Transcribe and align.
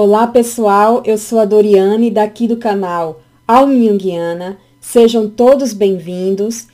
Olá 0.00 0.28
pessoal, 0.28 1.02
eu 1.04 1.18
sou 1.18 1.40
a 1.40 1.44
Doriane 1.44 2.08
daqui 2.08 2.46
do 2.46 2.56
canal 2.56 3.20
Alma 3.48 3.74
Jungiana. 3.74 4.56
Sejam 4.80 5.28
todos 5.28 5.72
bem-vindos. 5.72 6.68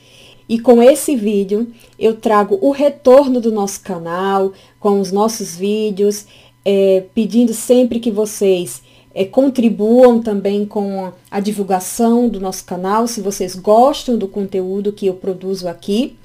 E 0.47 0.59
com 0.59 0.79
esse 0.79 1.15
vídeo 1.15 1.73
eu 1.97 2.17
trago 2.17 2.59
o 2.61 2.69
retorno 2.69 3.41
do 3.41 3.51
nosso 3.51 3.81
canal, 3.81 4.53
com 4.79 5.01
os 5.01 5.11
nossos 5.11 5.55
vídeos, 5.55 6.27
é, 6.63 7.03
pedindo 7.15 7.51
sempre 7.51 7.99
que 7.99 8.11
vocês 8.11 8.83
é, 9.11 9.25
contribuam 9.25 10.21
também 10.21 10.63
com 10.63 11.11
a 11.31 11.39
divulgação 11.39 12.29
do 12.29 12.39
nosso 12.39 12.63
canal, 12.63 13.07
se 13.07 13.21
vocês 13.21 13.55
gostam 13.55 14.19
do 14.19 14.27
conteúdo 14.27 14.93
que 14.93 15.07
eu 15.07 15.15
produzo 15.15 15.67
aqui. 15.67 16.15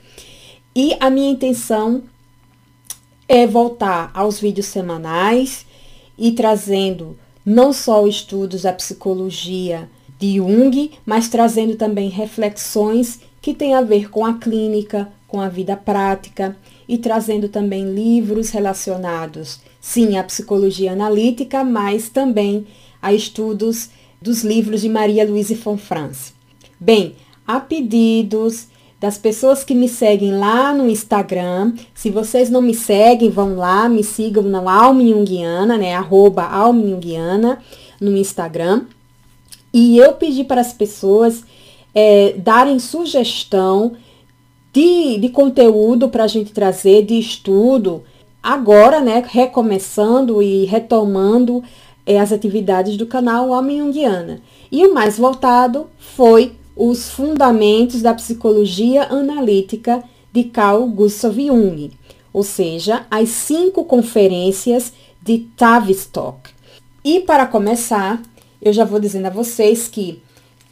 E 0.77 0.95
a 1.01 1.09
minha 1.09 1.31
intenção 1.31 2.03
é 3.27 3.47
voltar 3.47 4.11
aos 4.13 4.39
vídeos 4.39 4.67
semanais 4.67 5.65
e 6.21 6.33
trazendo 6.33 7.17
não 7.45 7.73
só 7.73 8.07
estudos 8.07 8.63
da 8.63 8.73
psicologia 8.75 9.89
de 10.19 10.37
Jung, 10.37 10.93
mas 11.07 11.29
trazendo 11.29 11.77
também 11.77 12.11
reflexões 12.11 13.21
que 13.41 13.55
têm 13.55 13.75
a 13.75 13.81
ver 13.81 14.11
com 14.11 14.27
a 14.27 14.35
clínica, 14.35 15.09
com 15.27 15.41
a 15.41 15.49
vida 15.49 15.75
prática 15.77 16.55
e 16.87 16.99
trazendo 16.99 17.49
também 17.49 17.95
livros 17.95 18.51
relacionados, 18.51 19.61
sim, 19.81 20.19
à 20.19 20.23
psicologia 20.23 20.93
analítica, 20.93 21.65
mas 21.65 22.11
também 22.11 22.67
a 23.01 23.15
estudos 23.15 23.89
dos 24.21 24.45
livros 24.45 24.83
de 24.83 24.91
Maria 24.91 25.27
Louise 25.27 25.55
von 25.55 25.79
Franz. 25.79 26.35
Bem, 26.79 27.15
a 27.47 27.59
pedidos 27.59 28.67
das 29.01 29.17
pessoas 29.17 29.65
que 29.65 29.75
me 29.75 29.89
seguem 29.89 30.37
lá 30.37 30.75
no 30.75 30.87
Instagram. 30.89 31.73
Se 31.95 32.11
vocês 32.11 32.51
não 32.51 32.61
me 32.61 32.75
seguem, 32.75 33.31
vão 33.31 33.57
lá, 33.57 33.89
me 33.89 34.05
sigam 34.05 34.43
na 34.43 34.61
Alma 34.71 35.03
Jungiana, 35.03 35.79
né? 35.79 35.95
Arroba 35.95 36.47
no 37.99 38.15
Instagram. 38.15 38.83
E 39.73 39.97
eu 39.97 40.13
pedi 40.13 40.45
para 40.45 40.61
as 40.61 40.75
pessoas 40.75 41.43
é, 41.95 42.35
darem 42.37 42.79
sugestão 42.79 43.93
de, 44.71 45.19
de 45.19 45.31
conteúdo 45.31 46.11
para 46.11 46.25
a 46.25 46.29
gente 46.29 46.53
trazer, 46.53 47.05
de 47.05 47.19
estudo, 47.19 48.03
agora, 48.43 49.01
né? 49.01 49.25
Recomeçando 49.27 50.43
e 50.43 50.67
retomando 50.67 51.65
é, 52.05 52.21
as 52.21 52.33
atividades 52.33 52.99
do 52.99 53.07
canal 53.07 53.55
Alma. 53.55 53.73
E 54.71 54.87
o 54.87 54.93
mais 54.93 55.17
voltado 55.17 55.87
foi 55.99 56.53
os 56.77 57.11
Fundamentos 57.11 58.03
da 58.03 58.15
Psicologia 58.15 59.05
Analítica 59.05 60.03
de 60.33 60.45
Carl 60.45 60.87
Gustav 60.87 61.37
Jung, 61.37 61.91
ou 62.33 62.43
seja, 62.43 63.07
as 63.11 63.29
cinco 63.29 63.85
conferências 63.85 64.93
de 65.23 65.39
Tavistock. 65.57 66.51
E 67.05 67.21
para 67.21 67.47
começar, 67.47 68.23
eu 68.63 68.73
já 68.73 68.85
vou 68.85 69.01
dizendo 69.01 69.27
a 69.27 69.31
vocês 69.31 69.89
que 69.89 70.23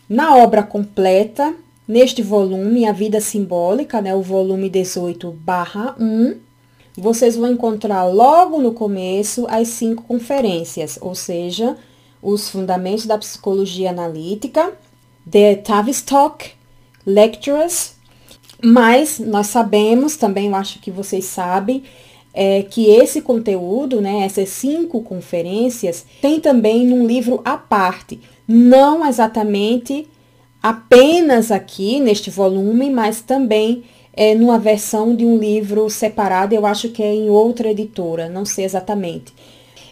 na 0.08 0.36
obra 0.36 0.62
completa, 0.62 1.54
neste 1.86 2.22
volume, 2.22 2.86
A 2.86 2.92
Vida 2.92 3.20
Simbólica, 3.20 4.00
né, 4.00 4.14
o 4.14 4.22
volume 4.22 4.70
18 4.70 5.30
barra 5.32 5.94
1, 5.98 6.36
vocês 6.96 7.36
vão 7.36 7.52
encontrar 7.52 8.04
logo 8.04 8.60
no 8.60 8.72
começo 8.72 9.46
as 9.48 9.68
cinco 9.68 10.02
conferências, 10.04 10.98
ou 11.00 11.14
seja, 11.14 11.76
os 12.22 12.48
fundamentos 12.50 13.06
da 13.06 13.16
psicologia 13.16 13.90
analítica, 13.90 14.72
The 15.30 15.56
Tavistock 15.56 16.50
Lectures, 17.04 17.94
mas 18.62 19.18
nós 19.18 19.48
sabemos, 19.48 20.16
também 20.16 20.46
eu 20.46 20.54
acho 20.54 20.80
que 20.80 20.90
vocês 20.90 21.24
sabem, 21.24 21.82
é, 22.34 22.62
que 22.62 22.86
esse 22.86 23.20
conteúdo, 23.20 24.00
né, 24.00 24.24
essas 24.24 24.48
cinco 24.50 25.02
conferências, 25.02 26.04
tem 26.20 26.40
também 26.40 26.86
num 26.86 27.06
livro 27.06 27.40
à 27.44 27.56
parte, 27.56 28.20
não 28.46 29.06
exatamente 29.06 30.06
apenas 30.62 31.50
aqui 31.50 32.00
neste 32.00 32.30
volume, 32.30 32.90
mas 32.90 33.20
também 33.20 33.84
é, 34.12 34.34
numa 34.34 34.58
versão 34.58 35.14
de 35.14 35.24
um 35.24 35.38
livro 35.38 35.88
separado, 35.88 36.54
eu 36.54 36.66
acho 36.66 36.88
que 36.88 37.02
é 37.02 37.14
em 37.14 37.30
outra 37.30 37.70
editora, 37.70 38.28
não 38.28 38.44
sei 38.44 38.64
exatamente. 38.64 39.32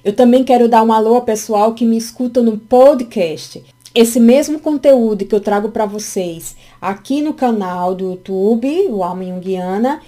Eu 0.05 0.13
também 0.13 0.45
quero 0.45 0.69
dar 0.69 0.83
um 0.83 0.93
alô 0.93 1.15
ao 1.15 1.23
pessoal 1.23 1.75
que 1.75 1.85
me 1.85 1.97
escuta 1.97 2.41
no 2.41 2.57
podcast 2.59 3.63
esse 3.97 4.21
mesmo 4.21 4.61
conteúdo 4.61 5.25
que 5.25 5.35
eu 5.35 5.41
trago 5.41 5.71
para 5.71 5.87
vocês 5.87 6.55
aqui 6.79 7.23
no 7.23 7.33
canal 7.33 7.95
do 7.95 8.11
YouTube, 8.11 8.89
o 8.91 9.03
Alma 9.03 9.25
Jungiana, 9.25 10.03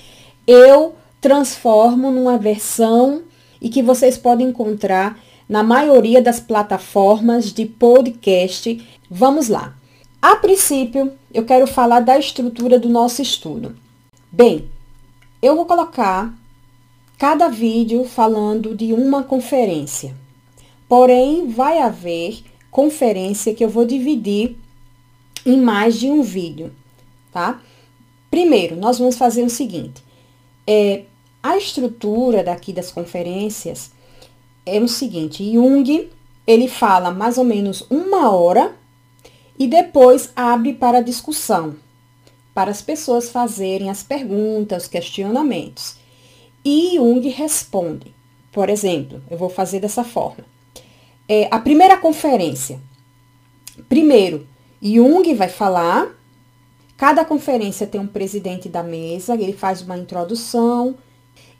eu 0.46 0.94
transformo 1.22 2.10
numa 2.10 2.36
versão 2.36 3.22
e 3.58 3.70
que 3.70 3.82
vocês 3.82 4.18
podem 4.18 4.48
encontrar 4.48 5.18
na 5.48 5.62
maioria 5.62 6.20
das 6.20 6.38
plataformas 6.38 7.50
de 7.50 7.64
podcast. 7.64 8.86
Vamos 9.10 9.48
lá. 9.48 9.74
A 10.20 10.36
princípio, 10.36 11.10
eu 11.32 11.46
quero 11.46 11.66
falar 11.66 12.00
da 12.00 12.18
estrutura 12.18 12.78
do 12.78 12.90
nosso 12.90 13.22
estudo. 13.22 13.74
Bem, 14.30 14.68
eu 15.40 15.56
vou 15.56 15.64
colocar 15.64 16.34
cada 17.16 17.48
vídeo 17.48 18.04
falando 18.04 18.76
de 18.76 18.92
uma 18.92 19.22
conferência. 19.22 20.14
Porém, 20.86 21.48
vai 21.48 21.78
haver 21.78 22.42
conferência 22.70 23.54
que 23.54 23.64
eu 23.64 23.68
vou 23.68 23.84
dividir 23.84 24.56
em 25.44 25.56
mais 25.56 25.98
de 25.98 26.08
um 26.08 26.22
vídeo, 26.22 26.72
tá? 27.32 27.60
Primeiro, 28.30 28.76
nós 28.76 28.98
vamos 28.98 29.16
fazer 29.16 29.42
o 29.42 29.50
seguinte. 29.50 30.02
É, 30.66 31.04
a 31.42 31.56
estrutura 31.56 32.44
daqui 32.44 32.72
das 32.72 32.90
conferências 32.90 33.90
é 34.66 34.78
o 34.78 34.88
seguinte. 34.88 35.52
Jung, 35.52 36.10
ele 36.46 36.68
fala 36.68 37.10
mais 37.10 37.38
ou 37.38 37.44
menos 37.44 37.86
uma 37.90 38.30
hora 38.30 38.76
e 39.58 39.66
depois 39.66 40.30
abre 40.36 40.74
para 40.74 41.00
discussão, 41.00 41.76
para 42.54 42.70
as 42.70 42.82
pessoas 42.82 43.30
fazerem 43.30 43.88
as 43.88 44.02
perguntas, 44.02 44.82
os 44.82 44.88
questionamentos. 44.88 45.96
E 46.64 46.96
Jung 46.96 47.26
responde. 47.30 48.14
Por 48.52 48.68
exemplo, 48.68 49.22
eu 49.30 49.38
vou 49.38 49.48
fazer 49.48 49.80
dessa 49.80 50.04
forma 50.04 50.44
é, 51.28 51.46
a 51.50 51.58
primeira 51.58 51.96
conferência. 51.96 52.80
Primeiro, 53.88 54.46
Jung 54.82 55.34
vai 55.34 55.48
falar. 55.48 56.08
Cada 56.96 57.24
conferência 57.24 57.86
tem 57.86 58.00
um 58.00 58.06
presidente 58.06 58.68
da 58.68 58.82
mesa, 58.82 59.34
ele 59.34 59.52
faz 59.52 59.82
uma 59.82 59.96
introdução. 59.96 60.96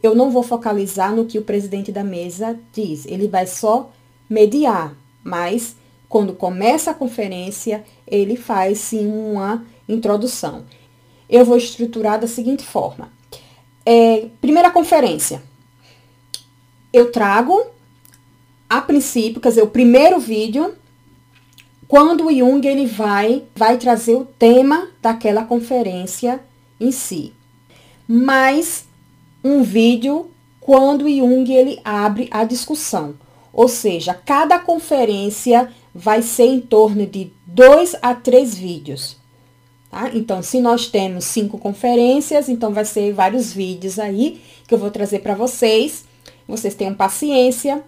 Eu 0.03 0.15
não 0.15 0.31
vou 0.31 0.43
focalizar 0.43 1.15
no 1.15 1.27
que 1.27 1.39
o 1.39 1.45
presidente 1.45 1.93
da 1.93 2.03
mesa 2.03 2.59
diz, 2.73 3.07
ele 3.07 3.29
vai 3.29 3.47
só 3.47 3.91
mediar, 4.29 4.97
mas 5.23 5.77
quando 6.09 6.33
começa 6.33 6.91
a 6.91 6.95
conferência, 6.95 7.85
ele 8.07 8.37
faz 8.37 8.79
sim 8.79 9.07
uma 9.07 9.65
introdução. 9.89 10.65
Eu 11.29 11.45
vou 11.45 11.57
estruturar 11.57 12.19
da 12.19 12.27
seguinte 12.27 12.65
forma: 12.65 13.13
é, 13.85 14.29
primeira 14.41 14.71
conferência, 14.71 15.43
eu 16.93 17.13
trago 17.13 17.67
a 18.69 18.81
princípio, 18.81 19.41
quer 19.41 19.49
dizer, 19.49 19.63
o 19.63 19.69
primeiro 19.69 20.19
vídeo, 20.19 20.75
quando 21.87 22.27
o 22.27 22.33
Jung 22.33 22.67
ele 22.67 22.87
vai, 22.87 23.45
vai 23.57 23.79
trazer 23.79 24.15
o 24.15 24.25
tema 24.25 24.89
daquela 25.01 25.45
conferência 25.45 26.41
em 26.79 26.93
si. 26.93 27.33
Mais 28.07 28.87
um 29.43 29.63
vídeo 29.63 30.31
quando 30.61 31.07
o 31.07 31.11
Jung 31.11 31.51
ele 31.51 31.81
abre 31.83 32.29
a 32.31 32.45
discussão. 32.45 33.15
Ou 33.53 33.69
seja, 33.69 34.13
cada 34.13 34.59
conferência 34.59 35.73
vai 35.95 36.21
ser 36.21 36.45
em 36.45 36.61
torno 36.61 37.07
de 37.07 37.33
dois 37.47 37.97
a 38.03 38.15
três 38.15 38.55
vídeos. 38.55 39.17
Tá? 39.91 40.11
Então, 40.13 40.43
se 40.43 40.61
nós 40.61 40.87
temos 40.87 41.25
cinco 41.25 41.57
conferências, 41.57 42.49
então 42.49 42.73
vai 42.73 42.85
ser 42.85 43.13
vários 43.15 43.53
vídeos 43.53 43.99
aí 43.99 44.43
que 44.67 44.75
eu 44.75 44.79
vou 44.79 44.91
trazer 44.91 45.21
para 45.21 45.35
vocês. 45.35 46.05
Vocês 46.47 46.75
tenham 46.75 46.95
paciência 46.95 47.83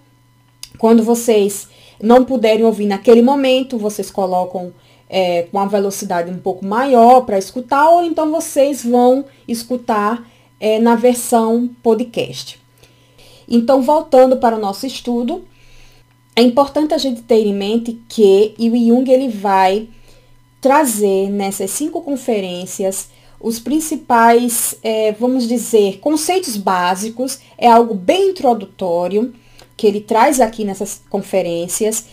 quando 0.81 1.03
vocês 1.03 1.69
não 2.03 2.25
puderem 2.25 2.65
ouvir 2.65 2.87
naquele 2.87 3.21
momento, 3.21 3.77
vocês 3.77 4.11
colocam 4.11 4.73
é, 5.11 5.43
com 5.43 5.59
a 5.59 5.67
velocidade 5.67 6.31
um 6.31 6.39
pouco 6.39 6.65
maior 6.65 7.21
para 7.27 7.37
escutar, 7.37 7.91
ou 7.91 8.03
então 8.03 8.31
vocês 8.31 8.83
vão 8.83 9.27
escutar 9.47 10.27
é, 10.59 10.79
na 10.79 10.97
versão 10.97 11.69
podcast. 11.83 12.59
Então, 13.47 13.83
voltando 13.83 14.39
para 14.39 14.57
o 14.57 14.59
nosso 14.59 14.87
estudo, 14.87 15.45
é 16.35 16.41
importante 16.41 16.95
a 16.95 16.99
gente 16.99 17.21
ter 17.21 17.47
em 17.47 17.55
mente 17.55 18.01
que 18.09 18.55
o 18.59 18.75
Jung 18.75 19.11
ele 19.11 19.29
vai 19.29 19.87
trazer 20.63 21.29
nessas 21.29 21.71
cinco 21.73 22.01
conferências 22.01 23.11
os 23.39 23.59
principais, 23.59 24.75
é, 24.83 25.13
vamos 25.13 25.47
dizer, 25.47 25.99
conceitos 25.99 26.57
básicos, 26.57 27.39
é 27.59 27.69
algo 27.69 27.95
bem 27.95 28.31
introdutório, 28.31 29.35
que 29.81 29.87
ele 29.87 30.03
traz 30.03 30.43
aqui 30.43 30.63
nessas 30.63 31.01
conferências. 31.09 32.05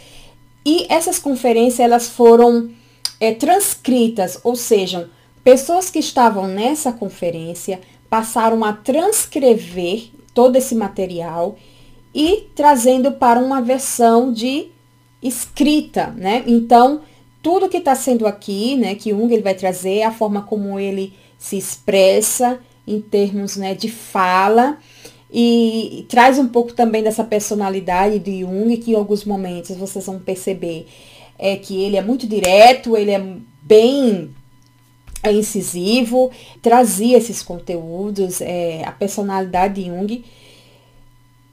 E 0.65 0.85
essas 0.89 1.19
conferências 1.19 1.81
elas 1.81 2.07
foram 2.07 2.71
é, 3.19 3.33
transcritas, 3.33 4.39
ou 4.41 4.55
seja, 4.55 5.09
pessoas 5.43 5.89
que 5.89 5.99
estavam 5.99 6.47
nessa 6.47 6.93
conferência 6.93 7.81
passaram 8.09 8.63
a 8.63 8.71
transcrever 8.71 10.11
todo 10.33 10.55
esse 10.55 10.73
material 10.75 11.57
e 12.15 12.47
trazendo 12.55 13.11
para 13.11 13.37
uma 13.37 13.61
versão 13.61 14.31
de 14.31 14.69
escrita, 15.21 16.07
né? 16.15 16.45
Então, 16.47 17.01
tudo 17.43 17.67
que 17.67 17.77
está 17.77 17.95
sendo 17.95 18.25
aqui, 18.25 18.77
né, 18.77 18.95
que 18.95 19.09
Jung 19.09 19.33
ele 19.33 19.43
vai 19.43 19.55
trazer, 19.55 20.03
a 20.03 20.11
forma 20.11 20.41
como 20.41 20.79
ele 20.79 21.13
se 21.37 21.57
expressa 21.57 22.59
em 22.87 23.01
termos 23.01 23.57
né, 23.57 23.75
de 23.75 23.89
fala, 23.89 24.77
e, 25.31 26.05
traz 26.07 26.39
um 26.39 26.47
pouco 26.47 26.73
também 26.73 27.03
dessa 27.03 27.23
personalidade 27.23 28.19
de 28.19 28.41
Jung, 28.41 28.75
que 28.77 28.91
em 28.91 28.95
alguns 28.95 29.25
momentos 29.25 29.75
vocês 29.75 30.05
vão 30.05 30.19
perceber 30.19 30.87
é 31.39 31.55
que 31.55 31.83
ele 31.83 31.97
é 31.97 32.01
muito 32.01 32.25
direto, 32.25 32.97
ele 32.97 33.11
é 33.11 33.37
bem 33.61 34.33
é 35.23 35.31
incisivo, 35.31 36.31
trazia 36.61 37.17
esses 37.17 37.43
conteúdos, 37.43 38.39
é, 38.39 38.83
a 38.85 38.91
personalidade 38.91 39.81
de 39.81 39.89
Jung. 39.89 40.23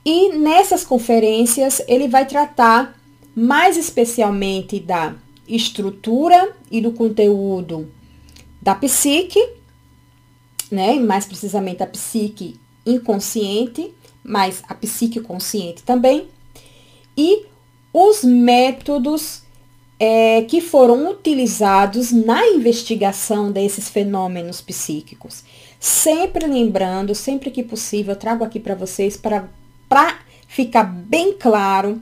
E 0.05 0.33
nessas 0.37 0.85
conferências 0.85 1.83
ele 1.89 2.09
vai 2.09 2.27
tratar 2.27 2.99
mais 3.35 3.77
especialmente 3.77 4.79
da 4.79 5.15
estrutura 5.49 6.55
e 6.71 6.81
do 6.81 6.93
conteúdo 6.93 7.91
da 8.61 8.75
psique, 8.75 9.43
né? 10.71 10.95
mais 10.95 11.27
precisamente 11.27 11.83
a 11.83 11.87
psique 11.87 12.59
inconsciente, 12.87 13.95
mas 14.23 14.63
a 14.69 14.75
psique 14.75 15.21
consciente 15.21 15.83
também, 15.83 16.29
e 17.17 17.47
os 17.93 18.25
métodos 18.25 19.43
é, 19.99 20.43
que 20.43 20.61
foram 20.61 21.11
utilizados 21.11 22.11
na 22.11 22.47
investigação 22.49 23.53
desses 23.53 23.89
fenômenos 23.89 24.61
psíquicos. 24.61 25.45
Sempre 25.79 26.47
lembrando, 26.47 27.15
sempre 27.15 27.51
que 27.51 27.63
possível, 27.63 28.15
eu 28.15 28.19
trago 28.19 28.43
aqui 28.43 28.59
para 28.59 28.75
vocês 28.75 29.17
para 29.17 29.49
ficar 30.49 30.85
bem 30.85 31.35
claro 31.35 32.01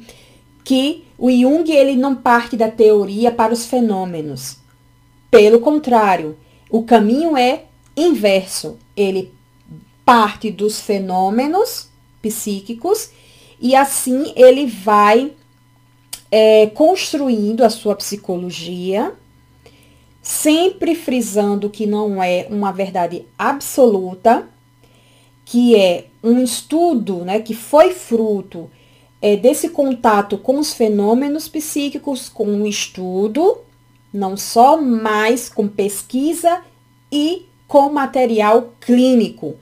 que 0.64 1.04
o 1.18 1.30
Jung 1.30 1.70
ele 1.70 1.96
não 1.96 2.14
parte 2.14 2.56
da 2.56 2.70
teoria 2.70 3.30
para 3.30 3.52
os 3.52 3.66
fenômenos. 3.66 4.56
Pelo 5.30 5.60
contrário, 5.60 6.36
o 6.70 6.82
caminho 6.82 7.36
é 7.36 7.64
inverso. 7.96 8.78
Ele 8.96 9.32
parte 10.04 10.50
dos 10.50 10.80
fenômenos 10.80 11.88
psíquicos 12.20 13.10
e 13.60 13.76
assim 13.76 14.32
ele 14.36 14.66
vai 14.66 15.32
é, 16.30 16.66
construindo 16.68 17.62
a 17.62 17.70
sua 17.70 17.94
psicologia, 17.94 19.12
sempre 20.22 20.94
frisando 20.94 21.68
que 21.68 21.86
não 21.86 22.22
é 22.22 22.46
uma 22.50 22.72
verdade 22.72 23.26
absoluta, 23.38 24.48
que 25.44 25.76
é 25.76 26.06
um 26.22 26.42
estudo 26.42 27.24
né, 27.24 27.40
que 27.40 27.54
foi 27.54 27.92
fruto 27.92 28.70
é, 29.20 29.36
desse 29.36 29.68
contato 29.68 30.38
com 30.38 30.58
os 30.58 30.72
fenômenos 30.72 31.48
psíquicos, 31.48 32.28
com 32.28 32.62
o 32.62 32.66
estudo, 32.66 33.58
não 34.12 34.36
só, 34.36 34.80
mas 34.80 35.48
com 35.48 35.68
pesquisa 35.68 36.62
e 37.10 37.46
com 37.68 37.90
material 37.90 38.72
clínico. 38.80 39.56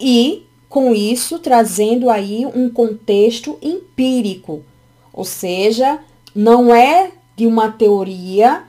E, 0.00 0.46
com 0.68 0.94
isso, 0.94 1.38
trazendo 1.38 2.08
aí 2.08 2.46
um 2.46 2.70
contexto 2.70 3.58
empírico 3.60 4.64
ou 5.12 5.24
seja, 5.24 5.98
não 6.34 6.74
é 6.74 7.12
de 7.36 7.46
uma 7.46 7.70
teoria 7.70 8.64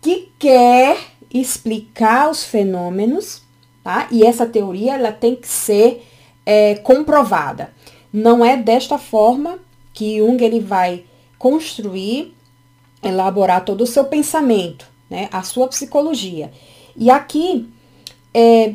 que 0.00 0.30
quer 0.38 0.96
explicar 1.32 2.30
os 2.30 2.44
fenômenos, 2.44 3.42
tá? 3.84 4.08
E 4.10 4.24
essa 4.24 4.46
teoria 4.46 4.94
ela 4.94 5.12
tem 5.12 5.36
que 5.36 5.46
ser 5.46 6.06
é, 6.44 6.76
comprovada. 6.76 7.72
Não 8.12 8.44
é 8.44 8.56
desta 8.56 8.98
forma 8.98 9.58
que 9.92 10.18
Jung 10.18 10.42
ele 10.42 10.60
vai 10.60 11.04
construir, 11.38 12.34
elaborar 13.02 13.64
todo 13.64 13.82
o 13.82 13.86
seu 13.86 14.04
pensamento, 14.04 14.88
né? 15.08 15.28
A 15.30 15.42
sua 15.42 15.68
psicologia. 15.68 16.50
E 16.96 17.10
aqui, 17.10 17.68
é, 18.32 18.74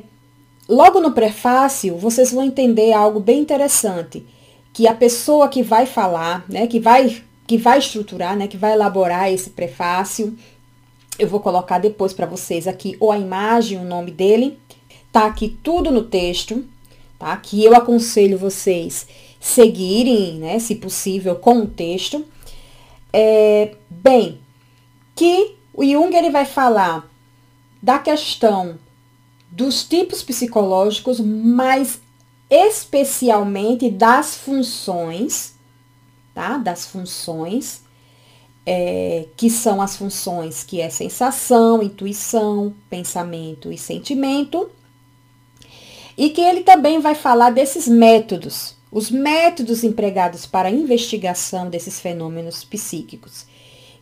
logo 0.67 0.99
no 0.99 1.11
prefácio, 1.11 1.97
vocês 1.97 2.31
vão 2.31 2.43
entender 2.43 2.93
algo 2.93 3.19
bem 3.19 3.39
interessante 3.39 4.25
que 4.73 4.87
a 4.87 4.93
pessoa 4.93 5.47
que 5.47 5.63
vai 5.63 5.85
falar, 5.85 6.45
né, 6.49 6.67
que 6.67 6.79
vai 6.79 7.23
que 7.47 7.57
vai 7.57 7.77
estruturar, 7.77 8.35
né, 8.35 8.47
que 8.47 8.57
vai 8.57 8.73
elaborar 8.73 9.31
esse 9.31 9.51
prefácio, 9.51 10.35
eu 11.19 11.27
vou 11.27 11.39
colocar 11.39 11.77
depois 11.77 12.11
para 12.11 12.25
vocês 12.25 12.67
aqui 12.67 12.97
ou 12.99 13.11
a 13.11 13.17
imagem, 13.17 13.77
o 13.77 13.83
nome 13.83 14.09
dele, 14.11 14.57
tá 15.11 15.27
aqui 15.27 15.57
tudo 15.63 15.91
no 15.91 16.03
texto, 16.03 16.65
tá? 17.19 17.37
Que 17.37 17.63
eu 17.63 17.75
aconselho 17.75 18.37
vocês 18.37 19.07
seguirem, 19.39 20.39
né, 20.39 20.59
se 20.59 20.75
possível, 20.75 21.35
com 21.35 21.59
o 21.59 21.67
texto. 21.67 22.25
É, 23.13 23.75
bem, 23.89 24.39
que 25.15 25.55
o 25.73 25.85
Jung 25.85 26.13
ele 26.13 26.31
vai 26.31 26.45
falar 26.45 27.09
da 27.81 27.99
questão 27.99 28.77
dos 29.55 29.85
tipos 29.85 30.21
psicológicos, 30.21 31.21
mas 31.21 32.01
especialmente 32.49 33.89
das 33.89 34.35
funções, 34.35 35.55
tá? 36.33 36.57
Das 36.57 36.85
funções, 36.85 37.81
é, 38.65 39.27
que 39.37 39.49
são 39.49 39.81
as 39.81 39.95
funções 39.95 40.61
que 40.61 40.81
é 40.81 40.89
sensação, 40.89 41.81
intuição, 41.81 42.75
pensamento 42.89 43.71
e 43.71 43.77
sentimento. 43.77 44.69
E 46.17 46.31
que 46.31 46.41
ele 46.41 46.61
também 46.61 46.99
vai 46.99 47.15
falar 47.15 47.49
desses 47.49 47.87
métodos, 47.87 48.75
os 48.91 49.09
métodos 49.09 49.85
empregados 49.85 50.45
para 50.45 50.67
a 50.67 50.71
investigação 50.71 51.69
desses 51.69 51.99
fenômenos 52.01 52.65
psíquicos, 52.65 53.45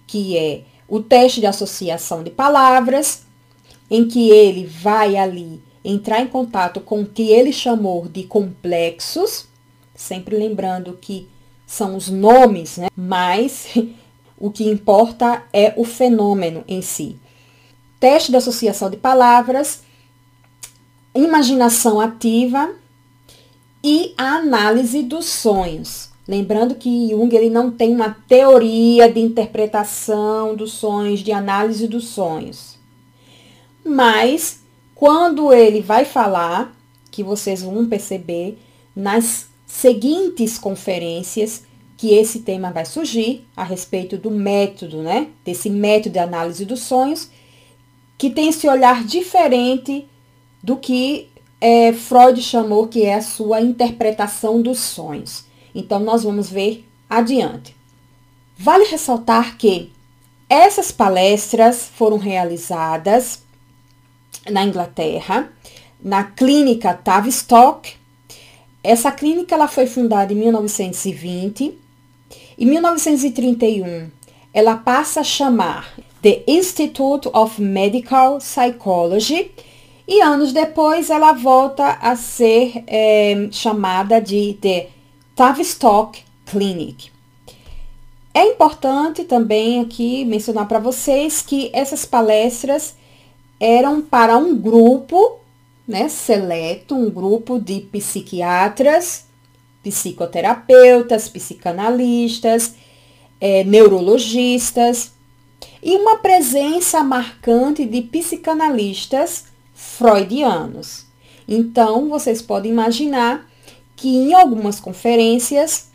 que 0.08 0.36
é 0.36 0.64
o 0.88 1.00
teste 1.00 1.40
de 1.40 1.48
associação 1.48 2.24
de 2.24 2.32
palavras, 2.32 3.24
em 3.90 4.08
que 4.08 4.30
ele 4.30 4.66
vai 4.66 5.16
ali 5.16 5.62
entrar 5.84 6.22
em 6.22 6.28
contato 6.28 6.80
com 6.80 7.02
o 7.02 7.06
que 7.06 7.30
ele 7.30 7.52
chamou 7.52 8.08
de 8.08 8.24
complexos, 8.24 9.48
sempre 9.96 10.38
lembrando 10.38 10.98
que 11.00 11.28
são 11.66 11.96
os 11.96 12.10
nomes, 12.10 12.78
né? 12.78 12.88
mas 12.96 13.68
o 14.38 14.50
que 14.50 14.64
importa 14.64 15.44
é 15.52 15.74
o 15.76 15.84
fenômeno 15.84 16.64
em 16.68 16.82
si. 16.82 17.18
Teste 18.00 18.32
de 18.32 18.38
associação 18.38 18.90
de 18.90 18.98
palavras, 18.98 19.82
imaginação 21.16 22.00
ativa 22.00 22.70
e 23.84 24.14
a 24.18 24.36
análise 24.36 25.04
dos 25.04 25.26
sonhos. 25.26 26.10
Lembrando 26.28 26.76
que 26.76 27.10
Jung 27.10 27.36
ele 27.36 27.50
não 27.50 27.70
tem 27.70 27.94
uma 27.94 28.16
teoria 28.28 29.12
de 29.12 29.20
interpretação 29.20 30.56
dos 30.56 30.72
sonhos, 30.72 31.20
de 31.20 31.34
análise 31.34 31.88
dos 31.88 32.08
sonhos. 32.08 32.73
Mas 33.84 34.62
quando 34.96 35.52
ele 35.54 35.82
vai 35.82 36.06
falar, 36.06 36.76
que 37.12 37.24
vocês 37.24 37.62
vão 37.62 37.86
perceber 37.88 38.58
nas 38.96 39.48
seguintes 39.68 40.58
conferências 40.58 41.64
que 41.98 42.14
esse 42.14 42.40
tema 42.40 42.72
vai 42.72 42.86
surgir 42.86 43.48
a 43.56 43.64
respeito 43.64 44.18
do 44.18 44.32
método, 44.32 45.02
né? 45.02 45.28
Desse 45.46 45.70
método 45.70 46.14
de 46.14 46.20
análise 46.20 46.66
dos 46.66 46.82
sonhos, 46.82 47.30
que 48.18 48.30
tem 48.30 48.50
esse 48.50 48.68
olhar 48.68 49.04
diferente 49.04 50.08
do 50.62 50.78
que 50.78 51.30
é, 51.62 51.94
Freud 51.94 52.42
chamou 52.42 52.88
que 52.88 53.04
é 53.04 53.16
a 53.16 53.22
sua 53.22 53.62
interpretação 53.62 54.62
dos 54.62 54.80
sonhos. 54.80 55.46
Então, 55.74 56.00
nós 56.00 56.24
vamos 56.24 56.50
ver 56.50 56.86
adiante. 57.10 57.76
Vale 58.58 58.86
ressaltar 58.86 59.58
que 59.58 59.92
essas 60.50 60.92
palestras 60.92 61.90
foram 61.96 62.18
realizadas 62.18 63.43
na 64.50 64.64
Inglaterra, 64.64 65.50
na 66.02 66.24
clínica 66.24 66.94
Tavistock. 66.94 67.96
Essa 68.84 69.12
clínica 69.12 69.56
ela 69.56 69.68
foi 69.68 69.88
fundada 69.88 70.34
em 70.34 70.36
1920. 70.36 71.78
Em 72.58 72.66
1931, 72.66 74.10
ela 74.54 74.76
passa 74.76 75.22
a 75.22 75.24
chamar 75.24 75.94
The 76.22 76.44
Institute 76.48 77.30
of 77.34 77.62
Medical 77.62 78.40
Psychology 78.40 79.52
e 80.08 80.22
anos 80.22 80.52
depois 80.52 81.10
ela 81.10 81.34
volta 81.34 81.98
a 82.02 82.16
ser 82.16 82.84
é, 82.88 83.48
chamada 83.52 84.20
de 84.20 84.58
The 84.62 84.90
Tavistock 85.36 86.22
Clinic. 86.46 87.12
É 88.34 88.48
importante 88.48 89.24
também 89.24 89.80
aqui 89.80 90.26
mencionar 90.26 90.68
para 90.68 90.80
vocês 90.80 91.42
que 91.42 91.70
essas 91.72 92.04
palestras 92.04 92.96
eram 93.66 94.02
para 94.02 94.38
um 94.38 94.54
grupo, 94.58 95.40
né, 95.88 96.10
seleto, 96.10 96.94
um 96.94 97.10
grupo 97.10 97.58
de 97.58 97.80
psiquiatras, 97.80 99.24
psicoterapeutas, 99.82 101.30
psicanalistas, 101.30 102.74
é, 103.40 103.64
neurologistas 103.64 105.14
e 105.82 105.96
uma 105.96 106.18
presença 106.18 107.02
marcante 107.06 107.86
de 107.86 108.02
psicanalistas 108.02 109.46
freudianos. 109.74 111.06
Então, 111.48 112.10
vocês 112.10 112.42
podem 112.42 112.70
imaginar 112.70 113.50
que 113.96 114.10
em 114.10 114.34
algumas 114.34 114.82
conferências 114.82 115.88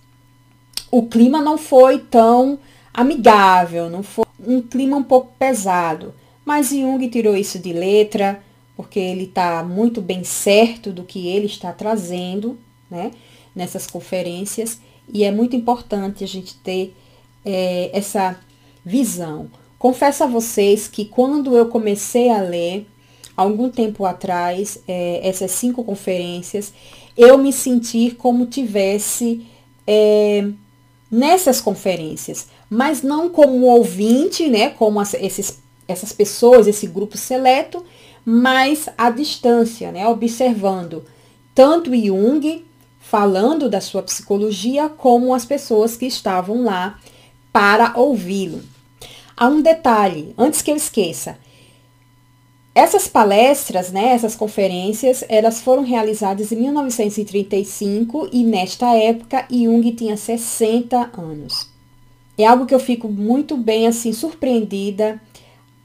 o 0.91 1.03
clima 1.03 1.43
não 1.43 1.59
foi 1.59 1.99
tão 1.99 2.59
amigável, 2.95 3.91
não 3.91 4.03
foi 4.03 4.25
um 4.41 4.63
clima 4.63 4.97
um 4.97 5.03
pouco 5.03 5.35
pesado. 5.39 6.15
Mas 6.49 6.71
Jung 6.71 7.07
tirou 7.11 7.37
isso 7.37 7.59
de 7.59 7.75
letra, 7.75 8.43
porque 8.75 8.99
ele 8.99 9.25
está 9.25 9.63
muito 9.63 10.01
bem 10.01 10.25
certo 10.25 10.91
do 10.91 11.05
que 11.05 11.29
ele 11.29 11.45
está 11.45 11.75
trazendo, 11.75 12.59
né, 12.91 13.11
nessas 13.55 13.87
conferências, 13.87 14.81
e 15.13 15.25
é 15.25 15.31
muito 15.31 15.55
importante 15.55 16.25
a 16.25 16.27
gente 16.27 16.55
ter 16.55 16.97
é, 17.45 17.91
essa 17.93 18.41
visão. 18.83 19.51
Confesso 19.79 20.25
a 20.25 20.27
vocês 20.27 20.89
que 20.89 21.05
quando 21.05 21.55
eu 21.55 21.69
comecei 21.69 22.31
a 22.31 22.41
ler, 22.41 22.87
algum 23.37 23.69
tempo 23.69 24.07
atrás, 24.07 24.79
é, 24.89 25.21
essas 25.29 25.51
cinco 25.51 25.85
conferências, 25.85 26.73
eu 27.15 27.37
me 27.37 27.53
senti 27.53 28.13
como 28.13 28.47
tivesse 28.47 29.47
é, 29.87 30.49
nessas 31.11 31.61
conferências, 31.61 32.47
mas 32.71 33.03
não 33.03 33.29
como 33.29 33.67
ouvinte, 33.67 34.49
né, 34.49 34.71
como 34.71 34.99
as, 34.99 35.13
esses, 35.13 35.59
essas 35.89 36.13
pessoas, 36.13 36.69
esse 36.69 36.87
grupo 36.87 37.17
seleto, 37.17 37.85
mas 38.25 38.89
à 38.97 39.11
distância, 39.11 39.91
né, 39.91 40.07
observando 40.07 41.05
tanto 41.55 41.97
Jung 41.97 42.65
falando 43.01 43.71
da 43.71 43.81
sua 43.81 44.03
psicologia, 44.03 44.91
como 44.91 45.35
as 45.35 45.47
pessoas 45.47 45.97
que 45.97 46.05
estavam 46.07 46.63
lá 46.63 47.01
para 47.51 47.95
ouvi-lo. 47.97 48.63
Há 49.35 49.49
um 49.49 49.63
detalhe, 49.63 50.35
antes 50.37 50.61
que 50.61 50.71
eu 50.71 50.77
esqueça, 50.77 51.39
essas 52.75 53.09
palestras, 53.09 53.91
né, 53.91 54.11
essas 54.11 54.37
conferências, 54.37 55.25
elas 55.29 55.61
foram 55.61 55.83
realizadas 55.83 56.53
em 56.53 56.57
1935 56.57 58.29
e 58.33 58.45
nesta 58.45 58.95
época 58.95 59.47
Jung 59.51 59.91
tinha 59.93 60.17
60 60.17 61.11
anos. 61.19 61.69
É 62.37 62.47
algo 62.47 62.67
que 62.67 62.75
eu 62.75 62.79
fico 62.79 63.09
muito 63.09 63.57
bem 63.57 63.89
assim 63.89 64.13
surpreendida 64.13 65.21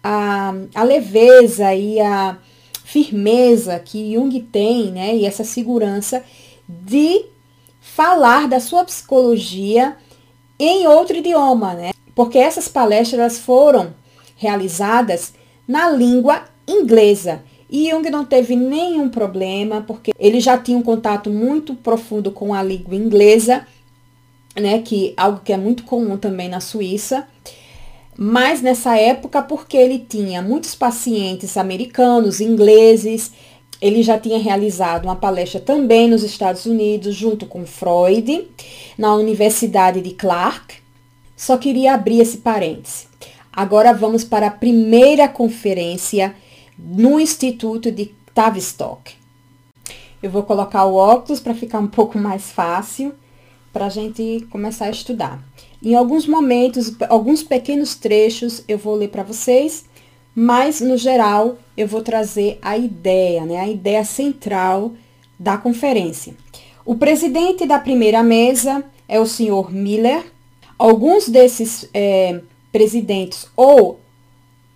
a, 0.03 0.53
a 0.75 0.83
leveza 0.83 1.73
e 1.73 1.99
a 1.99 2.37
firmeza 2.83 3.79
que 3.79 4.13
Jung 4.13 4.39
tem, 4.51 4.91
né, 4.91 5.15
e 5.15 5.25
essa 5.25 5.43
segurança 5.43 6.23
de 6.67 7.25
falar 7.79 8.47
da 8.47 8.59
sua 8.59 8.83
psicologia 8.83 9.95
em 10.59 10.85
outro 10.87 11.17
idioma, 11.17 11.73
né? 11.73 11.91
Porque 12.13 12.37
essas 12.37 12.67
palestras 12.67 13.39
foram 13.39 13.93
realizadas 14.35 15.33
na 15.67 15.89
língua 15.89 16.43
inglesa. 16.67 17.43
E 17.69 17.89
Jung 17.89 18.07
não 18.09 18.23
teve 18.23 18.55
nenhum 18.55 19.09
problema, 19.09 19.81
porque 19.81 20.11
ele 20.19 20.39
já 20.39 20.57
tinha 20.57 20.77
um 20.77 20.83
contato 20.83 21.29
muito 21.29 21.73
profundo 21.73 22.31
com 22.31 22.53
a 22.53 22.61
língua 22.61 22.95
inglesa, 22.95 23.65
né, 24.55 24.79
que 24.79 25.13
algo 25.17 25.41
que 25.43 25.51
é 25.51 25.57
muito 25.57 25.83
comum 25.83 26.17
também 26.17 26.47
na 26.47 26.59
Suíça. 26.59 27.27
Mas 28.17 28.61
nessa 28.61 28.97
época, 28.97 29.41
porque 29.41 29.75
ele 29.75 29.99
tinha 29.99 30.41
muitos 30.41 30.75
pacientes 30.75 31.57
americanos, 31.57 32.39
ingleses, 32.39 33.31
ele 33.81 34.01
já 34.01 34.17
tinha 34.17 34.39
realizado 34.39 35.05
uma 35.05 35.15
palestra 35.15 35.59
também 35.59 36.07
nos 36.07 36.23
Estados 36.23 36.65
Unidos, 36.65 37.15
junto 37.15 37.45
com 37.45 37.65
Freud, 37.65 38.47
na 38.97 39.13
Universidade 39.15 40.01
de 40.01 40.11
Clark. 40.11 40.75
Só 41.35 41.57
queria 41.57 41.93
abrir 41.93 42.21
esse 42.21 42.37
parêntese. 42.37 43.07
Agora 43.51 43.93
vamos 43.93 44.23
para 44.23 44.47
a 44.47 44.51
primeira 44.51 45.27
conferência 45.27 46.33
no 46.77 47.19
Instituto 47.19 47.91
de 47.91 48.11
Tavistock. 48.33 49.13
Eu 50.21 50.31
vou 50.31 50.43
colocar 50.43 50.85
o 50.85 50.95
óculos 50.95 51.41
para 51.41 51.53
ficar 51.53 51.79
um 51.79 51.87
pouco 51.87 52.17
mais 52.17 52.51
fácil 52.51 53.13
para 53.73 53.87
a 53.87 53.89
gente 53.89 54.47
começar 54.49 54.85
a 54.85 54.91
estudar. 54.91 55.43
Em 55.83 55.95
alguns 55.95 56.25
momentos, 56.25 56.95
alguns 57.09 57.43
pequenos 57.43 57.93
trechos 57.93 58.63
eu 58.69 58.77
vou 58.77 58.95
ler 58.95 59.09
para 59.09 59.21
vocês, 59.21 59.83
mas 60.33 60.79
no 60.79 60.97
geral 60.97 61.57
eu 61.75 61.89
vou 61.89 62.01
trazer 62.01 62.57
a 62.61 62.77
ideia, 62.77 63.45
né, 63.45 63.59
a 63.59 63.67
ideia 63.67 64.05
central 64.05 64.93
da 65.37 65.57
conferência. 65.57 66.35
O 66.85 66.95
presidente 66.95 67.65
da 67.65 67.79
primeira 67.79 68.23
mesa 68.23 68.81
é 69.09 69.19
o 69.19 69.25
senhor 69.25 69.73
Miller. 69.73 70.23
Alguns 70.79 71.27
desses 71.27 71.89
é, 71.93 72.39
presidentes 72.71 73.45
ou 73.53 73.99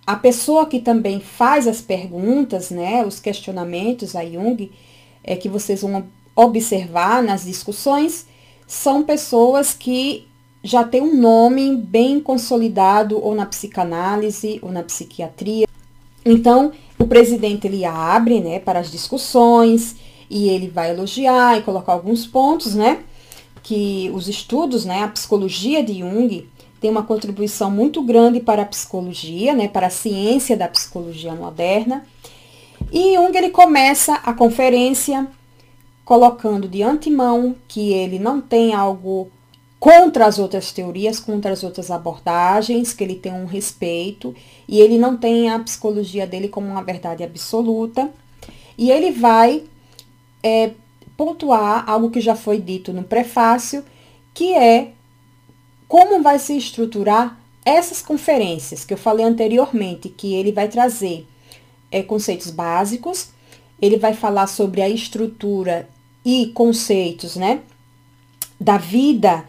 a 0.06 0.14
pessoa 0.14 0.66
que 0.66 0.78
também 0.78 1.20
faz 1.20 1.66
as 1.66 1.80
perguntas, 1.80 2.70
né, 2.70 3.04
os 3.04 3.18
questionamentos 3.18 4.14
a 4.14 4.24
Jung, 4.24 4.70
é 5.24 5.36
que 5.36 5.48
vocês 5.48 5.80
vão 5.80 6.06
observar 6.36 7.22
nas 7.22 7.44
discussões, 7.44 8.26
são 8.66 9.02
pessoas 9.02 9.72
que 9.72 10.27
já 10.62 10.84
têm 10.84 11.00
um 11.00 11.16
nome 11.16 11.76
bem 11.76 12.20
consolidado 12.20 13.22
ou 13.22 13.34
na 13.34 13.46
psicanálise 13.46 14.58
ou 14.62 14.72
na 14.72 14.82
psiquiatria. 14.82 15.66
Então, 16.24 16.72
o 16.98 17.06
presidente 17.06 17.66
ele 17.66 17.84
abre, 17.84 18.40
né, 18.40 18.58
para 18.58 18.80
as 18.80 18.90
discussões 18.90 19.96
e 20.28 20.48
ele 20.48 20.68
vai 20.68 20.90
elogiar 20.90 21.56
e 21.56 21.62
colocar 21.62 21.92
alguns 21.92 22.26
pontos, 22.26 22.74
né, 22.74 23.02
que 23.62 24.10
os 24.12 24.28
estudos, 24.28 24.84
né, 24.84 25.02
a 25.04 25.08
psicologia 25.08 25.82
de 25.82 26.00
Jung 26.00 26.48
tem 26.80 26.90
uma 26.90 27.02
contribuição 27.02 27.70
muito 27.70 28.02
grande 28.02 28.40
para 28.40 28.62
a 28.62 28.66
psicologia, 28.66 29.54
né, 29.54 29.68
para 29.68 29.86
a 29.86 29.90
ciência 29.90 30.56
da 30.56 30.68
psicologia 30.68 31.34
moderna. 31.34 32.04
E 32.92 33.14
Jung 33.14 33.36
ele 33.36 33.50
começa 33.50 34.14
a 34.14 34.32
conferência 34.32 35.28
colocando 36.04 36.66
de 36.68 36.82
antemão 36.82 37.54
que 37.66 37.92
ele 37.92 38.18
não 38.18 38.40
tem 38.40 38.74
algo 38.74 39.30
contra 39.78 40.26
as 40.26 40.38
outras 40.38 40.72
teorias, 40.72 41.20
contra 41.20 41.52
as 41.52 41.62
outras 41.62 41.90
abordagens, 41.90 42.92
que 42.92 43.04
ele 43.04 43.14
tem 43.14 43.32
um 43.32 43.46
respeito 43.46 44.34
e 44.66 44.80
ele 44.80 44.98
não 44.98 45.16
tem 45.16 45.48
a 45.50 45.58
psicologia 45.60 46.26
dele 46.26 46.48
como 46.48 46.66
uma 46.66 46.82
verdade 46.82 47.22
absoluta. 47.22 48.10
E 48.76 48.90
ele 48.90 49.12
vai 49.12 49.64
é, 50.42 50.72
pontuar 51.16 51.88
algo 51.88 52.10
que 52.10 52.20
já 52.20 52.34
foi 52.34 52.60
dito 52.60 52.92
no 52.92 53.04
prefácio, 53.04 53.84
que 54.34 54.54
é 54.54 54.92
como 55.86 56.22
vai 56.22 56.38
se 56.38 56.56
estruturar 56.56 57.38
essas 57.64 58.02
conferências 58.02 58.84
que 58.84 58.94
eu 58.94 58.98
falei 58.98 59.24
anteriormente, 59.24 60.08
que 60.08 60.34
ele 60.34 60.52
vai 60.52 60.68
trazer 60.68 61.26
é, 61.90 62.02
conceitos 62.02 62.50
básicos, 62.50 63.30
ele 63.80 63.96
vai 63.96 64.12
falar 64.12 64.46
sobre 64.46 64.82
a 64.82 64.88
estrutura 64.88 65.88
e 66.24 66.48
conceitos, 66.48 67.36
né, 67.36 67.62
da 68.60 68.76
vida 68.76 69.44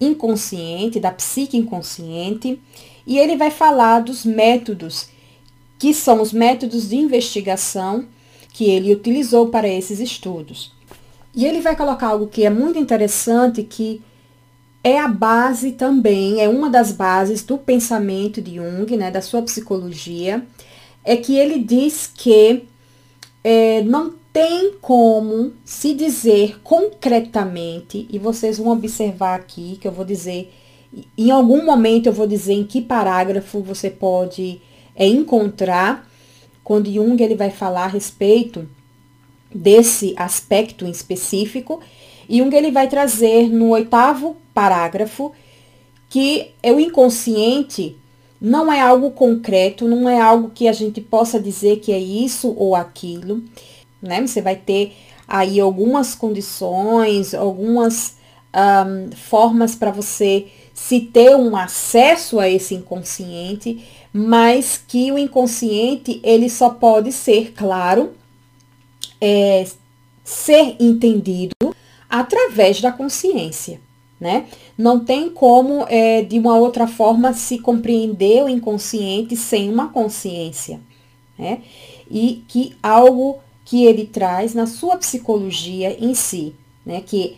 inconsciente, 0.00 1.00
da 1.00 1.10
psique 1.10 1.56
inconsciente, 1.56 2.60
e 3.06 3.18
ele 3.18 3.36
vai 3.36 3.50
falar 3.50 4.00
dos 4.00 4.24
métodos, 4.24 5.08
que 5.78 5.92
são 5.92 6.20
os 6.20 6.32
métodos 6.32 6.88
de 6.88 6.96
investigação 6.96 8.06
que 8.52 8.64
ele 8.64 8.92
utilizou 8.92 9.48
para 9.48 9.68
esses 9.68 10.00
estudos. 10.00 10.72
E 11.34 11.44
ele 11.44 11.60
vai 11.60 11.74
colocar 11.76 12.08
algo 12.08 12.28
que 12.28 12.44
é 12.44 12.50
muito 12.50 12.78
interessante, 12.78 13.62
que 13.62 14.00
é 14.82 14.98
a 14.98 15.08
base 15.08 15.72
também, 15.72 16.40
é 16.40 16.48
uma 16.48 16.70
das 16.70 16.92
bases 16.92 17.42
do 17.42 17.58
pensamento 17.58 18.40
de 18.40 18.56
Jung, 18.56 18.96
né, 18.96 19.10
da 19.10 19.20
sua 19.20 19.42
psicologia, 19.42 20.46
é 21.02 21.16
que 21.16 21.36
ele 21.36 21.58
diz 21.58 22.10
que 22.14 22.64
é, 23.42 23.82
não 23.82 24.14
tem 24.34 24.74
como 24.80 25.52
se 25.64 25.94
dizer 25.94 26.60
concretamente, 26.64 28.08
e 28.10 28.18
vocês 28.18 28.58
vão 28.58 28.72
observar 28.72 29.36
aqui 29.36 29.78
que 29.80 29.86
eu 29.86 29.92
vou 29.92 30.04
dizer, 30.04 30.52
em 31.16 31.30
algum 31.30 31.64
momento 31.64 32.06
eu 32.06 32.12
vou 32.12 32.26
dizer 32.26 32.54
em 32.54 32.64
que 32.64 32.80
parágrafo 32.82 33.60
você 33.60 33.88
pode 33.88 34.60
é, 34.96 35.06
encontrar, 35.06 36.10
quando 36.64 36.92
Jung 36.92 37.22
ele 37.22 37.36
vai 37.36 37.50
falar 37.50 37.84
a 37.84 37.86
respeito 37.86 38.68
desse 39.54 40.14
aspecto 40.16 40.84
em 40.84 40.90
específico, 40.90 41.80
Jung 42.28 42.52
ele 42.56 42.72
vai 42.72 42.88
trazer 42.88 43.48
no 43.48 43.68
oitavo 43.68 44.36
parágrafo 44.52 45.30
que 46.10 46.50
é 46.60 46.72
o 46.72 46.80
inconsciente 46.80 47.96
não 48.40 48.72
é 48.72 48.80
algo 48.80 49.12
concreto, 49.12 49.86
não 49.86 50.08
é 50.08 50.20
algo 50.20 50.50
que 50.50 50.66
a 50.66 50.72
gente 50.72 51.00
possa 51.00 51.38
dizer 51.38 51.78
que 51.78 51.92
é 51.92 51.98
isso 52.00 52.52
ou 52.56 52.74
aquilo, 52.74 53.44
né? 54.04 54.24
Você 54.26 54.40
vai 54.40 54.56
ter 54.56 54.94
aí 55.26 55.58
algumas 55.58 56.14
condições, 56.14 57.34
algumas 57.34 58.16
um, 58.54 59.10
formas 59.16 59.74
para 59.74 59.90
você 59.90 60.46
se 60.72 61.00
ter 61.00 61.36
um 61.36 61.56
acesso 61.56 62.38
a 62.38 62.48
esse 62.48 62.74
inconsciente, 62.74 63.84
mas 64.12 64.82
que 64.86 65.10
o 65.10 65.18
inconsciente 65.18 66.20
ele 66.22 66.48
só 66.48 66.70
pode 66.70 67.12
ser, 67.12 67.52
claro, 67.52 68.12
é, 69.20 69.64
ser 70.22 70.76
entendido 70.80 71.74
através 72.08 72.80
da 72.80 72.92
consciência, 72.92 73.80
né? 74.20 74.46
Não 74.76 75.04
tem 75.04 75.30
como, 75.30 75.84
é, 75.88 76.22
de 76.22 76.38
uma 76.38 76.56
outra 76.56 76.86
forma, 76.86 77.32
se 77.32 77.58
compreender 77.58 78.44
o 78.44 78.48
inconsciente 78.48 79.36
sem 79.36 79.72
uma 79.72 79.88
consciência, 79.88 80.80
né? 81.38 81.62
E 82.10 82.44
que 82.48 82.76
algo 82.82 83.40
que 83.74 83.86
ele 83.86 84.06
traz 84.06 84.54
na 84.54 84.68
sua 84.68 84.96
psicologia 84.98 85.96
em 86.00 86.14
si, 86.14 86.54
né? 86.86 87.00
Que 87.04 87.36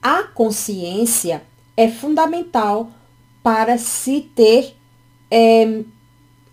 a 0.00 0.22
consciência 0.22 1.42
é 1.76 1.88
fundamental 1.88 2.88
para 3.42 3.76
se 3.76 4.30
ter 4.32 4.76
é, 5.28 5.82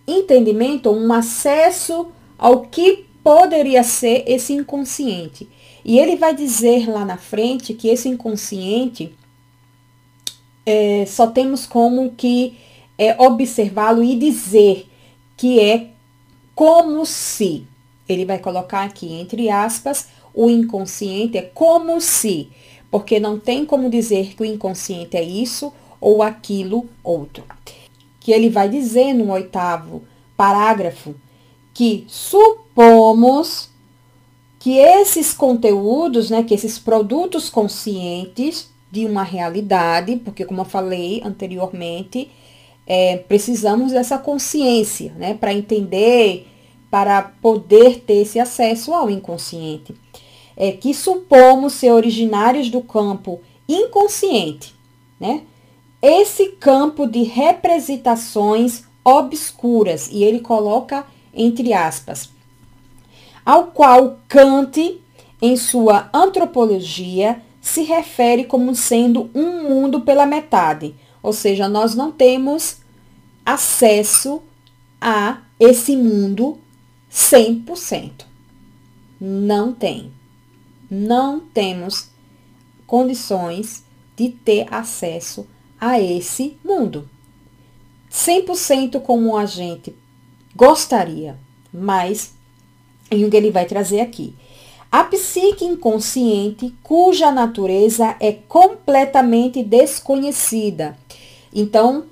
entendimento, 0.07 0.89
um 0.89 1.13
acesso 1.13 2.07
ao 2.39 2.61
que 2.61 3.05
poderia 3.23 3.83
ser 3.83 4.23
esse 4.25 4.53
inconsciente. 4.53 5.47
E 5.85 5.99
ele 5.99 6.15
vai 6.15 6.33
dizer 6.33 6.89
lá 6.89 7.05
na 7.05 7.17
frente 7.17 7.75
que 7.75 7.89
esse 7.89 8.09
inconsciente 8.09 9.15
é, 10.65 11.05
só 11.05 11.27
temos 11.27 11.67
como 11.67 12.15
que 12.15 12.57
é, 12.97 13.15
observá-lo 13.21 14.03
e 14.03 14.15
dizer 14.15 14.89
que 15.37 15.59
é 15.59 15.91
como 16.55 17.05
se. 17.05 17.67
Ele 18.07 18.25
vai 18.25 18.39
colocar 18.39 18.83
aqui 18.83 19.13
entre 19.13 19.49
aspas, 19.49 20.07
o 20.33 20.49
inconsciente 20.49 21.37
é 21.37 21.41
como 21.41 21.99
se, 21.99 22.49
porque 22.91 23.19
não 23.19 23.39
tem 23.39 23.65
como 23.65 23.89
dizer 23.89 24.35
que 24.35 24.41
o 24.41 24.45
inconsciente 24.45 25.17
é 25.17 25.23
isso 25.23 25.73
ou 25.99 26.21
aquilo 26.21 26.85
outro. 27.03 27.43
Que 28.19 28.31
ele 28.31 28.49
vai 28.49 28.69
dizer 28.69 29.13
no 29.13 29.31
oitavo 29.31 30.03
parágrafo 30.35 31.15
que 31.73 32.05
supomos 32.07 33.69
que 34.59 34.77
esses 34.77 35.33
conteúdos, 35.33 36.29
né, 36.29 36.43
que 36.43 36.53
esses 36.53 36.77
produtos 36.77 37.49
conscientes 37.49 38.69
de 38.91 39.05
uma 39.05 39.23
realidade, 39.23 40.17
porque 40.17 40.45
como 40.45 40.61
eu 40.61 40.65
falei 40.65 41.21
anteriormente, 41.23 42.31
é, 42.85 43.17
precisamos 43.17 43.91
dessa 43.91 44.17
consciência, 44.17 45.13
né, 45.17 45.33
para 45.33 45.53
entender, 45.53 46.47
para 46.89 47.21
poder 47.21 48.01
ter 48.01 48.21
esse 48.21 48.39
acesso 48.39 48.93
ao 48.93 49.09
inconsciente, 49.09 49.95
é, 50.55 50.71
que 50.71 50.93
supomos 50.93 51.73
ser 51.73 51.91
originários 51.91 52.69
do 52.69 52.81
campo 52.81 53.41
inconsciente, 53.67 54.73
né? 55.19 55.43
Esse 56.01 56.49
campo 56.53 57.07
de 57.07 57.23
representações 57.23 58.83
obscuras, 59.03 60.09
e 60.11 60.23
ele 60.23 60.39
coloca 60.39 61.05
entre 61.37 61.71
aspas, 61.71 62.29
ao 63.45 63.67
qual 63.67 64.17
Kant, 64.27 64.99
em 65.41 65.55
sua 65.55 66.09
antropologia, 66.13 67.41
se 67.61 67.83
refere 67.83 68.43
como 68.43 68.73
sendo 68.75 69.29
um 69.35 69.69
mundo 69.69 70.01
pela 70.01 70.25
metade, 70.25 70.95
ou 71.21 71.31
seja, 71.31 71.69
nós 71.69 71.93
não 71.93 72.11
temos 72.11 72.77
acesso 73.45 74.41
a 74.99 75.37
esse 75.59 75.95
mundo 75.95 76.57
100%. 77.11 78.25
Não 79.19 79.73
tem. 79.73 80.11
Não 80.89 81.39
temos 81.39 82.09
condições 82.85 83.83
de 84.15 84.29
ter 84.29 84.65
acesso 84.73 85.47
a 85.79 85.99
esse 85.99 86.57
mundo. 86.63 87.09
100% 88.11 89.01
como 89.01 89.37
a 89.37 89.45
gente 89.45 89.95
gostaria, 90.55 91.37
mas 91.71 92.33
Jung 93.11 93.35
ele 93.35 93.51
vai 93.51 93.65
trazer 93.65 93.99
aqui. 93.99 94.33
A 94.91 95.03
psique 95.03 95.65
inconsciente, 95.65 96.73
cuja 96.81 97.31
natureza 97.31 98.15
é 98.19 98.31
completamente 98.31 99.61
desconhecida. 99.61 100.97
Então, 101.53 102.05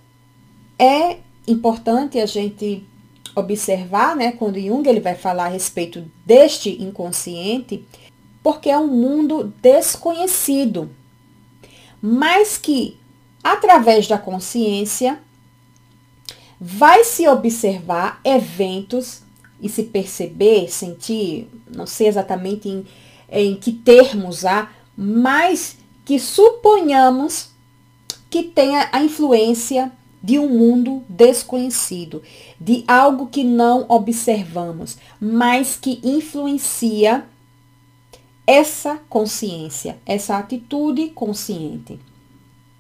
é 0.77 1.17
importante 1.47 2.19
a 2.19 2.25
gente 2.25 2.85
observar, 3.35 4.15
né, 4.15 4.31
quando 4.31 4.59
Jung 4.59 4.87
ele 4.87 4.99
vai 4.99 5.15
falar 5.15 5.45
a 5.45 5.49
respeito 5.49 6.09
deste 6.25 6.81
inconsciente, 6.81 7.85
porque 8.41 8.69
é 8.69 8.77
um 8.77 8.87
mundo 8.87 9.53
desconhecido, 9.61 10.89
mas 12.01 12.57
que 12.57 12.97
através 13.43 14.07
da 14.07 14.17
consciência 14.17 15.19
vai 16.59 17.03
se 17.03 17.27
observar 17.27 18.19
eventos 18.23 19.21
e 19.61 19.67
se 19.67 19.83
perceber, 19.83 20.71
sentir, 20.71 21.49
não 21.67 21.85
sei 21.85 22.07
exatamente 22.07 22.69
em, 22.69 22.85
em 23.29 23.55
que 23.55 23.71
termos 23.71 24.45
há, 24.45 24.69
mas 24.95 25.77
que 26.05 26.19
suponhamos 26.19 27.49
que 28.29 28.43
tenha 28.43 28.89
a 28.91 29.01
influência 29.01 29.91
de 30.25 30.39
um 30.39 30.49
mundo 30.49 31.03
desconhecido, 31.07 32.23
de 32.59 32.83
algo 32.87 33.27
que 33.27 33.43
não 33.43 33.85
observamos, 33.87 34.97
mas 35.21 35.77
que 35.77 35.99
influencia 36.03 37.23
essa 38.47 38.99
consciência, 39.07 39.99
essa 40.03 40.39
atitude 40.39 41.09
consciente. 41.09 41.99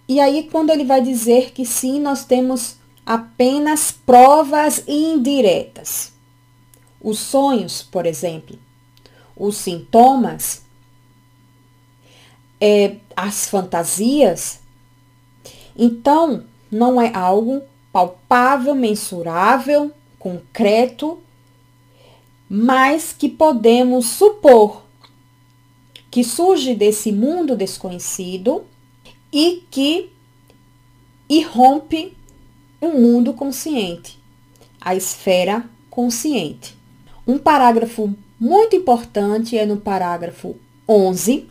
E 0.07 0.19
aí, 0.19 0.49
quando 0.51 0.71
ele 0.71 0.83
vai 0.83 1.03
dizer 1.03 1.51
que 1.51 1.67
sim, 1.67 1.99
nós 1.99 2.25
temos 2.25 2.77
apenas 3.05 3.91
provas 3.91 4.83
indiretas. 4.87 6.13
Os 6.99 7.19
sonhos, 7.19 7.83
por 7.83 8.07
exemplo, 8.07 8.57
os 9.37 9.57
sintomas, 9.57 10.63
é, 12.59 12.95
as 13.15 13.47
fantasias. 13.47 14.61
Então, 15.77 16.43
não 16.75 17.01
é 17.01 17.09
algo 17.15 17.61
palpável, 17.91 18.75
mensurável, 18.75 19.91
concreto, 20.19 21.19
mas 22.49 23.13
que 23.13 23.29
podemos 23.29 24.07
supor 24.07 24.83
que 26.11 26.23
surge 26.23 26.75
desse 26.75 27.11
mundo 27.11 27.55
desconhecido 27.55 28.65
e 29.31 29.63
que 29.71 30.11
irrompe 31.29 32.15
um 32.81 32.99
mundo 32.99 33.33
consciente, 33.33 34.19
a 34.79 34.95
esfera 34.95 35.67
consciente. 35.89 36.77
Um 37.25 37.37
parágrafo 37.37 38.13
muito 38.39 38.75
importante 38.75 39.57
é 39.57 39.65
no 39.65 39.77
parágrafo 39.77 40.55
11, 40.87 41.49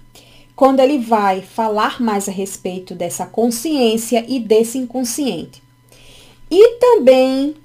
quando 0.57 0.81
ele 0.81 0.99
vai 0.99 1.43
falar 1.43 2.01
mais 2.01 2.29
a 2.29 2.33
respeito 2.33 2.95
dessa 2.95 3.27
consciência 3.27 4.25
e 4.29 4.39
desse 4.39 4.79
inconsciente. 4.79 5.63
E 6.51 6.79
também 6.79 7.57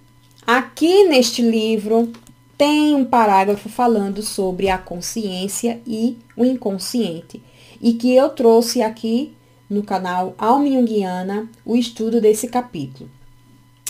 aqui 0.45 1.03
neste 1.03 1.41
livro 1.41 2.11
tem 2.57 2.95
um 2.95 3.05
parágrafo 3.05 3.69
falando 3.69 4.21
sobre 4.21 4.69
a 4.69 4.77
consciência 4.77 5.81
e 5.85 6.17
o 6.35 6.43
inconsciente, 6.43 7.41
e 7.81 7.93
que 7.93 8.13
eu 8.13 8.29
trouxe 8.29 8.81
aqui 8.81 9.33
no 9.69 9.83
canal 9.83 10.33
Alma 10.37 10.67
Jungiana 10.67 11.47
o 11.63 11.75
estudo 11.75 12.19
desse 12.19 12.47
capítulo. 12.47 13.09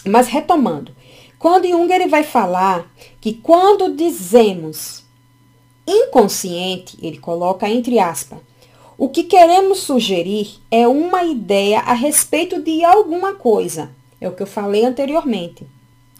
Mas 0.06 0.28
retomando, 0.28 0.94
quando 1.40 1.68
Jung 1.68 1.92
ele 1.92 2.08
vai 2.08 2.24
falar 2.24 2.92
que 3.22 3.34
quando 3.34 3.96
dizemos 3.96 5.04
inconsciente, 5.88 6.98
ele 7.02 7.18
coloca 7.18 7.68
entre 7.68 7.98
aspas, 7.98 8.40
o 9.00 9.08
que 9.08 9.24
queremos 9.24 9.80
sugerir 9.80 10.60
é 10.70 10.86
uma 10.86 11.24
ideia 11.24 11.80
a 11.80 11.94
respeito 11.94 12.62
de 12.62 12.84
alguma 12.84 13.34
coisa. 13.34 13.90
É 14.20 14.28
o 14.28 14.34
que 14.34 14.44
eu 14.44 14.48
falei 14.48 14.84
anteriormente. 14.84 15.66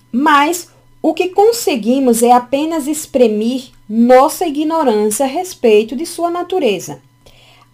Mas 0.10 0.70
o 1.02 1.14
que 1.14 1.28
conseguimos 1.28 2.24
é 2.24 2.32
apenas 2.32 2.88
exprimir 2.88 3.72
nossa 3.88 4.48
ignorância 4.48 5.26
a 5.26 5.28
respeito 5.28 5.94
de 5.94 6.06
sua 6.06 6.32
natureza. 6.32 7.02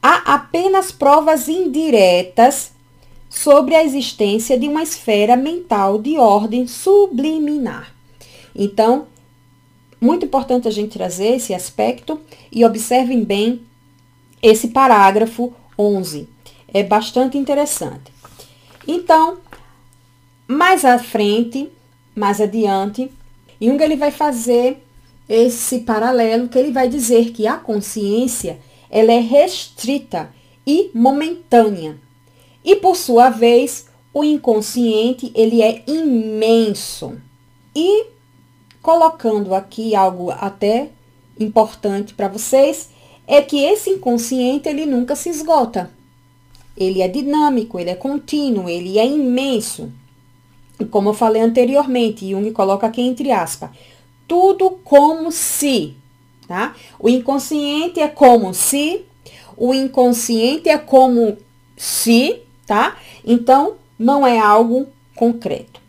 Há 0.01 0.33
apenas 0.33 0.91
provas 0.91 1.47
indiretas 1.47 2.71
sobre 3.29 3.75
a 3.75 3.83
existência 3.83 4.57
de 4.57 4.67
uma 4.67 4.81
esfera 4.81 5.35
mental 5.35 5.99
de 5.99 6.17
ordem 6.17 6.65
subliminar. 6.65 7.93
Então, 8.55 9.05
muito 10.01 10.25
importante 10.25 10.67
a 10.67 10.71
gente 10.71 10.97
trazer 10.97 11.35
esse 11.35 11.53
aspecto 11.53 12.19
e 12.51 12.65
observem 12.65 13.23
bem 13.23 13.61
esse 14.45 14.67
parágrafo 14.67 15.53
11. 15.77 16.29
É 16.71 16.83
bastante 16.83 17.35
interessante. 17.35 18.13
Então, 18.87 19.39
mais 20.47 20.85
à 20.85 20.99
frente, 20.99 21.71
mais 22.15 22.39
adiante, 22.39 23.11
Jung 23.59 23.81
ele 23.83 23.95
vai 23.95 24.11
fazer 24.11 24.85
esse 25.27 25.79
paralelo 25.79 26.47
que 26.47 26.59
ele 26.59 26.71
vai 26.71 26.87
dizer 26.87 27.31
que 27.31 27.47
a 27.47 27.57
consciência 27.57 28.59
ela 28.87 29.11
é 29.11 29.19
restrita 29.19 30.29
e 30.65 30.91
momentânea. 30.93 31.97
E 32.63 32.75
por 32.75 32.95
sua 32.95 33.29
vez, 33.29 33.87
o 34.13 34.23
inconsciente, 34.23 35.31
ele 35.33 35.63
é 35.63 35.83
imenso. 35.87 37.19
E 37.75 38.05
colocando 38.79 39.55
aqui 39.55 39.95
algo 39.95 40.29
até 40.29 40.89
importante 41.39 42.13
para 42.13 42.27
vocês, 42.27 42.89
é 43.27 43.41
que 43.41 43.63
esse 43.63 43.89
inconsciente 43.89 44.69
ele 44.69 44.85
nunca 44.85 45.15
se 45.15 45.29
esgota. 45.29 45.91
Ele 46.77 47.01
é 47.01 47.07
dinâmico, 47.07 47.79
ele 47.79 47.89
é 47.89 47.95
contínuo, 47.95 48.69
ele 48.69 48.99
é 48.99 49.05
imenso. 49.05 49.91
E 50.79 50.85
como 50.85 51.09
eu 51.09 51.13
falei 51.13 51.41
anteriormente, 51.41 52.29
Jung 52.29 52.51
coloca 52.51 52.85
aqui 52.85 53.01
entre 53.01 53.31
aspas, 53.31 53.69
tudo 54.27 54.71
como 54.83 55.31
se, 55.31 55.95
tá? 56.47 56.75
O 56.99 57.07
inconsciente 57.07 57.99
é 57.99 58.07
como 58.07 58.53
se, 58.53 59.05
o 59.55 59.73
inconsciente 59.73 60.67
é 60.67 60.77
como 60.77 61.37
se, 61.77 62.41
tá? 62.65 62.97
Então, 63.23 63.75
não 63.97 64.27
é 64.27 64.37
algo 64.37 64.87
concreto. 65.15 65.84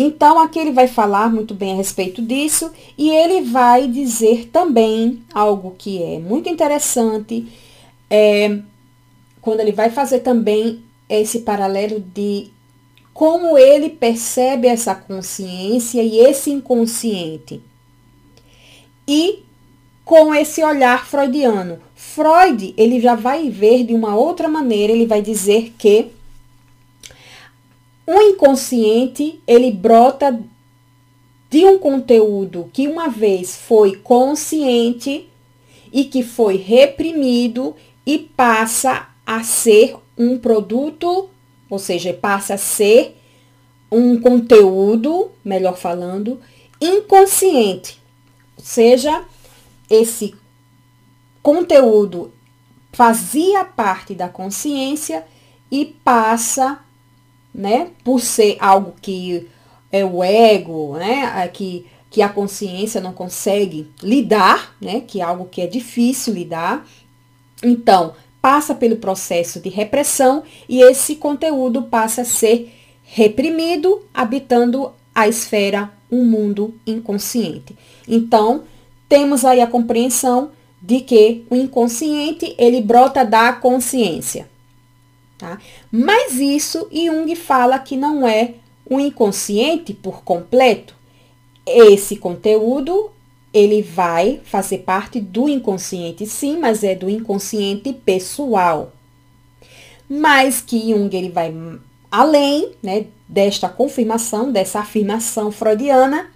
Então, 0.00 0.38
aqui 0.38 0.60
ele 0.60 0.70
vai 0.70 0.86
falar 0.86 1.28
muito 1.28 1.52
bem 1.52 1.72
a 1.72 1.76
respeito 1.76 2.22
disso 2.22 2.70
e 2.96 3.10
ele 3.10 3.42
vai 3.42 3.88
dizer 3.88 4.48
também 4.52 5.24
algo 5.34 5.74
que 5.76 6.00
é 6.00 6.20
muito 6.20 6.48
interessante, 6.48 7.48
é, 8.08 8.60
quando 9.40 9.58
ele 9.58 9.72
vai 9.72 9.90
fazer 9.90 10.20
também 10.20 10.84
esse 11.08 11.40
paralelo 11.40 11.98
de 11.98 12.48
como 13.12 13.58
ele 13.58 13.90
percebe 13.90 14.68
essa 14.68 14.94
consciência 14.94 16.00
e 16.00 16.18
esse 16.18 16.48
inconsciente. 16.48 17.60
E 19.06 19.42
com 20.04 20.32
esse 20.32 20.62
olhar 20.62 21.06
freudiano. 21.08 21.80
Freud, 21.96 22.72
ele 22.76 23.00
já 23.00 23.16
vai 23.16 23.50
ver 23.50 23.84
de 23.84 23.94
uma 23.94 24.14
outra 24.14 24.48
maneira, 24.48 24.92
ele 24.92 25.06
vai 25.06 25.20
dizer 25.20 25.74
que 25.76 26.06
o 28.08 28.22
inconsciente, 28.22 29.38
ele 29.46 29.70
brota 29.70 30.42
de 31.50 31.66
um 31.66 31.76
conteúdo 31.78 32.70
que 32.72 32.88
uma 32.88 33.08
vez 33.08 33.54
foi 33.54 33.96
consciente 33.96 35.28
e 35.92 36.04
que 36.06 36.22
foi 36.22 36.56
reprimido 36.56 37.76
e 38.06 38.18
passa 38.18 39.08
a 39.26 39.42
ser 39.42 39.94
um 40.16 40.38
produto, 40.38 41.28
ou 41.68 41.78
seja, 41.78 42.14
passa 42.14 42.54
a 42.54 42.58
ser 42.58 43.14
um 43.92 44.18
conteúdo, 44.18 45.30
melhor 45.44 45.76
falando, 45.76 46.40
inconsciente. 46.80 48.00
Ou 48.56 48.64
seja, 48.64 49.22
esse 49.90 50.34
conteúdo 51.42 52.32
fazia 52.90 53.66
parte 53.66 54.14
da 54.14 54.30
consciência 54.30 55.26
e 55.70 55.84
passa, 55.84 56.80
né, 57.54 57.88
por 58.04 58.20
ser 58.20 58.56
algo 58.60 58.94
que 59.00 59.48
é 59.90 60.04
o 60.04 60.22
ego, 60.22 60.96
né, 60.96 61.48
que, 61.48 61.86
que 62.10 62.22
a 62.22 62.28
consciência 62.28 63.00
não 63.00 63.12
consegue 63.12 63.90
lidar, 64.02 64.76
né, 64.80 65.00
que 65.00 65.20
é 65.20 65.24
algo 65.24 65.46
que 65.46 65.60
é 65.60 65.66
difícil 65.66 66.34
lidar. 66.34 66.86
Então, 67.62 68.14
passa 68.40 68.74
pelo 68.74 68.96
processo 68.96 69.60
de 69.60 69.68
repressão 69.68 70.42
e 70.68 70.80
esse 70.80 71.16
conteúdo 71.16 71.82
passa 71.82 72.22
a 72.22 72.24
ser 72.24 72.72
reprimido, 73.02 74.02
habitando 74.12 74.92
a 75.14 75.26
esfera, 75.26 75.90
um 76.10 76.24
mundo 76.24 76.74
inconsciente. 76.86 77.76
Então, 78.06 78.64
temos 79.08 79.44
aí 79.44 79.60
a 79.60 79.66
compreensão 79.66 80.50
de 80.80 81.00
que 81.00 81.44
o 81.50 81.56
inconsciente 81.56 82.54
ele 82.58 82.80
brota 82.80 83.24
da 83.24 83.52
consciência. 83.52 84.48
Tá? 85.38 85.58
Mas 85.90 86.34
isso 86.34 86.88
Jung 86.92 87.32
fala 87.36 87.78
que 87.78 87.96
não 87.96 88.26
é 88.26 88.54
o 88.84 88.98
inconsciente 88.98 89.94
por 89.94 90.24
completo. 90.24 90.94
Esse 91.64 92.16
conteúdo 92.16 93.10
ele 93.54 93.80
vai 93.80 94.40
fazer 94.44 94.78
parte 94.78 95.20
do 95.20 95.48
inconsciente, 95.48 96.26
sim, 96.26 96.58
mas 96.58 96.82
é 96.82 96.94
do 96.94 97.08
inconsciente 97.08 97.92
pessoal. 97.92 98.92
Mas 100.08 100.60
que 100.60 100.90
Jung 100.90 101.14
ele 101.16 101.30
vai 101.30 101.54
além 102.10 102.72
né, 102.82 103.06
desta 103.28 103.68
confirmação, 103.68 104.50
dessa 104.50 104.80
afirmação 104.80 105.52
freudiana, 105.52 106.30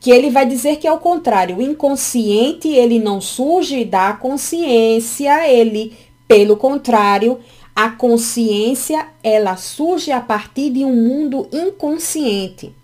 que 0.00 0.10
ele 0.10 0.30
vai 0.30 0.44
dizer 0.46 0.76
que 0.76 0.86
é 0.86 0.92
o 0.92 0.98
contrário, 0.98 1.56
o 1.56 1.62
inconsciente 1.62 2.68
ele 2.68 2.98
não 2.98 3.20
surge 3.20 3.84
da 3.84 4.12
consciência, 4.12 5.48
ele, 5.48 5.96
pelo 6.28 6.56
contrário, 6.56 7.40
a 7.76 7.90
consciência 7.90 9.06
ela 9.22 9.54
surge 9.56 10.10
a 10.10 10.20
partir 10.20 10.70
de 10.70 10.82
um 10.82 10.96
mundo 10.96 11.46
inconsciente. 11.52 12.74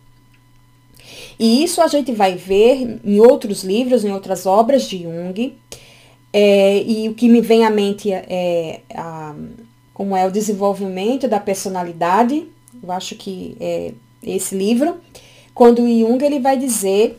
E 1.39 1.65
isso 1.65 1.81
a 1.81 1.89
gente 1.89 2.13
vai 2.13 2.35
ver 2.37 3.01
em 3.03 3.19
outros 3.19 3.65
livros, 3.65 4.05
em 4.05 4.13
outras 4.13 4.45
obras 4.45 4.87
de 4.87 5.05
Jung. 5.05 5.57
É, 6.31 6.83
e 6.83 7.09
o 7.09 7.15
que 7.15 7.27
me 7.27 7.41
vem 7.41 7.65
à 7.65 7.71
mente 7.71 8.13
é, 8.13 8.27
é 8.29 8.81
a, 8.95 9.35
como 9.95 10.15
é 10.15 10.27
o 10.27 10.31
desenvolvimento 10.31 11.27
da 11.27 11.41
personalidade. 11.41 12.47
Eu 12.83 12.93
acho 12.93 13.15
que 13.17 13.57
é 13.59 13.95
esse 14.23 14.55
livro 14.55 15.01
quando 15.55 15.89
Jung 15.89 16.23
ele 16.23 16.39
vai 16.39 16.59
dizer 16.59 17.19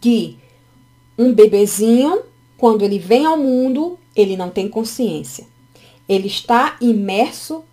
que 0.00 0.38
um 1.18 1.32
bebezinho, 1.32 2.22
quando 2.56 2.82
ele 2.82 2.98
vem 2.98 3.24
ao 3.24 3.36
mundo, 3.36 3.98
ele 4.14 4.36
não 4.36 4.50
tem 4.50 4.68
consciência. 4.68 5.51
Ele 6.12 6.26
está 6.26 6.76
imerso 6.80 7.64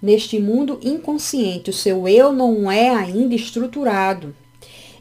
neste 0.00 0.38
mundo 0.38 0.78
inconsciente. 0.82 1.70
O 1.70 1.72
seu 1.72 2.06
eu 2.06 2.32
não 2.32 2.70
é 2.70 2.90
ainda 2.90 3.34
estruturado. 3.34 4.34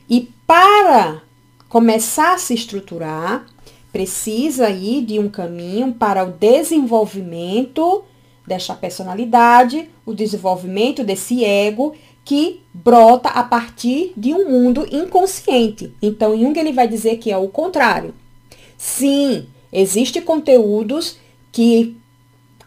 E 0.10 0.30
para 0.48 1.22
começar 1.70 2.34
a 2.34 2.38
se 2.38 2.54
estruturar, 2.54 3.46
precisa 3.92 4.70
ir 4.70 5.06
de 5.06 5.20
um 5.20 5.30
caminho 5.30 5.94
para 5.94 6.24
o 6.24 6.32
desenvolvimento 6.32 8.04
desta 8.46 8.74
personalidade, 8.74 9.90
o 10.06 10.14
desenvolvimento 10.14 11.04
desse 11.04 11.44
ego 11.44 11.94
que 12.24 12.62
brota 12.74 13.30
a 13.30 13.44
partir 13.44 14.14
de 14.18 14.34
um 14.34 14.50
mundo 14.50 14.88
inconsciente. 14.92 15.94
Então, 16.02 16.38
Jung 16.38 16.58
ele 16.58 16.74
vai 16.74 16.88
dizer 16.88 17.18
que 17.18 17.32
é 17.32 17.38
o 17.38 17.48
contrário. 17.48 18.14
Sim, 18.78 19.48
existem 19.72 20.22
conteúdos 20.22 21.18
que, 21.52 21.96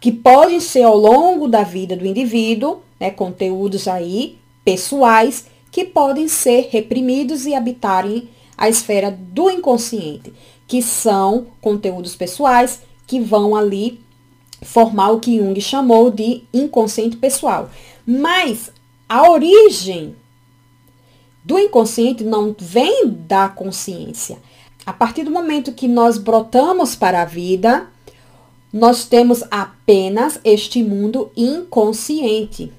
que 0.01 0.11
podem 0.11 0.59
ser 0.59 0.81
ao 0.81 0.97
longo 0.97 1.47
da 1.47 1.61
vida 1.61 1.95
do 1.95 2.07
indivíduo, 2.07 2.79
né, 2.99 3.11
conteúdos 3.11 3.87
aí 3.87 4.39
pessoais, 4.65 5.45
que 5.71 5.85
podem 5.85 6.27
ser 6.27 6.69
reprimidos 6.71 7.45
e 7.45 7.53
habitarem 7.53 8.27
a 8.57 8.67
esfera 8.67 9.11
do 9.11 9.49
inconsciente, 9.49 10.33
que 10.67 10.81
são 10.81 11.47
conteúdos 11.61 12.15
pessoais 12.15 12.81
que 13.05 13.19
vão 13.19 13.55
ali 13.55 14.01
formar 14.63 15.11
o 15.11 15.19
que 15.19 15.37
Jung 15.37 15.59
chamou 15.61 16.09
de 16.09 16.43
inconsciente 16.53 17.17
pessoal. 17.17 17.69
Mas 18.05 18.71
a 19.07 19.29
origem 19.29 20.15
do 21.43 21.59
inconsciente 21.59 22.23
não 22.23 22.55
vem 22.57 23.07
da 23.07 23.49
consciência. 23.49 24.39
A 24.85 24.93
partir 24.93 25.23
do 25.23 25.31
momento 25.31 25.73
que 25.73 25.87
nós 25.87 26.17
brotamos 26.17 26.95
para 26.95 27.21
a 27.21 27.25
vida, 27.25 27.87
nós 28.71 29.05
temos 29.05 29.43
apenas 29.51 30.39
este 30.43 30.81
mundo 30.81 31.29
inconsciente. 31.35 32.71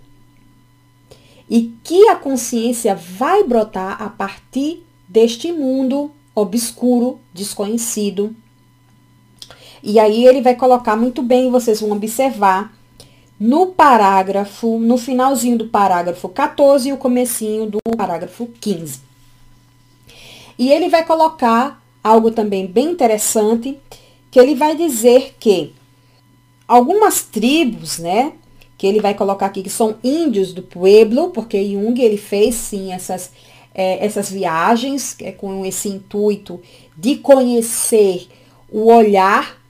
E 1.49 1.75
que 1.85 2.09
a 2.09 2.17
consciência 2.17 2.95
vai 2.95 3.45
brotar 3.45 4.03
a 4.03 4.09
partir 4.09 4.83
deste 5.07 5.53
mundo 5.53 6.11
obscuro, 6.35 7.21
desconhecido. 7.35 8.35
E 9.83 9.99
aí 9.99 10.27
ele 10.27 10.41
vai 10.41 10.55
colocar 10.55 10.97
muito 10.97 11.23
bem, 11.23 11.51
vocês 11.51 11.81
vão 11.81 11.93
observar 11.93 12.73
no 13.39 13.67
parágrafo, 13.67 14.79
no 14.79 14.97
finalzinho 14.97 15.59
do 15.59 15.69
parágrafo 15.69 16.29
14 16.29 16.89
e 16.89 16.93
o 16.93 16.97
comecinho 16.97 17.67
do 17.67 17.79
parágrafo 17.97 18.47
15. 18.61 19.01
E 20.59 20.71
ele 20.71 20.89
vai 20.89 21.05
colocar 21.05 21.83
algo 22.03 22.31
também 22.31 22.67
bem 22.67 22.93
interessante, 22.93 23.79
que 24.31 24.39
ele 24.39 24.55
vai 24.55 24.77
dizer 24.77 25.37
que 25.39 25.75
algumas 26.67 27.23
tribos, 27.23 27.99
né, 27.99 28.33
que 28.79 28.87
ele 28.87 29.01
vai 29.01 29.15
colocar 29.15 29.47
aqui 29.47 29.63
que 29.63 29.71
são 29.71 29.97
índios 30.03 30.53
do 30.53 30.63
pueblo, 30.63 31.31
porque 31.31 31.63
Jung 31.65 32.01
ele 32.01 32.17
fez 32.17 32.55
sim 32.55 32.93
essas, 32.93 33.31
é, 33.75 34.05
essas 34.05 34.31
viagens 34.31 35.17
é, 35.21 35.33
com 35.33 35.65
esse 35.65 35.89
intuito 35.89 36.61
de 36.97 37.17
conhecer 37.17 38.27
o 38.71 38.93
olhar 38.93 39.61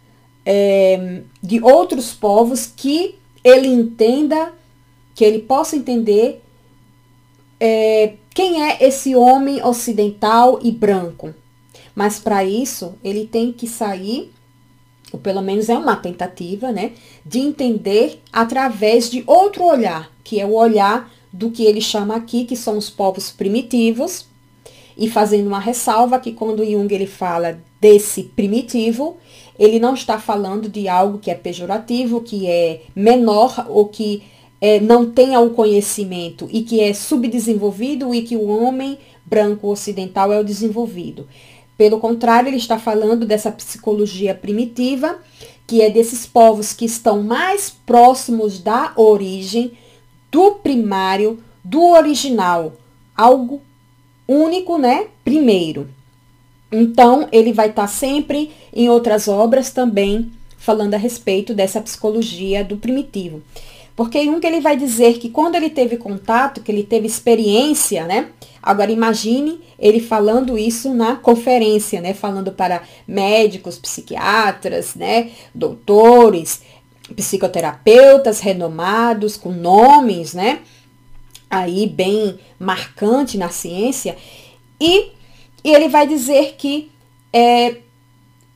é, 0.47 1.23
de 1.43 1.63
outros 1.63 2.13
povos 2.13 2.67
que 2.67 3.17
ele 3.45 3.69
entenda, 3.69 4.53
que 5.15 5.25
ele 5.25 5.41
possa 5.41 5.77
entender 5.77 6.43
é, 7.61 8.15
quem 8.35 8.63
é 8.63 8.79
esse 8.81 9.15
homem 9.15 9.63
ocidental 9.63 10.59
e 10.63 10.71
branco. 10.71 11.35
Mas 11.95 12.19
para 12.19 12.43
isso, 12.45 12.95
ele 13.05 13.27
tem 13.27 13.53
que 13.53 13.69
sair, 13.69 14.33
ou 15.13 15.21
pelo 15.21 15.43
menos 15.43 15.69
é 15.69 15.77
uma 15.77 15.97
tentativa, 15.97 16.73
né, 16.73 16.93
de 17.25 17.39
entender 17.39 18.21
através 18.33 19.11
de 19.11 19.23
outro 19.27 19.65
olhar, 19.65 20.11
que 20.25 20.41
é 20.41 20.47
o 20.47 20.55
olhar 20.55 21.13
do 21.33 21.51
que 21.51 21.65
ele 21.65 21.81
chama 21.81 22.17
aqui, 22.17 22.45
que 22.45 22.57
são 22.57 22.79
os 22.79 22.91
povos 22.91 23.31
primitivos, 23.31 24.27
e 24.97 25.09
fazendo 25.09 25.47
uma 25.47 25.59
ressalva 25.59 26.19
que 26.19 26.33
quando 26.33 26.65
Jung 26.65 26.93
ele 26.95 27.07
fala 27.07 27.59
desse 27.81 28.25
primitivo, 28.25 29.17
ele 29.59 29.79
não 29.79 29.95
está 29.95 30.19
falando 30.19 30.69
de 30.69 30.89
algo 30.89 31.19
que 31.19 31.31
é 31.31 31.35
pejorativo, 31.35 32.21
que 32.21 32.47
é 32.47 32.83
menor 32.95 33.67
ou 33.69 33.87
que 33.87 34.23
é, 34.61 34.79
não 34.81 35.11
tenha 35.11 35.41
o 35.41 35.51
conhecimento 35.51 36.49
e 36.53 36.63
que 36.63 36.81
é 36.81 36.93
subdesenvolvido 36.95 38.15
e 38.15 38.23
que 38.23 38.37
o 38.37 38.47
homem 38.47 38.99
branco 39.25 39.69
ocidental 39.69 40.33
é 40.33 40.39
o 40.39 40.45
desenvolvido. 40.45 41.27
Pelo 41.83 41.99
contrário, 41.99 42.49
ele 42.49 42.59
está 42.59 42.79
falando 42.79 43.27
dessa 43.27 43.51
psicologia 43.51 44.37
primitiva 44.37 45.19
que 45.67 45.83
é 45.83 45.91
desses 45.91 46.25
povos 46.25 46.73
que 46.73 46.85
estão 46.85 47.25
mais 47.25 47.71
próximos 47.71 48.61
da 48.61 48.93
origem, 48.95 49.73
do 50.31 50.53
primário, 50.53 51.43
do 51.65 51.83
original, 51.83 52.75
algo 53.17 53.61
único, 54.29 54.79
né? 54.79 55.09
Primeiro. 55.25 55.89
Então, 56.71 57.27
ele 57.33 57.53
vai 57.53 57.71
estar 57.71 57.83
tá 57.83 57.89
sempre 57.89 58.53
em 58.73 58.89
outras 58.89 59.27
obras 59.27 59.73
também 59.73 60.31
falando 60.57 60.95
a 60.95 60.99
respeito 60.99 61.53
dessa 61.53 61.81
psicologia 61.81 62.63
do 62.63 62.77
primitivo. 62.77 63.43
Porque 63.97 64.25
Jung 64.25 64.47
ele 64.47 64.61
vai 64.61 64.77
dizer 64.77 65.19
que 65.19 65.29
quando 65.29 65.57
ele 65.57 65.69
teve 65.69 65.97
contato, 65.97 66.63
que 66.63 66.71
ele 66.71 66.85
teve 66.85 67.09
experiência, 67.09 68.07
né? 68.07 68.29
Agora 68.63 68.93
imagine 68.93 69.61
ele 69.79 70.01
falando 70.01 70.57
isso 70.57 70.95
na 70.95 71.17
conferência, 71.17 72.01
né? 72.01 72.15
Falando 72.15 72.53
para 72.53 72.83
médicos, 73.07 73.79
psiquiatras, 73.79 74.95
né? 74.95 75.33
Doutores, 75.53 76.63
psicoterapeutas 77.17 78.39
renomados, 78.39 79.37
com 79.37 79.51
nomes, 79.51 80.33
né? 80.33 80.61
Aí 81.51 81.89
bem 81.89 82.39
marcante 82.59 83.37
na 83.37 83.49
ciência. 83.49 84.17
E, 84.81 85.11
e 85.65 85.75
ele 85.75 85.89
vai 85.89 86.07
dizer 86.07 86.55
que 86.57 86.91
é, 87.33 87.79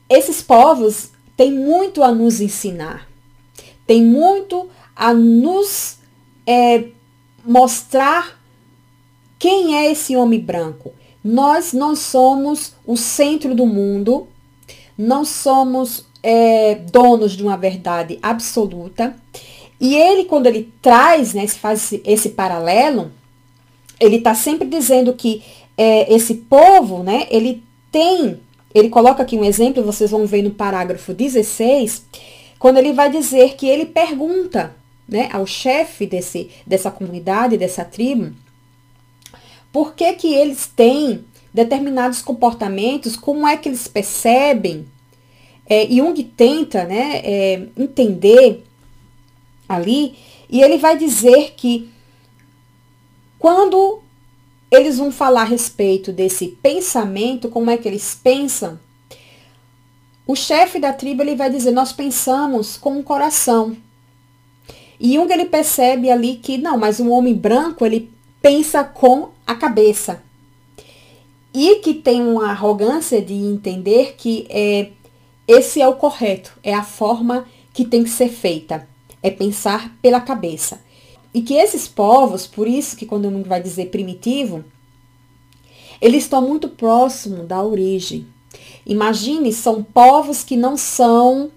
esses 0.09 0.41
povos 0.41 1.11
têm 1.35 1.51
muito 1.51 2.01
a 2.01 2.11
nos 2.11 2.39
ensinar, 2.39 3.07
tem 3.85 4.03
muito 4.03 4.69
a 4.95 5.13
nos 5.13 5.97
é, 6.45 6.85
mostrar 7.45 8.36
quem 9.39 9.75
é 9.75 9.91
esse 9.91 10.15
homem 10.15 10.39
branco. 10.39 10.93
Nós 11.23 11.73
não 11.73 11.95
somos 11.95 12.73
o 12.85 12.95
centro 12.95 13.53
do 13.53 13.65
mundo, 13.65 14.27
não 14.97 15.25
somos 15.25 16.05
é, 16.23 16.75
donos 16.75 17.33
de 17.33 17.43
uma 17.43 17.57
verdade 17.57 18.17
absoluta. 18.21 19.15
E 19.79 19.95
ele, 19.95 20.25
quando 20.25 20.47
ele 20.47 20.71
traz, 20.81 21.33
né, 21.33 21.47
faz 21.47 21.93
esse 22.05 22.29
paralelo, 22.29 23.11
ele 23.99 24.17
está 24.17 24.33
sempre 24.33 24.67
dizendo 24.67 25.13
que 25.13 25.43
é, 25.77 26.11
esse 26.13 26.33
povo, 26.33 27.03
né, 27.03 27.27
ele 27.29 27.63
tem, 27.91 28.39
ele 28.73 28.89
coloca 28.89 29.21
aqui 29.21 29.37
um 29.37 29.45
exemplo, 29.45 29.83
vocês 29.83 30.09
vão 30.09 30.25
ver 30.25 30.41
no 30.41 30.51
parágrafo 30.51 31.13
16, 31.13 32.03
quando 32.57 32.77
ele 32.77 32.93
vai 32.93 33.09
dizer 33.09 33.55
que 33.55 33.67
ele 33.67 33.85
pergunta 33.85 34.75
né, 35.07 35.29
ao 35.31 35.45
chefe 35.45 36.05
desse, 36.07 36.49
dessa 36.65 36.89
comunidade, 36.89 37.57
dessa 37.57 37.85
tribo, 37.85 38.33
por 39.77 39.93
que, 39.93 40.11
que 40.13 40.33
eles 40.33 40.65
têm 40.65 41.23
determinados 41.53 42.19
comportamentos, 42.19 43.15
como 43.15 43.47
é 43.47 43.55
que 43.55 43.69
eles 43.69 43.87
percebem. 43.87 44.87
É, 45.67 45.85
Jung 45.85 46.15
tenta 46.35 46.83
né, 46.83 47.21
é, 47.23 47.67
entender 47.77 48.63
ali, 49.69 50.15
e 50.49 50.63
ele 50.63 50.79
vai 50.79 50.97
dizer 50.97 51.53
que 51.55 51.91
quando 53.37 54.01
eles 54.71 54.97
vão 54.97 55.11
falar 55.11 55.43
a 55.43 55.45
respeito 55.45 56.11
desse 56.11 56.47
pensamento, 56.47 57.47
como 57.47 57.69
é 57.69 57.77
que 57.77 57.87
eles 57.87 58.15
pensam, 58.15 58.79
o 60.25 60.35
chefe 60.35 60.79
da 60.79 60.91
tribo 60.91 61.21
ele 61.21 61.35
vai 61.35 61.51
dizer, 61.51 61.69
nós 61.69 61.93
pensamos 61.93 62.77
com 62.77 62.99
o 62.99 63.03
coração. 63.03 63.77
E 64.99 65.13
Jung 65.13 65.31
ele 65.31 65.45
percebe 65.45 66.09
ali 66.09 66.37
que 66.37 66.57
não, 66.57 66.79
mas 66.79 66.99
um 66.99 67.11
homem 67.11 67.35
branco 67.35 67.85
ele 67.85 68.16
pensa 68.41 68.83
com 68.83 69.29
a 69.45 69.55
cabeça. 69.55 70.23
E 71.53 71.75
que 71.77 71.93
tem 71.93 72.21
uma 72.21 72.51
arrogância 72.51 73.21
de 73.21 73.33
entender 73.33 74.15
que 74.17 74.45
é, 74.49 74.91
esse 75.47 75.81
é 75.81 75.87
o 75.87 75.95
correto, 75.95 76.53
é 76.61 76.73
a 76.73 76.83
forma 76.83 77.45
que 77.73 77.85
tem 77.85 78.03
que 78.03 78.09
ser 78.09 78.29
feita, 78.29 78.87
é 79.23 79.31
pensar 79.31 79.95
pela 80.01 80.21
cabeça. 80.21 80.81
E 81.33 81.41
que 81.41 81.53
esses 81.53 81.87
povos, 81.87 82.47
por 82.47 82.67
isso 82.67 82.95
que 82.95 83.05
quando 83.05 83.29
Jung 83.29 83.47
vai 83.47 83.61
dizer 83.61 83.87
primitivo, 83.87 84.63
eles 86.01 86.23
estão 86.23 86.41
muito 86.41 86.69
próximos 86.69 87.47
da 87.47 87.61
origem. 87.63 88.27
Imagine, 88.85 89.51
são 89.51 89.83
povos 89.83 90.43
que 90.43 90.55
não 90.55 90.77
são 90.77 91.51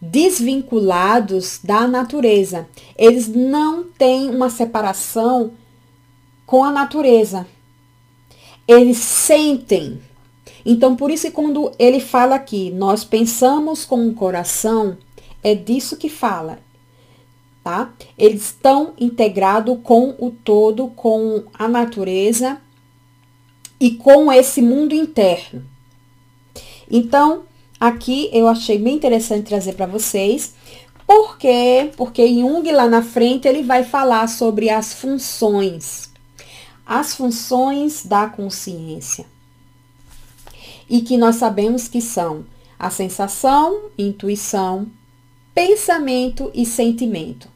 desvinculados 0.00 1.60
da 1.62 1.86
natureza. 1.86 2.68
Eles 2.96 3.28
não 3.28 3.84
têm 3.84 4.30
uma 4.30 4.48
separação 4.48 5.52
com 6.50 6.64
a 6.64 6.72
natureza. 6.72 7.46
Eles 8.66 8.96
sentem. 8.96 10.00
Então, 10.66 10.96
por 10.96 11.08
isso, 11.08 11.30
quando 11.30 11.70
ele 11.78 12.00
fala 12.00 12.34
aqui, 12.34 12.72
nós 12.72 13.04
pensamos 13.04 13.84
com 13.84 14.08
o 14.08 14.14
coração, 14.14 14.98
é 15.44 15.54
disso 15.54 15.96
que 15.96 16.08
fala. 16.08 16.58
Tá? 17.62 17.94
Eles 18.18 18.46
estão 18.46 18.94
integrados 18.98 19.78
com 19.84 20.16
o 20.18 20.32
todo, 20.32 20.88
com 20.88 21.44
a 21.54 21.68
natureza 21.68 22.60
e 23.78 23.92
com 23.92 24.32
esse 24.32 24.60
mundo 24.60 24.92
interno. 24.92 25.64
Então, 26.90 27.44
Aqui 27.80 28.28
eu 28.30 28.46
achei 28.46 28.76
bem 28.76 28.96
interessante 28.96 29.46
trazer 29.46 29.72
para 29.72 29.86
vocês. 29.86 30.52
Por 31.06 31.38
quê? 31.38 31.90
Porque 31.96 32.28
Jung 32.28 32.70
lá 32.70 32.86
na 32.86 33.00
frente 33.00 33.48
ele 33.48 33.62
vai 33.62 33.84
falar 33.84 34.28
sobre 34.28 34.68
as 34.68 34.92
funções. 34.92 36.09
As 36.92 37.14
funções 37.14 38.04
da 38.04 38.26
consciência. 38.26 39.24
E 40.88 41.02
que 41.02 41.16
nós 41.16 41.36
sabemos 41.36 41.86
que 41.86 42.02
são 42.02 42.44
a 42.76 42.90
sensação, 42.90 43.90
intuição, 43.96 44.88
pensamento 45.54 46.50
e 46.52 46.66
sentimento. 46.66 47.48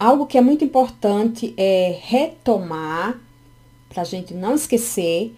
Algo 0.00 0.26
que 0.26 0.38
é 0.38 0.40
muito 0.40 0.64
importante 0.64 1.52
é 1.58 2.00
retomar, 2.02 3.20
para 3.90 4.00
a 4.00 4.06
gente 4.06 4.32
não 4.32 4.54
esquecer, 4.54 5.36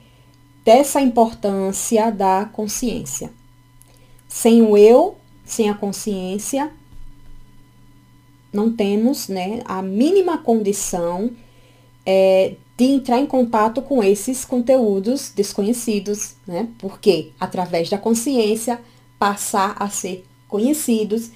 dessa 0.65 1.01
importância 1.01 2.13
da 2.13 2.45
consciência. 2.45 3.33
Sem 4.29 4.63
o 4.63 4.77
eu, 4.77 5.19
sem 5.45 5.69
a 5.69 5.75
consciência, 5.75 6.71
não 8.53 8.73
temos 8.73 9.27
né, 9.27 9.63
a 9.65 9.83
mínima 9.83 10.39
condição 10.39 11.33
é, 12.07 12.55
de 12.77 12.85
entrar 12.85 13.21
em 13.21 13.27
contato 13.27 13.81
com 13.81 14.03
esses 14.03 14.45
conteúdos 14.45 15.33
desconhecidos, 15.35 16.35
né? 16.47 16.69
Porque 16.79 17.31
através 17.39 17.89
da 17.89 17.99
consciência 17.99 18.81
passar 19.19 19.77
a 19.79 19.89
ser 19.89 20.25
conhecidos 20.49 21.31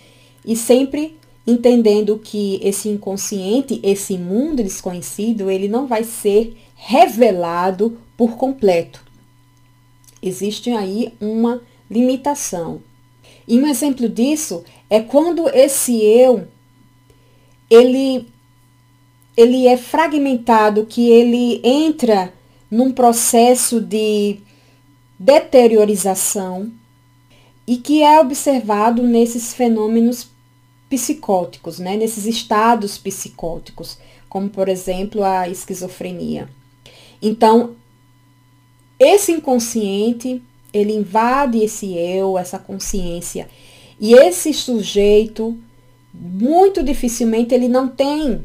e 0.45 0.57
sempre 0.57 1.17
entendendo 1.47 2.19
que 2.19 2.61
esse 2.63 2.89
inconsciente, 2.89 3.81
esse 3.83 4.19
mundo 4.19 4.63
desconhecido, 4.63 5.51
ele 5.51 5.69
não 5.69 5.87
vai 5.87 6.05
ser 6.05 6.57
revelado 6.75 7.99
por 8.17 8.37
completo. 8.37 9.03
Existe 10.21 10.71
aí 10.71 11.15
uma 11.21 11.63
limitação. 11.91 12.83
E 13.47 13.59
um 13.59 13.67
exemplo 13.67 14.09
disso 14.09 14.65
é 14.91 15.01
quando 15.01 15.49
esse 15.49 16.03
eu 16.05 16.47
ele 17.71 18.27
ele 19.39 19.69
é 19.69 19.77
fragmentado, 19.77 20.85
que 20.85 21.11
ele 21.11 21.61
entra 21.63 22.35
num 22.69 22.91
processo 22.91 23.81
de 23.81 24.39
deteriorização 25.17 26.73
e 27.65 27.77
que 27.77 28.03
é 28.03 28.19
observado 28.19 29.01
nesses 29.05 29.55
fenômenos 29.55 30.29
psicóticos, 30.91 31.79
né? 31.79 31.97
nesses 31.97 32.27
estados 32.27 32.99
psicóticos, 32.99 33.97
como 34.29 34.49
por 34.49 34.69
exemplo 34.69 35.23
a 35.23 35.49
esquizofrenia. 35.49 36.49
Então, 37.23 37.77
esse 38.99 39.31
inconsciente 39.31 40.43
ele 40.73 40.93
invade 40.93 41.63
esse 41.63 41.95
eu, 41.97 42.37
essa 42.37 42.59
consciência. 42.59 43.49
E 44.01 44.15
esse 44.15 44.53
sujeito, 44.53 45.57
muito 46.13 46.83
dificilmente, 46.83 47.55
ele 47.55 47.69
não 47.69 47.87
tem 47.87 48.45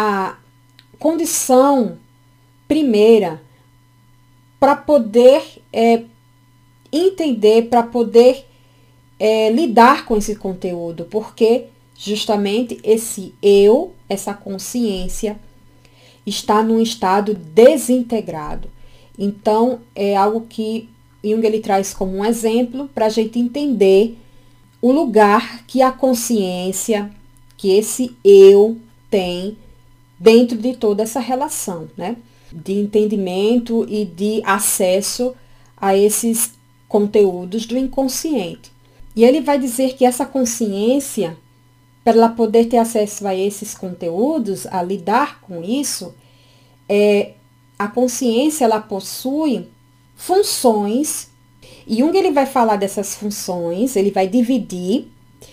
a 0.00 0.36
condição 0.96 1.98
primeira 2.68 3.42
para 4.60 4.76
poder 4.76 5.42
é, 5.72 6.04
entender, 6.92 7.68
para 7.68 7.82
poder 7.82 8.46
é, 9.18 9.50
lidar 9.50 10.04
com 10.04 10.16
esse 10.16 10.36
conteúdo, 10.36 11.04
porque 11.06 11.64
justamente 11.96 12.78
esse 12.84 13.34
eu, 13.42 13.92
essa 14.08 14.32
consciência, 14.32 15.36
está 16.24 16.62
num 16.62 16.80
estado 16.80 17.34
desintegrado. 17.34 18.70
Então, 19.18 19.80
é 19.96 20.16
algo 20.16 20.42
que 20.42 20.88
Jung 21.24 21.44
ele 21.44 21.58
traz 21.58 21.92
como 21.92 22.18
um 22.18 22.24
exemplo 22.24 22.88
para 22.94 23.06
a 23.06 23.10
gente 23.10 23.36
entender 23.36 24.16
o 24.80 24.92
lugar 24.92 25.64
que 25.66 25.82
a 25.82 25.90
consciência, 25.90 27.10
que 27.56 27.76
esse 27.76 28.16
eu 28.22 28.78
tem 29.10 29.56
dentro 30.18 30.56
de 30.56 30.76
toda 30.76 31.02
essa 31.02 31.20
relação, 31.20 31.88
né? 31.96 32.16
De 32.52 32.72
entendimento 32.72 33.86
e 33.88 34.04
de 34.04 34.42
acesso 34.44 35.34
a 35.76 35.96
esses 35.96 36.52
conteúdos 36.88 37.66
do 37.66 37.76
inconsciente. 37.76 38.72
E 39.14 39.24
ele 39.24 39.40
vai 39.40 39.58
dizer 39.58 39.94
que 39.94 40.04
essa 40.04 40.24
consciência, 40.24 41.36
para 42.02 42.14
ela 42.14 42.28
poder 42.28 42.66
ter 42.66 42.78
acesso 42.78 43.26
a 43.26 43.34
esses 43.34 43.74
conteúdos, 43.74 44.66
a 44.66 44.82
lidar 44.82 45.40
com 45.42 45.62
isso, 45.62 46.14
é, 46.88 47.32
a 47.78 47.86
consciência 47.86 48.64
ela 48.64 48.80
possui 48.80 49.68
funções. 50.16 51.28
E 51.86 51.98
Jung 51.98 52.16
ele 52.16 52.30
vai 52.30 52.46
falar 52.46 52.76
dessas 52.76 53.14
funções, 53.14 53.94
ele 53.96 54.10
vai 54.10 54.26
dividir, 54.26 55.08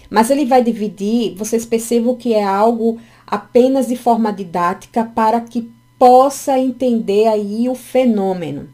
mas 0.10 0.30
ele 0.30 0.45
vai 0.45 0.63
dividir, 0.63 1.36
vocês 1.36 1.65
percebam 1.65 2.15
que 2.15 2.34
é 2.34 2.43
algo 2.43 2.99
apenas 3.27 3.88
de 3.88 3.95
forma 3.95 4.31
didática 4.31 5.03
para 5.03 5.41
que 5.41 5.71
possa 5.97 6.59
entender 6.59 7.27
aí 7.27 7.67
o 7.69 7.75
fenômeno, 7.75 8.69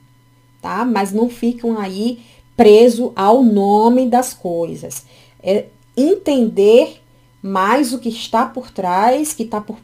tá? 0.61 0.83
Mas 0.83 1.11
não 1.11 1.29
ficam 1.29 1.77
aí 1.77 2.19
preso 2.57 3.11
ao 3.15 3.43
nome 3.43 4.07
das 4.07 4.33
coisas. 4.33 5.05
É 5.41 5.65
entender 5.95 7.01
mais 7.41 7.93
o 7.93 7.99
que 7.99 8.09
está 8.09 8.45
por 8.45 8.69
trás, 8.71 9.33
que 9.33 9.43
está 9.43 9.59
por, 9.59 9.77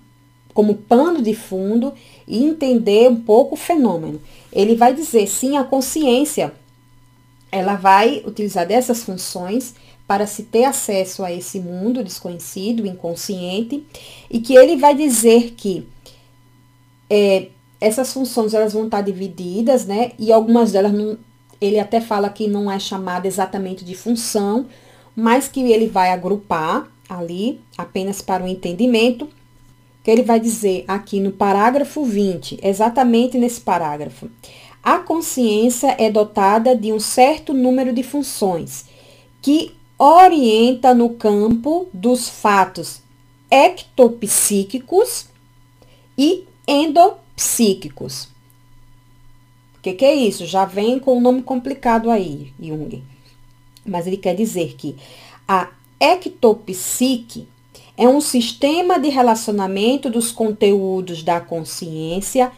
como 0.54 0.76
pano 0.76 1.22
de 1.22 1.34
fundo, 1.34 1.94
e 2.28 2.44
entender 2.44 3.10
um 3.10 3.16
pouco 3.22 3.56
o 3.56 3.58
fenômeno. 3.58 4.22
Ele 4.52 4.76
vai 4.76 4.94
dizer, 4.94 5.28
sim, 5.28 5.58
a 5.58 5.64
consciência, 5.64 6.54
ela 7.52 7.76
vai 7.76 8.22
utilizar 8.26 8.68
dessas 8.68 9.04
funções 9.04 9.74
para 10.08 10.26
se 10.26 10.44
ter 10.44 10.64
acesso 10.64 11.24
a 11.24 11.32
esse 11.32 11.60
mundo 11.60 12.04
desconhecido, 12.04 12.88
inconsciente, 12.88 13.86
e 14.32 14.40
que 14.40 14.56
ele 14.56 14.78
vai 14.78 14.96
dizer 14.96 15.54
que 15.58 15.86
é, 17.10 17.50
essas 17.80 18.14
funções 18.14 18.54
elas 18.54 18.74
vão 18.74 18.86
estar 18.86 19.02
divididas, 19.02 19.86
né? 19.86 20.14
E 20.18 20.32
algumas 20.32 20.72
delas 20.72 20.94
não, 20.94 21.18
ele 21.60 21.80
até 21.80 22.00
fala 22.00 22.30
que 22.30 22.48
não 22.48 22.72
é 22.72 22.80
chamada 22.80 23.28
exatamente 23.28 23.84
de 23.84 23.96
função, 23.96 24.68
mas 25.16 25.48
que 25.48 25.60
ele 25.60 25.88
vai 25.88 26.12
agrupar 26.12 26.90
ali 27.10 27.60
apenas 27.78 28.22
para 28.22 28.44
o 28.44 28.48
entendimento, 28.48 29.28
que 30.04 30.12
ele 30.12 30.24
vai 30.24 30.40
dizer 30.40 30.86
aqui 30.88 31.20
no 31.20 31.32
parágrafo 31.32 32.06
20, 32.06 32.60
exatamente 32.64 33.38
nesse 33.38 33.60
parágrafo. 33.60 34.30
A 34.82 35.00
consciência 35.00 35.96
é 36.00 36.10
dotada 36.10 36.74
de 36.74 36.94
um 36.94 37.00
certo 37.00 37.54
número 37.54 37.92
de 37.92 38.04
funções 38.04 38.86
que 39.42 39.77
orienta 39.98 40.94
no 40.94 41.12
campo 41.12 41.88
dos 41.92 42.30
fatos 42.30 43.02
ectopsíquicos 43.50 45.28
e 46.18 46.46
endopsíquicos. 46.68 48.30
O 49.78 49.82
que, 49.82 49.94
que 49.94 50.06
é 50.06 50.14
isso? 50.14 50.46
Já 50.46 50.66
vem 50.66 51.00
com 51.00 51.18
um 51.18 51.22
nome 51.22 51.42
complicado 51.42 52.10
aí, 52.12 52.54
Jung. 52.60 53.04
Mas 53.86 54.06
ele 54.06 54.18
quer 54.18 54.36
dizer 54.36 54.76
que 54.76 54.96
a 55.48 55.70
ectopsique 56.00 57.48
é 57.96 58.08
um 58.08 58.22
sistema 58.22 59.00
de 59.00 59.10
relacionamento 59.10 60.10
dos 60.10 60.32
conteúdos 60.32 61.24
da 61.24 61.40
consciência 61.40 62.52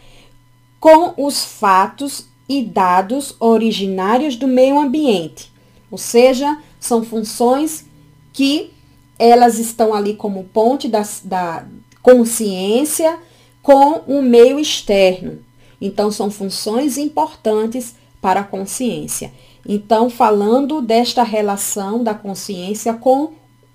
com 0.79 1.13
os 1.17 1.45
fatos 1.45 2.27
e 2.47 2.63
dados 2.63 3.35
originários 3.39 4.35
do 4.35 4.47
meio 4.47 4.79
ambiente. 4.79 5.51
Ou 5.91 5.97
seja, 5.97 6.57
são 6.79 7.03
funções 7.03 7.85
que 8.33 8.71
elas 9.17 9.59
estão 9.59 9.93
ali 9.93 10.13
como 10.13 10.45
ponte 10.45 10.87
da, 10.87 11.03
da 11.23 11.65
consciência 12.01 13.19
com 13.61 14.01
o 14.07 14.21
meio 14.21 14.59
externo. 14.59 15.39
Então, 15.81 16.11
são 16.11 16.29
funções 16.29 16.97
importantes 16.97 17.95
para 18.21 18.41
a 18.41 18.43
consciência. 18.43 19.31
Então, 19.67 20.09
falando 20.09 20.81
desta 20.81 21.23
relação 21.23 22.03
da 22.03 22.13
consciência 22.13 22.93
com 22.93 23.33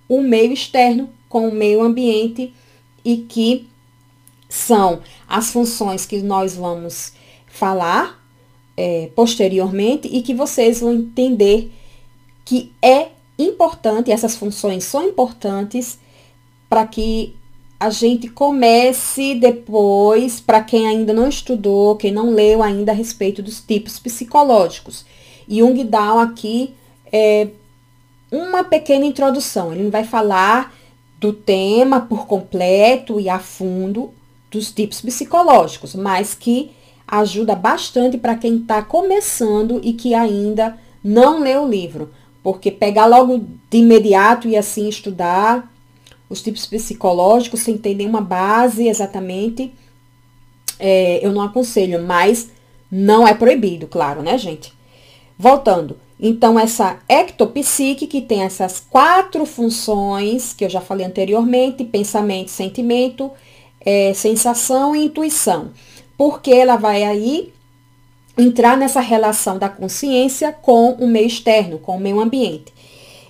o 0.09 0.21
meio 0.21 0.53
externo, 0.53 1.09
com 1.29 1.49
o 1.49 1.55
meio 1.55 1.83
ambiente, 1.83 2.55
e 3.05 3.19
que 3.19 3.69
são 4.49 5.01
as 5.29 5.51
funções 5.51 6.07
que 6.07 6.23
nós 6.23 6.55
vamos 6.55 7.13
falar 7.47 8.23
é, 8.77 9.11
posteriormente 9.15 10.09
e 10.09 10.23
que 10.23 10.35
vocês 10.35 10.81
vão 10.81 10.93
entender 10.95 11.73
que 12.45 12.73
é 12.83 13.09
importante, 13.39 14.11
essas 14.11 14.37
funções 14.37 14.85
são 14.85 15.03
importantes 15.09 15.99
para 16.69 16.87
que 16.87 17.37
a 17.79 17.91
gente 17.91 18.29
comece 18.29 19.35
depois, 19.35 20.41
para 20.41 20.63
quem 20.63 20.87
ainda 20.87 21.13
não 21.13 21.29
estudou, 21.29 21.97
quem 21.97 22.13
não 22.13 22.31
leu 22.31 22.63
ainda 22.63 22.93
a 22.93 22.95
respeito 22.95 23.43
dos 23.43 23.61
tipos 23.61 23.99
psicológicos. 23.99 25.05
Jung 25.49 25.85
dá 25.85 26.23
aqui 26.23 26.75
é, 27.13 27.49
uma 28.31 28.65
pequena 28.65 29.05
introdução. 29.05 29.73
Ele 29.73 29.85
não 29.85 29.91
vai 29.91 30.05
falar 30.05 30.75
do 31.19 31.33
tema 31.33 32.01
por 32.01 32.27
completo 32.27 33.21
e 33.21 33.29
a 33.29 33.39
fundo 33.39 34.13
dos 34.51 34.71
tipos 34.71 35.01
psicológicos, 35.01 35.95
mas 35.95 36.35
que 36.35 36.71
ajuda 37.07 37.55
bastante 37.55 38.17
para 38.17 38.37
quem 38.37 38.57
está 38.57 38.83
começando 38.83 39.81
e 39.83 39.93
que 39.93 40.15
ainda 40.15 40.79
não 41.03 41.41
leu 41.41 41.65
o 41.65 41.69
livro. 41.69 42.11
Porque 42.45 42.71
pegar 42.71 43.07
logo 43.07 43.45
de 43.71 43.79
imediato 43.79 44.47
e 44.47 44.57
assim 44.57 44.89
estudar 44.89 45.73
os 46.29 46.43
tipos 46.43 46.67
psicológicos 46.67 47.61
sem 47.61 47.79
ter 47.79 47.95
nenhuma 47.95 48.21
base 48.21 48.87
exatamente, 48.87 49.73
é, 50.79 51.25
eu 51.25 51.33
não 51.33 51.41
aconselho, 51.41 52.03
mas 52.03 52.51
não 52.91 53.27
é 53.27 53.33
proibido, 53.33 53.87
claro, 53.87 54.23
né, 54.23 54.37
gente? 54.37 54.75
Voltando, 55.39 55.99
então 56.21 56.59
essa 56.59 56.99
ectopsique 57.09 58.07
que 58.07 58.21
tem 58.21 58.43
essas 58.43 58.79
quatro 58.79 59.47
funções 59.47 60.53
que 60.53 60.67
eu 60.67 60.69
já 60.69 60.83
falei 60.83 61.07
anteriormente, 61.07 61.83
pensamento, 61.83 62.51
sentimento, 62.51 63.31
é, 63.81 64.13
sensação 64.13 64.95
e 64.95 65.07
intuição, 65.07 65.71
porque 66.15 66.51
ela 66.51 66.77
vai 66.77 67.05
aí 67.05 67.54
entrar 68.37 68.77
nessa 68.77 69.01
relação 69.01 69.59
da 69.59 69.69
consciência 69.69 70.53
com 70.53 70.93
o 70.93 71.07
meio 71.07 71.27
externo, 71.27 71.79
com 71.79 71.97
o 71.97 72.01
meio 72.01 72.21
ambiente. 72.21 72.73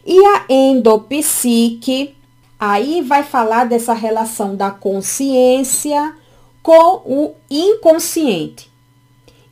E 0.06 0.18
a 0.26 0.44
endopsique 0.48 2.14
Aí 2.66 3.02
vai 3.02 3.22
falar 3.22 3.64
dessa 3.64 3.92
relação 3.92 4.56
da 4.56 4.70
consciência 4.70 6.16
com 6.62 7.02
o 7.04 7.34
inconsciente. 7.50 8.72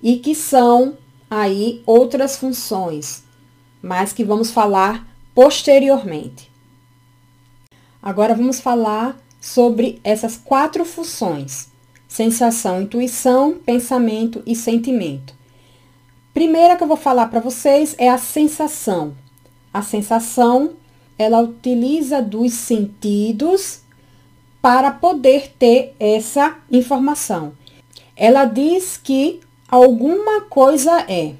E 0.02 0.16
que 0.16 0.34
são 0.34 0.96
aí 1.30 1.82
outras 1.84 2.36
funções, 2.36 3.22
mas 3.82 4.14
que 4.14 4.24
vamos 4.24 4.50
falar 4.50 5.06
posteriormente. 5.34 6.50
Agora 8.02 8.34
vamos 8.34 8.60
falar 8.60 9.20
sobre 9.40 10.00
essas 10.02 10.36
quatro 10.36 10.84
funções: 10.84 11.68
sensação, 12.08 12.80
intuição, 12.80 13.58
pensamento 13.58 14.42
e 14.46 14.56
sentimento. 14.56 15.34
Primeira 16.34 16.76
que 16.76 16.82
eu 16.82 16.88
vou 16.88 16.96
falar 16.96 17.26
para 17.26 17.40
vocês 17.40 17.94
é 17.98 18.08
a 18.08 18.16
sensação. 18.16 19.14
A 19.72 19.82
sensação 19.82 20.72
ela 21.18 21.40
utiliza 21.40 22.22
dos 22.22 22.54
sentidos 22.54 23.82
para 24.60 24.90
poder 24.90 25.52
ter 25.58 25.94
essa 26.00 26.56
informação. 26.70 27.52
Ela 28.16 28.44
diz 28.46 28.96
que 28.96 29.40
alguma 29.68 30.42
coisa 30.42 31.04
é 31.08 31.34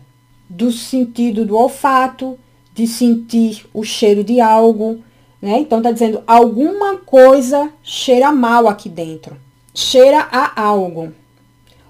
do 0.49 0.71
sentido 0.71 1.47
do 1.47 1.57
olfato, 1.57 2.39
de 2.75 2.87
sentir 2.87 3.67
o 3.73 3.83
cheiro 3.85 4.23
de 4.23 4.41
algo, 4.41 5.03
né? 5.41 5.59
Então 5.59 5.79
está 5.79 5.91
dizendo 5.91 6.23
alguma 6.27 6.99
coisa 6.99 7.73
cheira 7.83 8.31
mal 8.31 8.69
aqui 8.69 8.89
dentro, 8.89 9.37
cheira 9.75 10.29
a 10.31 10.61
algo. 10.61 11.13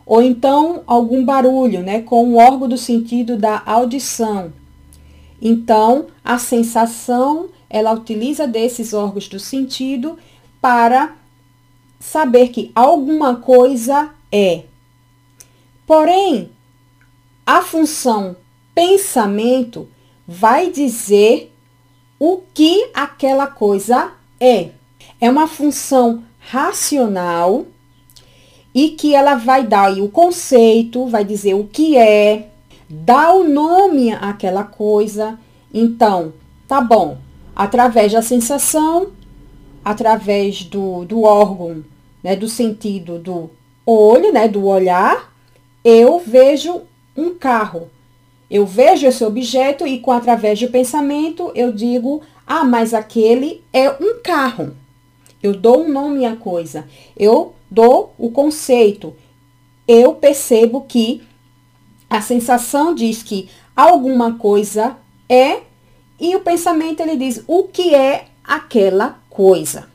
Ou 0.05 0.23
então 0.23 0.83
algum 0.87 1.25
barulho, 1.25 1.83
né, 1.83 2.03
com 2.03 2.31
o 2.31 2.37
órgão 2.37 2.69
do 2.69 2.77
sentido 2.77 3.37
da 3.37 3.63
audição. 3.65 4.53
Então, 5.41 6.07
a 6.25 6.39
sensação 6.39 7.49
ela 7.69 7.93
utiliza 7.93 8.47
desses 8.47 8.93
órgãos 8.93 9.29
do 9.29 9.41
sentido 9.41 10.19
para 10.61 11.17
saber 11.99 12.49
que 12.49 12.71
alguma 12.75 13.37
coisa 13.37 14.11
é. 14.31 14.65
Porém, 15.87 16.51
a 17.47 17.63
função 17.63 18.37
pensamento 18.75 19.89
vai 20.27 20.71
dizer 20.71 21.53
o 22.19 22.41
que 22.55 22.91
aquela 22.95 23.47
coisa 23.47 24.13
é. 24.39 24.71
É 25.21 25.31
uma 25.31 25.47
função 25.47 26.23
racional 26.39 27.67
e 28.75 28.91
que 28.91 29.15
ela 29.15 29.35
vai 29.35 29.67
dar 29.67 29.93
o 29.99 30.09
conceito, 30.09 31.07
vai 31.07 31.25
dizer 31.25 31.55
o 31.55 31.65
que 31.65 31.97
é, 31.97 32.49
dar 32.89 33.35
o 33.35 33.45
nome 33.45 34.13
àquela 34.13 34.65
coisa. 34.65 35.39
Então, 35.73 36.33
tá 36.67 36.81
bom, 36.81 37.19
através 37.55 38.13
da 38.13 38.23
sensação, 38.23 39.09
através 39.85 40.65
do, 40.65 41.05
do 41.05 41.23
órgão, 41.23 41.85
né, 42.23 42.37
do 42.37 42.49
sentido 42.49 43.19
do 43.19 43.51
olho, 43.85 44.33
né, 44.33 44.49
do 44.49 44.67
olhar, 44.67 45.33
eu 45.85 46.19
vejo 46.19 46.83
um 47.17 47.35
carro. 47.35 47.91
Eu 48.51 48.67
vejo 48.67 49.07
esse 49.07 49.25
objeto 49.25 49.87
e 49.87 49.99
com 49.99 50.13
através 50.13 50.61
do 50.61 50.69
pensamento 50.69 51.51
eu 51.55 51.73
digo 51.73 52.21
Ah, 52.47 52.65
mas 52.65 52.93
aquele 52.93 53.65
é 53.73 53.91
um 53.91 54.21
carro. 54.23 54.77
Eu 55.43 55.55
dou 55.55 55.83
um 55.83 55.91
nome 55.91 56.25
à 56.25 56.37
coisa. 56.37 56.87
Eu 57.17 57.55
dou 57.73 58.15
o 58.19 58.31
conceito. 58.31 59.15
Eu 59.89 60.15
percebo 60.15 60.83
que 60.83 61.23
a 62.09 62.21
sensação 62.21 62.95
diz 62.95 63.23
que 63.23 63.49
alguma 63.75 64.35
coisa 64.35 64.97
é 65.29 65.61
e 66.21 66.37
o 66.37 66.41
pensamento 66.41 67.01
ele 67.01 67.17
diz 67.17 67.43
o 67.47 67.65
que 67.65 67.95
é 67.95 68.27
aquela 68.45 69.19
coisa. 69.31 69.89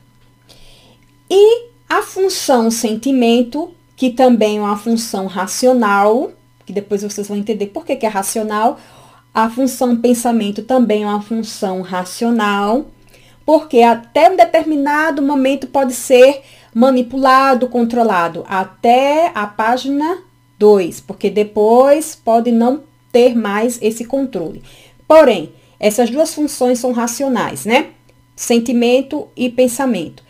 E 1.30 1.68
a 1.88 2.02
função 2.02 2.70
sentimento, 2.70 3.72
que 3.96 4.10
também 4.10 4.58
é 4.58 4.60
uma 4.60 4.76
função 4.76 5.26
racional, 5.26 6.32
que 6.66 6.72
depois 6.72 7.02
vocês 7.02 7.28
vão 7.28 7.36
entender 7.36 7.68
por 7.68 7.86
que, 7.86 7.96
que 7.96 8.04
é 8.04 8.08
racional. 8.08 8.78
A 9.32 9.48
função 9.48 9.96
pensamento 9.96 10.62
também 10.62 11.04
é 11.04 11.06
uma 11.06 11.22
função 11.22 11.80
racional, 11.82 12.86
porque 13.48 13.80
até 13.80 14.30
um 14.30 14.36
determinado 14.36 15.22
momento 15.22 15.68
pode 15.68 15.94
ser 15.94 16.42
manipulado, 16.74 17.66
controlado, 17.66 18.44
até 18.46 19.32
a 19.34 19.46
página 19.46 20.18
2, 20.58 21.00
porque 21.00 21.30
depois 21.30 22.14
pode 22.14 22.52
não 22.52 22.82
ter 23.10 23.34
mais 23.34 23.78
esse 23.80 24.04
controle. 24.04 24.62
Porém, 25.06 25.50
essas 25.80 26.10
duas 26.10 26.34
funções 26.34 26.78
são 26.78 26.92
racionais, 26.92 27.64
né? 27.64 27.92
Sentimento 28.36 29.28
e 29.34 29.48
pensamento. 29.48 30.22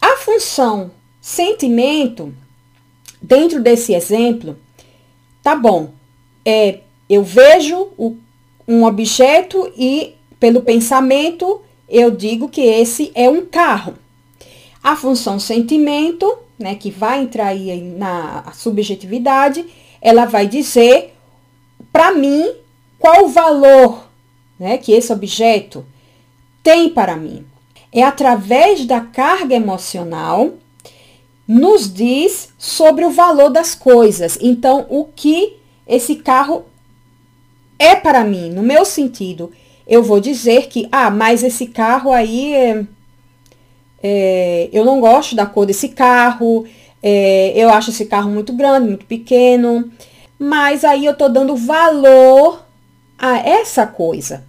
A 0.00 0.18
função 0.18 0.92
sentimento, 1.20 2.32
dentro 3.20 3.60
desse 3.60 3.94
exemplo, 3.94 4.56
tá 5.42 5.56
bom. 5.56 5.90
É, 6.44 6.82
eu 7.10 7.24
vejo 7.24 7.88
o, 7.98 8.16
um 8.68 8.84
objeto 8.84 9.72
e, 9.76 10.14
pelo 10.38 10.62
pensamento, 10.62 11.60
eu 11.88 12.10
digo 12.10 12.48
que 12.48 12.60
esse 12.60 13.10
é 13.14 13.28
um 13.28 13.44
carro. 13.46 13.94
A 14.82 14.96
função 14.96 15.38
sentimento, 15.38 16.38
né, 16.58 16.74
que 16.74 16.90
vai 16.90 17.22
entrar 17.22 17.48
aí 17.48 17.80
na 17.80 18.52
subjetividade, 18.52 19.64
ela 20.00 20.24
vai 20.26 20.46
dizer 20.46 21.14
para 21.92 22.12
mim 22.12 22.52
qual 22.98 23.24
o 23.24 23.28
valor 23.28 24.08
né, 24.58 24.78
que 24.78 24.92
esse 24.92 25.12
objeto 25.12 25.84
tem 26.62 26.88
para 26.88 27.16
mim. 27.16 27.46
É 27.92 28.02
através 28.02 28.84
da 28.84 29.00
carga 29.00 29.54
emocional 29.54 30.54
nos 31.46 31.92
diz 31.92 32.48
sobre 32.58 33.04
o 33.04 33.10
valor 33.10 33.50
das 33.50 33.74
coisas. 33.74 34.38
Então, 34.40 34.86
o 34.88 35.04
que 35.04 35.56
esse 35.86 36.16
carro 36.16 36.64
é 37.78 37.94
para 37.94 38.24
mim, 38.24 38.50
no 38.50 38.62
meu 38.62 38.84
sentido, 38.84 39.52
eu 39.86 40.02
vou 40.02 40.20
dizer 40.20 40.68
que, 40.68 40.88
ah, 40.90 41.10
mas 41.10 41.42
esse 41.42 41.66
carro 41.66 42.12
aí, 42.12 42.54
é, 42.54 42.84
é, 44.02 44.68
eu 44.72 44.84
não 44.84 45.00
gosto 45.00 45.34
da 45.34 45.46
cor 45.46 45.66
desse 45.66 45.90
carro, 45.90 46.64
é, 47.02 47.52
eu 47.54 47.68
acho 47.70 47.90
esse 47.90 48.06
carro 48.06 48.30
muito 48.30 48.52
grande, 48.52 48.88
muito 48.88 49.06
pequeno, 49.06 49.90
mas 50.38 50.84
aí 50.84 51.04
eu 51.04 51.12
estou 51.12 51.28
dando 51.28 51.54
valor 51.54 52.64
a 53.18 53.38
essa 53.38 53.86
coisa, 53.86 54.44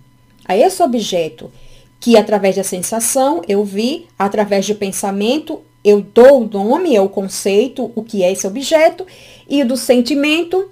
a 0.45 0.55
esse 0.57 0.81
objeto, 0.81 1.51
que 1.99 2.17
através 2.17 2.55
da 2.55 2.63
sensação 2.63 3.41
eu 3.47 3.63
vi, 3.63 4.07
através 4.17 4.67
do 4.67 4.75
pensamento 4.75 5.61
eu 5.83 6.01
dou 6.01 6.41
o 6.41 6.47
nome, 6.47 6.95
é 6.95 7.01
o 7.01 7.07
conceito, 7.07 7.91
o 7.93 8.03
que 8.03 8.23
é 8.23 8.31
esse 8.31 8.47
objeto, 8.47 9.05
e 9.47 9.63
do 9.63 9.77
sentimento, 9.77 10.69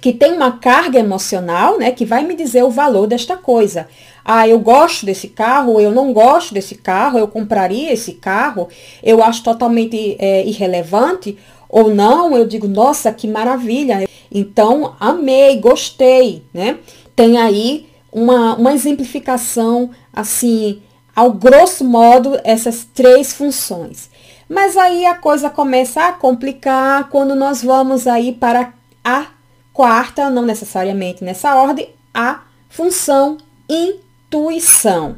que 0.00 0.12
tem 0.12 0.32
uma 0.32 0.58
carga 0.58 0.98
emocional, 0.98 1.78
né, 1.78 1.90
que 1.90 2.04
vai 2.04 2.24
me 2.24 2.34
dizer 2.34 2.62
o 2.62 2.70
valor 2.70 3.06
desta 3.06 3.36
coisa. 3.36 3.88
Ah, 4.24 4.48
eu 4.48 4.58
gosto 4.58 5.04
desse 5.04 5.28
carro, 5.28 5.80
eu 5.80 5.90
não 5.90 6.12
gosto 6.12 6.54
desse 6.54 6.74
carro, 6.74 7.18
eu 7.18 7.28
compraria 7.28 7.92
esse 7.92 8.14
carro, 8.14 8.68
eu 9.02 9.22
acho 9.22 9.42
totalmente 9.42 10.16
é, 10.18 10.44
irrelevante, 10.46 11.38
ou 11.68 11.94
não, 11.94 12.36
eu 12.36 12.46
digo, 12.46 12.68
nossa, 12.68 13.12
que 13.12 13.26
maravilha. 13.26 14.08
Então, 14.30 14.94
amei, 14.98 15.58
gostei, 15.58 16.42
né? 16.54 16.78
Tem 17.14 17.36
aí 17.36 17.86
uma, 18.12 18.54
uma 18.54 18.72
exemplificação, 18.72 19.90
assim, 20.12 20.80
ao 21.14 21.32
grosso 21.32 21.84
modo, 21.84 22.38
essas 22.44 22.86
três 22.94 23.32
funções. 23.32 24.08
Mas 24.48 24.76
aí 24.76 25.04
a 25.04 25.14
coisa 25.14 25.50
começa 25.50 26.06
a 26.06 26.12
complicar 26.12 27.08
quando 27.08 27.34
nós 27.34 27.62
vamos 27.62 28.06
aí 28.06 28.32
para 28.32 28.72
a 29.04 29.26
quarta, 29.74 30.30
não 30.30 30.42
necessariamente 30.42 31.22
nessa 31.22 31.54
ordem, 31.56 31.88
a 32.14 32.44
função 32.70 33.36
intuição. 33.68 35.16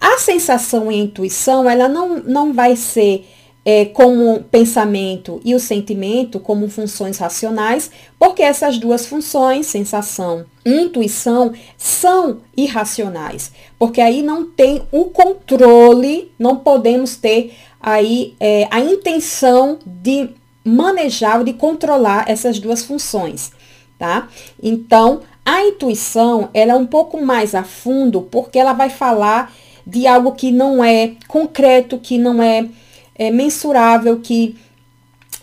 A 0.00 0.18
sensação 0.18 0.90
e 0.90 0.96
a 0.96 0.98
intuição, 0.98 1.70
ela 1.70 1.88
não, 1.88 2.18
não 2.18 2.52
vai 2.52 2.74
ser 2.74 3.24
é, 3.64 3.84
como 3.84 4.42
pensamento 4.44 5.40
e 5.44 5.54
o 5.54 5.60
sentimento 5.60 6.40
como 6.40 6.68
funções 6.68 7.18
racionais, 7.18 7.90
porque 8.18 8.42
essas 8.42 8.78
duas 8.78 9.06
funções, 9.06 9.66
sensação 9.66 10.44
e 10.64 10.70
intuição, 10.70 11.52
são 11.76 12.40
irracionais, 12.56 13.52
porque 13.78 14.00
aí 14.00 14.22
não 14.22 14.44
tem 14.50 14.82
o 14.90 15.04
controle, 15.04 16.32
não 16.38 16.56
podemos 16.56 17.16
ter 17.16 17.54
aí 17.80 18.34
é, 18.40 18.66
a 18.70 18.80
intenção 18.80 19.78
de 19.86 20.30
manejar, 20.64 21.42
de 21.44 21.52
controlar 21.52 22.24
essas 22.28 22.58
duas 22.58 22.84
funções, 22.84 23.52
tá? 23.98 24.28
Então, 24.62 25.20
a 25.44 25.64
intuição, 25.64 26.48
ela 26.54 26.72
é 26.72 26.76
um 26.76 26.86
pouco 26.86 27.20
mais 27.20 27.54
a 27.54 27.64
fundo, 27.64 28.22
porque 28.22 28.58
ela 28.58 28.72
vai 28.72 28.90
falar 28.90 29.52
de 29.86 30.06
algo 30.06 30.32
que 30.32 30.52
não 30.52 30.82
é 30.82 31.12
concreto, 31.26 31.98
que 31.98 32.16
não 32.16 32.42
é 32.42 32.68
é, 33.14 33.30
mensurável, 33.30 34.20
que 34.20 34.56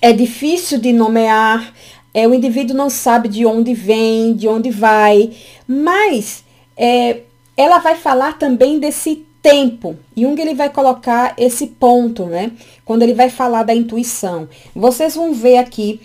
é 0.01 0.13
difícil 0.13 0.79
de 0.79 0.93
nomear, 0.93 1.73
é, 2.13 2.27
o 2.27 2.33
indivíduo 2.33 2.75
não 2.75 2.89
sabe 2.89 3.27
de 3.27 3.45
onde 3.45 3.73
vem, 3.73 4.33
de 4.33 4.47
onde 4.47 4.71
vai, 4.71 5.31
mas 5.67 6.43
é, 6.75 7.21
ela 7.55 7.79
vai 7.79 7.95
falar 7.95 8.37
também 8.37 8.79
desse 8.79 9.25
tempo. 9.41 9.97
Jung 10.15 10.39
ele 10.41 10.53
vai 10.53 10.69
colocar 10.69 11.33
esse 11.37 11.67
ponto, 11.67 12.25
né? 12.25 12.51
Quando 12.85 13.03
ele 13.03 13.13
vai 13.13 13.29
falar 13.29 13.63
da 13.63 13.73
intuição. 13.73 14.47
Vocês 14.75 15.15
vão 15.15 15.33
ver 15.33 15.57
aqui 15.57 16.01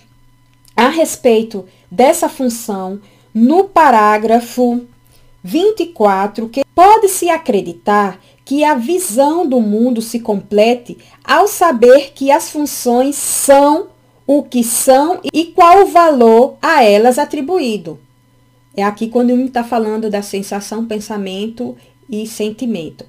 a 0.76 0.89
respeito 0.89 1.64
dessa 1.91 2.28
função 2.28 3.01
no 3.32 3.64
parágrafo 3.64 4.82
24, 5.43 6.49
que 6.49 6.64
pode-se 6.74 7.28
acreditar 7.28 8.18
que 8.45 8.64
a 8.64 8.74
visão 8.74 9.47
do 9.47 9.61
mundo 9.61 10.03
se 10.03 10.20
complete 10.20 10.99
ao 11.22 11.47
saber 11.49 12.12
que 12.14 12.30
as 12.30 12.51
funções 12.51 13.16
são 13.16 13.89
o 14.26 14.43
que 14.43 14.64
são 14.64 15.20
e 15.32 15.47
qual 15.47 15.82
o 15.82 15.87
valor 15.87 16.57
a 16.61 16.82
elas 16.82 17.18
atribuído. 17.18 17.99
É 18.76 18.82
aqui 18.82 19.09
quando 19.09 19.30
ele 19.30 19.45
está 19.45 19.62
falando 19.62 20.11
da 20.11 20.20
sensação, 20.20 20.87
pensamento 20.87 21.76
e 22.09 22.26
sentimento. 22.26 23.05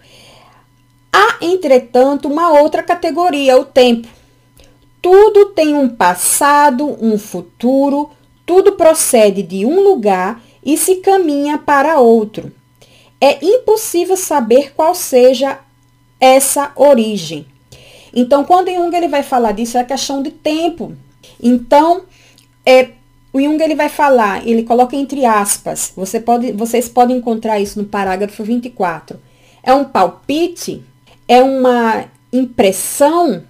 Há, 1.12 1.38
entretanto, 1.42 2.28
uma 2.28 2.60
outra 2.60 2.84
categoria, 2.84 3.58
o 3.58 3.66
tempo. 3.66 4.08
Tudo 5.02 5.48
tem 5.48 5.76
um 5.76 5.88
passado, 5.88 6.98
um 7.02 7.18
futuro, 7.18 8.10
tudo 8.46 8.74
procede 8.74 9.44
de 9.44 9.66
um 9.66 9.82
lugar 9.82 10.42
e 10.64 10.78
se 10.78 10.96
caminha 10.96 11.58
para 11.58 12.00
outro 12.00 12.52
é 13.26 13.44
impossível 13.44 14.16
saber 14.16 14.74
qual 14.76 14.94
seja 14.94 15.60
essa 16.20 16.72
origem. 16.76 17.46
Então, 18.14 18.44
quando 18.44 18.72
Jung 18.72 18.96
ele 18.96 19.08
vai 19.08 19.24
falar 19.24 19.52
disso, 19.52 19.78
é 19.78 19.84
questão 19.84 20.22
de 20.22 20.32
tempo. 20.32 20.96
Então, 21.42 22.04
é, 22.66 22.90
o 23.36 23.42
Jung 23.42 23.62
ele 23.62 23.76
vai 23.76 23.90
falar, 23.90 24.48
ele 24.48 24.64
coloca 24.64 24.96
entre 24.96 25.26
aspas, 25.26 25.92
você 25.94 26.22
pode, 26.22 26.54
vocês 26.54 26.88
podem 26.88 27.18
encontrar 27.18 27.60
isso 27.60 27.78
no 27.78 27.86
parágrafo 27.86 28.42
24. 28.46 29.20
É 29.62 29.74
um 29.74 29.84
palpite? 29.84 30.82
É 31.28 31.44
uma 31.44 32.06
impressão? 32.32 33.44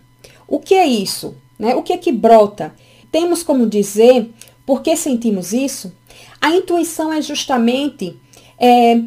O 0.47 0.59
que 0.59 0.73
é 0.73 0.87
isso? 0.87 1.35
Né? 1.59 1.75
O 1.75 1.83
que 1.83 1.93
é 1.93 1.99
que 1.99 2.11
brota? 2.11 2.73
Temos 3.11 3.43
como 3.43 3.67
dizer, 3.67 4.31
por 4.65 4.81
que 4.81 4.95
sentimos 4.95 5.53
isso? 5.53 5.93
A 6.41 6.49
intuição 6.49 7.13
é 7.13 7.21
justamente 7.21 8.19
é, 8.57 8.99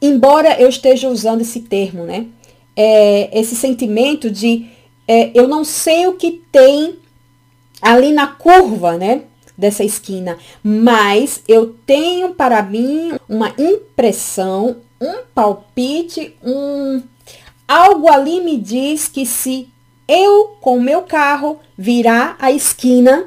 embora 0.00 0.60
eu 0.60 0.68
esteja 0.68 1.08
usando 1.08 1.42
esse 1.42 1.60
termo, 1.60 2.02
né? 2.02 2.26
É, 2.74 3.38
esse 3.38 3.54
sentimento 3.54 4.28
de 4.28 4.66
é, 5.06 5.30
eu 5.32 5.46
não 5.46 5.62
sei 5.62 6.08
o 6.08 6.14
que 6.14 6.42
tem 6.50 6.96
ali 7.80 8.10
na 8.10 8.26
curva, 8.26 8.98
né? 8.98 9.22
Dessa 9.62 9.84
esquina, 9.84 10.38
mas 10.60 11.40
eu 11.46 11.76
tenho 11.86 12.34
para 12.34 12.60
mim 12.64 13.12
uma 13.28 13.54
impressão, 13.56 14.78
um 15.00 15.18
palpite, 15.32 16.34
um 16.42 17.00
algo 17.68 18.10
ali 18.10 18.40
me 18.40 18.56
diz 18.56 19.06
que 19.06 19.24
se 19.24 19.68
eu 20.08 20.56
com 20.60 20.80
meu 20.80 21.02
carro 21.02 21.60
virar 21.78 22.34
a 22.40 22.50
esquina, 22.50 23.26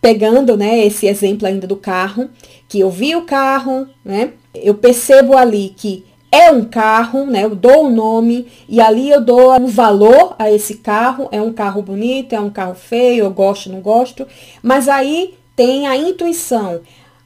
pegando, 0.00 0.56
né, 0.56 0.84
esse 0.84 1.06
exemplo 1.06 1.46
ainda 1.46 1.68
do 1.68 1.76
carro, 1.76 2.28
que 2.68 2.80
eu 2.80 2.90
vi 2.90 3.14
o 3.14 3.22
carro, 3.22 3.86
né, 4.04 4.32
eu 4.56 4.74
percebo 4.74 5.36
ali 5.36 5.72
que 5.76 6.04
é 6.36 6.50
um 6.50 6.64
carro, 6.64 7.24
né? 7.24 7.44
Eu 7.44 7.54
dou 7.54 7.84
o 7.84 7.86
um 7.86 7.90
nome 7.90 8.46
e 8.68 8.78
ali 8.78 9.10
eu 9.10 9.22
dou 9.22 9.52
um 9.58 9.66
valor 9.66 10.36
a 10.38 10.52
esse 10.52 10.76
carro. 10.76 11.28
É 11.32 11.40
um 11.40 11.52
carro 11.52 11.80
bonito, 11.80 12.34
é 12.34 12.40
um 12.40 12.50
carro 12.50 12.74
feio, 12.74 13.24
eu 13.24 13.30
gosto, 13.30 13.72
não 13.72 13.80
gosto. 13.80 14.26
Mas 14.62 14.86
aí 14.86 15.34
tem 15.54 15.86
a 15.86 15.96
intuição. 15.96 16.80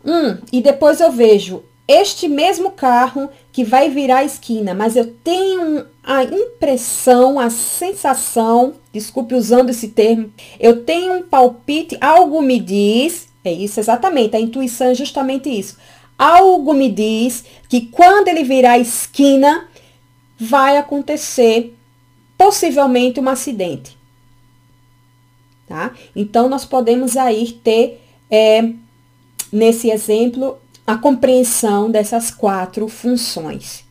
Hum, 0.04 0.38
e 0.52 0.62
depois 0.62 1.00
eu 1.00 1.10
vejo 1.10 1.62
este 1.88 2.28
mesmo 2.28 2.70
carro 2.70 3.28
que 3.50 3.64
vai 3.64 3.90
virar 3.90 4.18
a 4.18 4.24
esquina, 4.24 4.72
mas 4.72 4.94
eu 4.94 5.12
tenho 5.24 5.84
a 6.04 6.22
impressão, 6.22 7.40
a 7.40 7.50
sensação, 7.50 8.74
desculpe 8.92 9.34
usando 9.34 9.70
esse 9.70 9.88
termo, 9.88 10.32
eu 10.60 10.84
tenho 10.84 11.14
um 11.14 11.22
palpite, 11.22 11.98
algo 12.00 12.40
me 12.40 12.60
diz, 12.60 13.26
é 13.44 13.52
isso 13.52 13.80
exatamente, 13.80 14.36
a 14.36 14.40
intuição 14.40 14.86
é 14.86 14.94
justamente 14.94 15.50
isso. 15.50 15.78
Algo 16.20 16.74
me 16.74 16.90
diz 16.90 17.46
que 17.66 17.86
quando 17.86 18.28
ele 18.28 18.44
virar 18.44 18.72
a 18.72 18.78
esquina, 18.78 19.66
vai 20.38 20.76
acontecer 20.76 21.74
possivelmente 22.36 23.18
um 23.18 23.26
acidente. 23.26 23.96
Tá? 25.66 25.94
Então, 26.14 26.46
nós 26.46 26.66
podemos 26.66 27.16
aí 27.16 27.50
ter, 27.64 28.02
é, 28.30 28.70
nesse 29.50 29.88
exemplo, 29.88 30.58
a 30.86 30.94
compreensão 30.94 31.90
dessas 31.90 32.30
quatro 32.30 32.86
funções. 32.86 33.82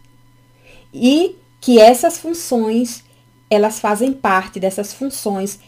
E 0.94 1.36
que 1.60 1.80
essas 1.80 2.20
funções, 2.20 3.04
elas 3.50 3.80
fazem 3.80 4.14
parte 4.14 4.60
dessas 4.60 4.94
funções 4.94 5.60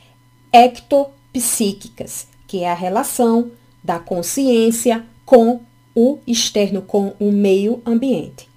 ectopsíquicas, 0.54 2.28
que 2.46 2.64
é 2.64 2.70
a 2.70 2.76
relação 2.76 3.50
da 3.84 3.98
consciência 3.98 5.04
com 5.26 5.62
o 5.96 6.20
externo, 6.26 6.82
com 6.82 7.14
o 7.20 7.32
meio 7.32 7.82
ambiente. 7.86 8.50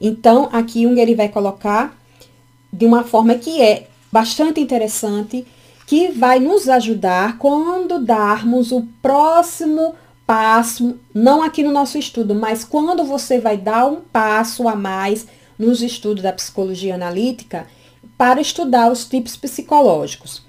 Então, 0.00 0.48
aqui 0.52 0.82
Jung 0.82 1.00
ele 1.00 1.14
vai 1.14 1.28
colocar 1.28 1.96
de 2.72 2.86
uma 2.86 3.04
forma 3.04 3.34
que 3.34 3.60
é 3.60 3.86
bastante 4.10 4.60
interessante, 4.60 5.46
que 5.86 6.08
vai 6.08 6.38
nos 6.38 6.68
ajudar 6.68 7.38
quando 7.38 7.98
darmos 7.98 8.72
o 8.72 8.86
próximo 9.00 9.94
passo, 10.26 10.98
não 11.12 11.42
aqui 11.42 11.62
no 11.62 11.70
nosso 11.70 11.98
estudo, 11.98 12.34
mas 12.34 12.64
quando 12.64 13.04
você 13.04 13.38
vai 13.38 13.56
dar 13.56 13.86
um 13.86 14.00
passo 14.00 14.66
a 14.68 14.74
mais 14.74 15.26
nos 15.58 15.82
estudos 15.82 16.22
da 16.22 16.32
psicologia 16.32 16.94
analítica 16.94 17.66
para 18.16 18.40
estudar 18.40 18.90
os 18.90 19.04
tipos 19.04 19.36
psicológicos. 19.36 20.42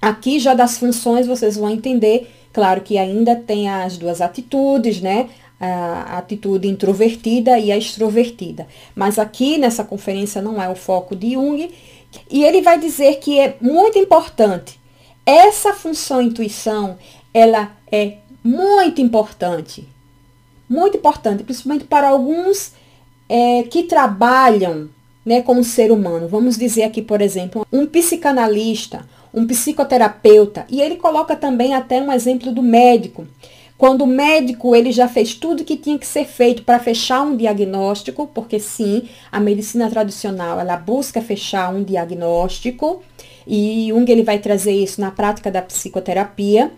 Aqui 0.00 0.38
já 0.38 0.54
das 0.54 0.78
funções 0.78 1.26
vocês 1.26 1.56
vão 1.56 1.70
entender, 1.70 2.30
claro 2.58 2.80
que 2.80 2.98
ainda 2.98 3.36
tem 3.36 3.68
as 3.68 3.96
duas 3.96 4.20
atitudes, 4.20 5.00
né? 5.00 5.28
A 5.60 6.18
atitude 6.18 6.66
introvertida 6.66 7.56
e 7.56 7.70
a 7.70 7.76
extrovertida. 7.76 8.66
Mas 8.96 9.16
aqui 9.16 9.56
nessa 9.58 9.84
conferência 9.84 10.42
não 10.42 10.60
é 10.60 10.68
o 10.68 10.74
foco 10.74 11.14
de 11.14 11.34
Jung, 11.34 11.70
e 12.28 12.42
ele 12.42 12.60
vai 12.60 12.76
dizer 12.76 13.20
que 13.20 13.38
é 13.38 13.56
muito 13.60 13.96
importante. 13.96 14.80
Essa 15.24 15.72
função 15.72 16.20
intuição, 16.20 16.98
ela 17.32 17.70
é 17.92 18.16
muito 18.42 19.00
importante. 19.00 19.86
Muito 20.68 20.96
importante, 20.96 21.44
principalmente 21.44 21.84
para 21.84 22.08
alguns 22.08 22.72
é, 23.28 23.62
que 23.70 23.84
trabalham 23.84 24.88
né, 25.24 25.42
como 25.42 25.62
ser 25.62 25.92
humano. 25.92 26.26
Vamos 26.26 26.58
dizer 26.58 26.82
aqui, 26.82 27.02
por 27.02 27.20
exemplo, 27.20 27.64
um 27.72 27.86
psicanalista, 27.86 29.06
um 29.32 29.46
psicoterapeuta, 29.46 30.66
e 30.68 30.80
ele 30.80 30.96
coloca 30.96 31.36
também 31.36 31.74
até 31.74 32.00
um 32.00 32.12
exemplo 32.12 32.52
do 32.52 32.62
médico. 32.62 33.26
Quando 33.76 34.02
o 34.02 34.06
médico 34.06 34.74
ele 34.74 34.90
já 34.90 35.06
fez 35.06 35.34
tudo 35.34 35.64
que 35.64 35.76
tinha 35.76 35.96
que 35.96 36.06
ser 36.06 36.24
feito 36.24 36.64
para 36.64 36.80
fechar 36.80 37.22
um 37.22 37.36
diagnóstico, 37.36 38.28
porque 38.34 38.58
sim, 38.58 39.08
a 39.30 39.38
medicina 39.38 39.88
tradicional 39.88 40.58
ela 40.58 40.76
busca 40.76 41.22
fechar 41.22 41.72
um 41.72 41.84
diagnóstico 41.84 43.02
e 43.46 43.86
Jung 43.88 44.10
ele 44.10 44.24
vai 44.24 44.40
trazer 44.40 44.72
isso 44.72 45.00
na 45.00 45.12
prática 45.12 45.48
da 45.48 45.62
psicoterapia. 45.62 46.72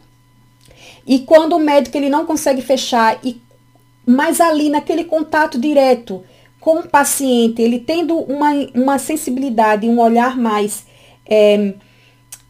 E 1.06 1.20
quando 1.20 1.56
o 1.56 1.58
médico 1.58 1.96
ele 1.96 2.10
não 2.10 2.26
consegue 2.26 2.60
fechar, 2.60 3.18
e 3.24 3.40
mas 4.04 4.40
ali 4.40 4.68
naquele 4.68 5.04
contato 5.04 5.58
direto 5.58 6.22
com 6.60 6.80
o 6.80 6.88
paciente, 6.88 7.62
ele 7.62 7.78
tendo 7.78 8.16
uma, 8.18 8.50
uma 8.74 8.98
sensibilidade, 8.98 9.88
um 9.88 9.98
olhar 9.98 10.36
mais 10.36 10.84
é, 11.24 11.74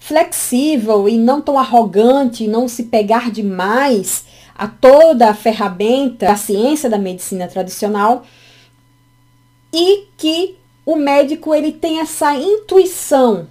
flexível 0.00 1.08
e 1.08 1.16
não 1.16 1.40
tão 1.40 1.58
arrogante, 1.58 2.48
não 2.48 2.66
se 2.66 2.84
pegar 2.84 3.30
demais 3.30 4.24
a 4.56 4.66
toda 4.66 5.28
a 5.28 5.34
ferramenta 5.34 6.26
da 6.26 6.36
ciência 6.36 6.90
da 6.90 6.98
medicina 6.98 7.46
tradicional, 7.46 8.24
e 9.72 10.08
que 10.16 10.56
o 10.84 10.96
médico 10.96 11.54
ele 11.54 11.70
tem 11.70 12.00
essa 12.00 12.34
intuição 12.34 13.46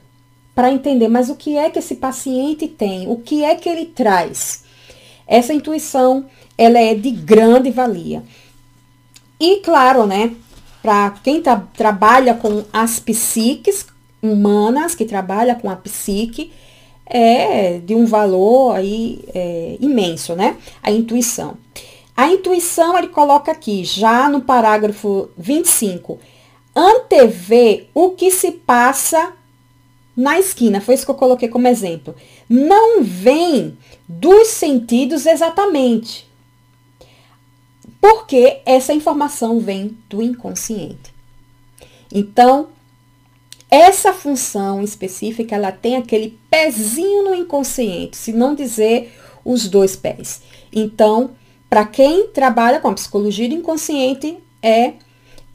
para 0.54 0.72
entender, 0.72 1.08
mas 1.08 1.30
o 1.30 1.36
que 1.36 1.56
é 1.56 1.70
que 1.70 1.80
esse 1.80 1.96
paciente 1.96 2.68
tem, 2.68 3.08
o 3.08 3.18
que 3.18 3.46
é 3.46 3.56
que 3.56 3.70
ele 3.70 3.86
traz. 3.86 4.66
Essa 5.26 5.54
intuição, 5.54 6.26
ela 6.58 6.80
é 6.80 6.94
de 6.94 7.12
grande 7.12 7.72
valia. 7.72 8.24
E 9.40 9.58
claro, 9.58 10.06
né, 10.06 10.36
para 10.82 11.12
quem 11.24 11.42
tá, 11.42 11.64
trabalha 11.74 12.34
com 12.34 12.66
as 12.74 13.00
psiques 13.00 13.86
humanas, 14.22 14.96
que 14.96 15.06
trabalha 15.06 15.56
com 15.56 15.70
a 15.70 15.76
psique, 15.76 16.52
é 17.06 17.80
de 17.80 17.96
um 17.96 18.06
valor 18.06 18.76
aí 18.76 19.24
é, 19.34 19.78
imenso, 19.80 20.36
né? 20.36 20.58
A 20.84 20.92
intuição. 20.92 21.58
A 22.16 22.28
intuição 22.30 22.98
ele 22.98 23.08
coloca 23.08 23.52
aqui, 23.52 23.84
já 23.84 24.30
no 24.30 24.42
parágrafo 24.42 25.30
25, 25.38 26.20
antever 26.76 27.88
o 27.94 28.10
que 28.12 28.30
se 28.30 28.52
passa 28.52 29.34
na 30.16 30.38
esquina. 30.38 30.82
Foi 30.82 30.96
isso 30.96 31.06
que 31.06 31.12
eu 31.12 31.16
coloquei 31.16 31.48
como 31.48 31.68
exemplo. 31.68 32.14
Não 32.50 33.02
vem 33.02 33.78
dos 34.08 34.50
sentidos 34.50 35.26
exatamente. 35.26 36.30
Porque 38.02 38.60
essa 38.66 38.94
informação 38.94 39.60
vem 39.60 39.98
do 40.10 40.22
inconsciente. 40.22 41.14
Então, 42.12 42.68
essa 43.70 44.14
função 44.14 44.84
específica, 44.84 45.56
ela 45.56 45.72
tem 45.72 45.96
aquele 45.96 46.40
pezinho 46.50 47.24
no 47.24 47.36
inconsciente, 47.36 48.18
se 48.18 48.34
não 48.34 48.56
dizer 48.56 49.14
os 49.46 49.68
dois 49.68 49.96
pés. 49.96 50.42
Então, 50.74 51.32
para 51.70 51.86
quem 51.86 52.28
trabalha 52.28 52.80
com 52.80 52.88
a 52.88 52.94
psicologia 52.94 53.48
do 53.48 53.56
inconsciente, 53.56 54.38
é, 54.62 54.94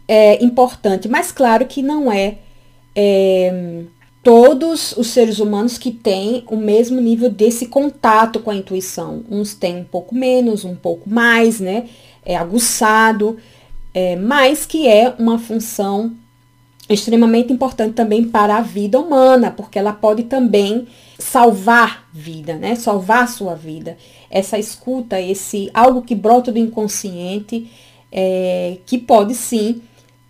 é 0.07 0.45
importante, 0.45 1.09
mas 1.09 1.33
claro 1.33 1.67
que 1.67 1.83
não 1.83 2.11
é, 2.11 2.39
é 2.95 3.85
todos 4.25 4.97
os 4.97 5.09
seres 5.09 5.39
humanos 5.39 5.77
que 5.77 5.91
têm 5.91 6.45
o 6.49 6.57
mesmo 6.57 6.99
nível 6.99 7.29
desse 7.29 7.67
contato 7.67 8.41
com 8.41 8.51
a 8.51 8.57
intuição. 8.57 9.23
Uns 9.31 9.55
têm 9.55 9.77
um 9.77 9.85
pouco 9.85 10.15
menos, 10.15 10.65
um 10.65 10.75
pouco 10.75 11.11
mais, 11.11 11.61
né? 11.61 11.87
É 12.25 12.35
aguçado, 12.35 13.37
é, 13.93 14.17
mas 14.17 14.65
que 14.65 14.89
é 14.89 15.15
uma 15.19 15.39
função 15.39 16.17
extremamente 16.89 17.53
importante 17.53 17.95
também 17.95 18.25
para 18.25 18.57
a 18.57 18.61
vida 18.61 18.99
humana, 18.99 19.51
porque 19.51 19.79
ela 19.79 19.93
pode 19.93 20.25
também 20.25 20.87
salvar 21.19 22.09
vida, 22.13 22.57
né? 22.57 22.75
Salvar 22.75 23.25
a 23.25 23.27
sua 23.27 23.55
vida. 23.55 23.97
Essa 24.31 24.59
escuta, 24.59 25.21
esse 25.21 25.71
algo 25.73 26.03
que 26.03 26.15
brota 26.15 26.53
do 26.53 26.59
inconsciente, 26.59 27.71
é, 28.13 28.79
que 28.85 28.99
pode 28.99 29.35
sim 29.35 29.83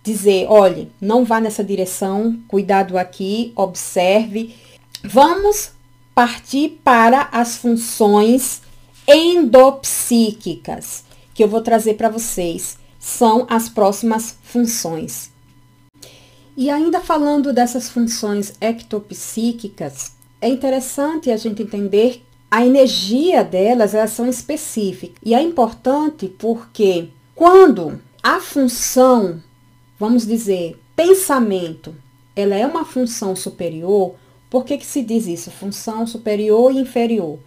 dizer, 0.03 0.47
olhe, 0.47 0.91
não 1.01 1.25
vá 1.25 1.41
nessa 1.41 1.63
direção, 1.63 2.39
cuidado 2.47 2.97
aqui, 2.97 3.51
observe. 3.55 4.55
Vamos 5.03 5.71
partir 6.13 6.79
para 6.83 7.27
as 7.31 7.57
funções 7.57 8.61
endopsíquicas, 9.07 11.03
que 11.33 11.43
eu 11.43 11.47
vou 11.47 11.61
trazer 11.61 11.95
para 11.95 12.09
vocês. 12.09 12.77
São 12.99 13.45
as 13.49 13.67
próximas 13.67 14.37
funções. 14.41 15.34
E 16.55 16.69
ainda 16.69 16.99
falando 16.99 17.51
dessas 17.51 17.89
funções 17.89 18.53
ectopsíquicas, 18.61 20.13
é 20.39 20.47
interessante 20.47 21.31
a 21.31 21.37
gente 21.37 21.63
entender 21.63 22.23
a 22.49 22.65
energia 22.65 23.43
delas, 23.43 23.93
elas 23.93 24.11
são 24.11 24.29
específicas. 24.29 25.17
E 25.23 25.33
é 25.33 25.41
importante 25.41 26.27
porque 26.27 27.09
quando 27.35 27.99
a 28.23 28.39
função 28.39 29.41
vamos 29.99 30.25
dizer, 30.25 30.79
pensamento, 30.95 31.95
ela 32.35 32.55
é 32.55 32.65
uma 32.65 32.85
função 32.85 33.35
superior, 33.35 34.15
por 34.49 34.65
que, 34.65 34.77
que 34.77 34.85
se 34.85 35.01
diz 35.01 35.25
isso? 35.25 35.51
Função 35.51 36.05
superior 36.05 36.71
e 36.71 36.79
inferior. 36.79 37.39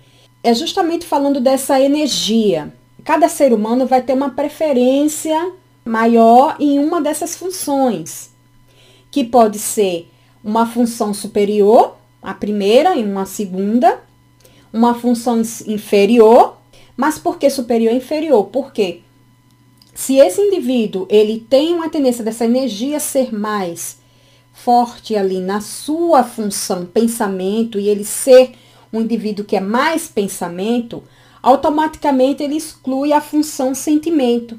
É 0.42 0.54
justamente 0.54 1.06
falando 1.06 1.40
dessa 1.40 1.80
energia. 1.80 2.72
Cada 3.04 3.28
ser 3.28 3.52
humano 3.52 3.86
vai 3.86 4.02
ter 4.02 4.12
uma 4.12 4.30
preferência 4.30 5.52
maior 5.84 6.56
em 6.58 6.78
uma 6.78 7.00
dessas 7.00 7.36
funções, 7.36 8.30
que 9.10 9.24
pode 9.24 9.58
ser 9.58 10.10
uma 10.42 10.66
função 10.66 11.12
superior, 11.12 11.96
a 12.22 12.34
primeira 12.34 12.94
e 12.96 13.04
uma 13.04 13.26
segunda, 13.26 14.00
uma 14.72 14.94
função 14.94 15.40
inferior, 15.66 16.58
mas 16.96 17.18
por 17.18 17.38
que 17.38 17.48
superior 17.48 17.92
e 17.92 17.96
inferior? 17.96 18.44
Porque 18.46 19.02
Se 19.94 20.16
esse 20.18 20.40
indivíduo 20.40 21.08
ele 21.10 21.44
tem 21.50 21.74
uma 21.74 21.88
tendência 21.88 22.22
dessa 22.22 22.44
energia 22.44 23.00
ser 23.00 23.34
mais 23.34 23.98
forte 24.52 25.16
ali 25.16 25.40
na 25.40 25.60
sua 25.60 26.22
função 26.22 26.86
pensamento 26.86 27.80
e 27.80 27.88
ele 27.88 28.04
ser 28.04 28.52
um 28.92 29.00
indivíduo 29.00 29.44
que 29.44 29.56
é 29.56 29.60
mais 29.60 30.06
pensamento, 30.06 31.02
automaticamente 31.42 32.44
ele 32.44 32.56
exclui 32.56 33.12
a 33.12 33.20
função 33.20 33.74
sentimento. 33.74 34.58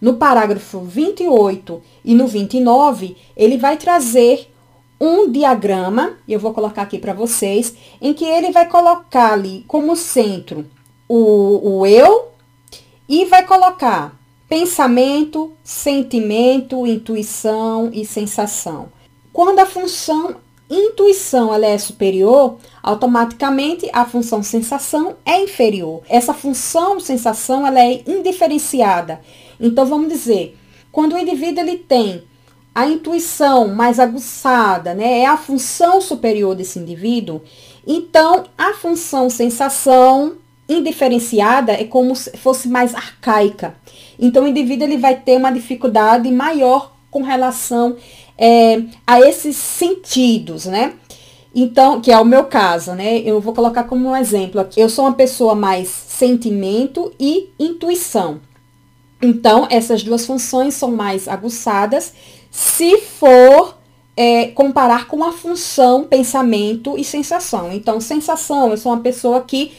No 0.00 0.14
parágrafo 0.14 0.80
28 0.80 1.82
e 2.04 2.14
no 2.14 2.26
29, 2.26 3.16
ele 3.36 3.56
vai 3.56 3.76
trazer 3.76 4.52
um 5.00 5.30
diagrama, 5.30 6.14
eu 6.28 6.40
vou 6.40 6.52
colocar 6.52 6.82
aqui 6.82 6.98
para 6.98 7.12
vocês, 7.12 7.74
em 8.00 8.12
que 8.12 8.24
ele 8.24 8.50
vai 8.50 8.68
colocar 8.68 9.32
ali 9.32 9.64
como 9.68 9.94
centro 9.96 10.66
o, 11.08 11.78
o 11.78 11.86
eu 11.86 12.28
e 13.08 13.24
vai 13.24 13.46
colocar 13.46 14.16
pensamento, 14.48 15.52
sentimento, 15.62 16.86
intuição 16.86 17.90
e 17.92 18.04
sensação. 18.04 18.88
Quando 19.32 19.58
a 19.60 19.66
função 19.66 20.36
intuição 20.70 21.54
ela 21.54 21.66
é 21.66 21.78
superior, 21.78 22.56
automaticamente 22.82 23.88
a 23.92 24.04
função 24.04 24.42
sensação 24.42 25.16
é 25.24 25.40
inferior. 25.40 26.02
Essa 26.08 26.34
função 26.34 27.00
sensação 27.00 27.66
ela 27.66 27.80
é 27.80 28.02
indiferenciada. 28.06 29.20
Então 29.60 29.86
vamos 29.86 30.08
dizer, 30.08 30.56
quando 30.92 31.14
o 31.14 31.18
indivíduo 31.18 31.62
ele 31.62 31.76
tem 31.76 32.22
a 32.74 32.86
intuição 32.86 33.68
mais 33.68 33.98
aguçada, 33.98 34.94
né, 34.94 35.20
é 35.20 35.26
a 35.26 35.36
função 35.36 36.00
superior 36.00 36.54
desse 36.54 36.78
indivíduo, 36.78 37.42
então 37.86 38.44
a 38.56 38.72
função 38.74 39.28
sensação 39.28 40.34
indiferenciada 40.68 41.72
é 41.72 41.84
como 41.84 42.14
se 42.14 42.36
fosse 42.36 42.68
mais 42.68 42.94
arcaica. 42.94 43.74
Então 44.18 44.44
o 44.44 44.48
indivíduo 44.48 44.86
ele 44.86 44.98
vai 44.98 45.16
ter 45.16 45.36
uma 45.36 45.50
dificuldade 45.50 46.30
maior 46.30 46.92
com 47.10 47.22
relação 47.22 47.96
é, 48.36 48.82
a 49.06 49.20
esses 49.20 49.56
sentidos, 49.56 50.66
né? 50.66 50.92
Então, 51.54 52.00
que 52.00 52.12
é 52.12 52.18
o 52.18 52.24
meu 52.24 52.44
caso, 52.44 52.92
né? 52.92 53.18
Eu 53.18 53.40
vou 53.40 53.54
colocar 53.54 53.84
como 53.84 54.10
um 54.10 54.16
exemplo 54.16 54.60
aqui. 54.60 54.80
Eu 54.80 54.88
sou 54.88 55.06
uma 55.06 55.14
pessoa 55.14 55.54
mais 55.54 55.88
sentimento 55.88 57.12
e 57.18 57.48
intuição. 57.58 58.40
Então, 59.20 59.66
essas 59.70 60.02
duas 60.02 60.24
funções 60.24 60.74
são 60.74 60.92
mais 60.92 61.26
aguçadas 61.26 62.12
se 62.50 62.98
for 62.98 63.76
é, 64.16 64.48
comparar 64.48 65.06
com 65.06 65.24
a 65.24 65.32
função 65.32 66.04
pensamento 66.04 66.96
e 66.96 67.04
sensação. 67.04 67.72
Então, 67.72 68.00
sensação, 68.00 68.70
eu 68.70 68.76
sou 68.76 68.92
uma 68.92 69.00
pessoa 69.00 69.42
que 69.42 69.72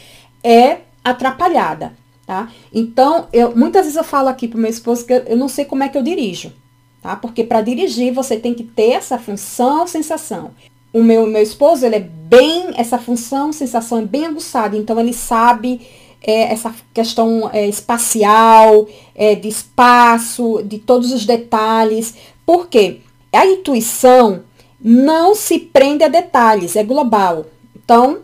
é 0.44 0.80
atrapalhada, 1.04 1.94
tá? 2.26 2.50
Então, 2.74 3.28
eu, 3.32 3.56
muitas 3.56 3.84
vezes 3.84 3.98
eu 3.98 4.04
falo 4.04 4.28
aqui 4.28 4.48
pro 4.48 4.60
meu 4.60 4.70
esposo 4.70 5.06
que 5.06 5.14
eu, 5.14 5.20
eu 5.20 5.38
não 5.38 5.48
sei 5.48 5.66
como 5.66 5.84
é 5.84 5.90
que 5.90 5.98
eu 5.98 6.04
dirijo 6.04 6.54
tá? 7.02 7.16
Porque 7.16 7.44
para 7.44 7.62
dirigir 7.62 8.14
você 8.14 8.38
tem 8.38 8.54
que 8.54 8.64
ter 8.64 8.92
essa 8.92 9.18
função, 9.18 9.88
sensação. 9.88 10.52
O 10.92 11.04
meu, 11.04 11.26
meu 11.28 11.42
esposo, 11.42 11.86
ele 11.86 11.96
é 11.96 12.00
bem, 12.00 12.72
essa 12.76 12.98
função, 12.98 13.54
sensação 13.54 14.00
é 14.00 14.06
bem 14.06 14.26
aguçada, 14.26 14.76
então 14.76 15.00
ele 15.00 15.14
sabe 15.14 15.82
é, 16.22 16.52
essa 16.52 16.74
questão 16.94 17.50
é, 17.52 17.68
espacial, 17.68 18.88
é, 19.16 19.36
de 19.36 19.48
espaço, 19.48 20.62
de 20.64 20.78
todos 20.80 21.12
os 21.12 21.26
detalhes. 21.26 22.14
Por 22.46 22.68
quê? 22.68 23.02
A 23.32 23.46
intuição 23.46 24.42
não 24.80 25.36
se 25.36 25.60
prende 25.60 26.04
a 26.04 26.08
detalhes, 26.08 26.76
é 26.76 26.84
global. 26.84 27.46
Então, 27.76 28.20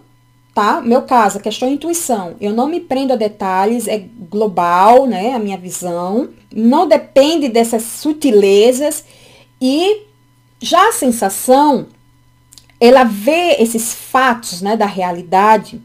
tá? 0.53 0.81
Meu 0.81 1.01
caso, 1.03 1.37
a 1.37 1.41
questão 1.41 1.67
de 1.67 1.75
intuição. 1.75 2.35
Eu 2.39 2.53
não 2.53 2.67
me 2.67 2.79
prendo 2.79 3.13
a 3.13 3.17
detalhes, 3.17 3.87
é 3.87 4.05
global, 4.29 5.05
né? 5.05 5.33
A 5.33 5.39
minha 5.39 5.57
visão. 5.57 6.29
Não 6.53 6.87
depende 6.87 7.49
dessas 7.49 7.83
sutilezas. 7.83 9.03
E 9.61 10.03
já 10.61 10.89
a 10.89 10.93
sensação, 10.93 11.87
ela 12.79 13.03
vê 13.03 13.55
esses 13.59 13.93
fatos, 13.93 14.61
né, 14.61 14.75
da 14.75 14.85
realidade 14.85 15.81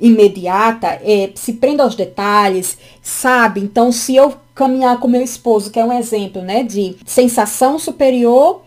imediata, 0.00 0.98
é, 1.02 1.30
se 1.34 1.54
prende 1.54 1.82
aos 1.82 1.94
detalhes, 1.94 2.78
sabe? 3.02 3.60
Então, 3.60 3.92
se 3.92 4.16
eu 4.16 4.34
caminhar 4.54 4.98
com 4.98 5.08
meu 5.08 5.22
esposo, 5.22 5.70
que 5.70 5.78
é 5.78 5.84
um 5.84 5.92
exemplo, 5.92 6.42
né, 6.42 6.62
de 6.62 6.96
sensação 7.04 7.78
superior 7.78 8.62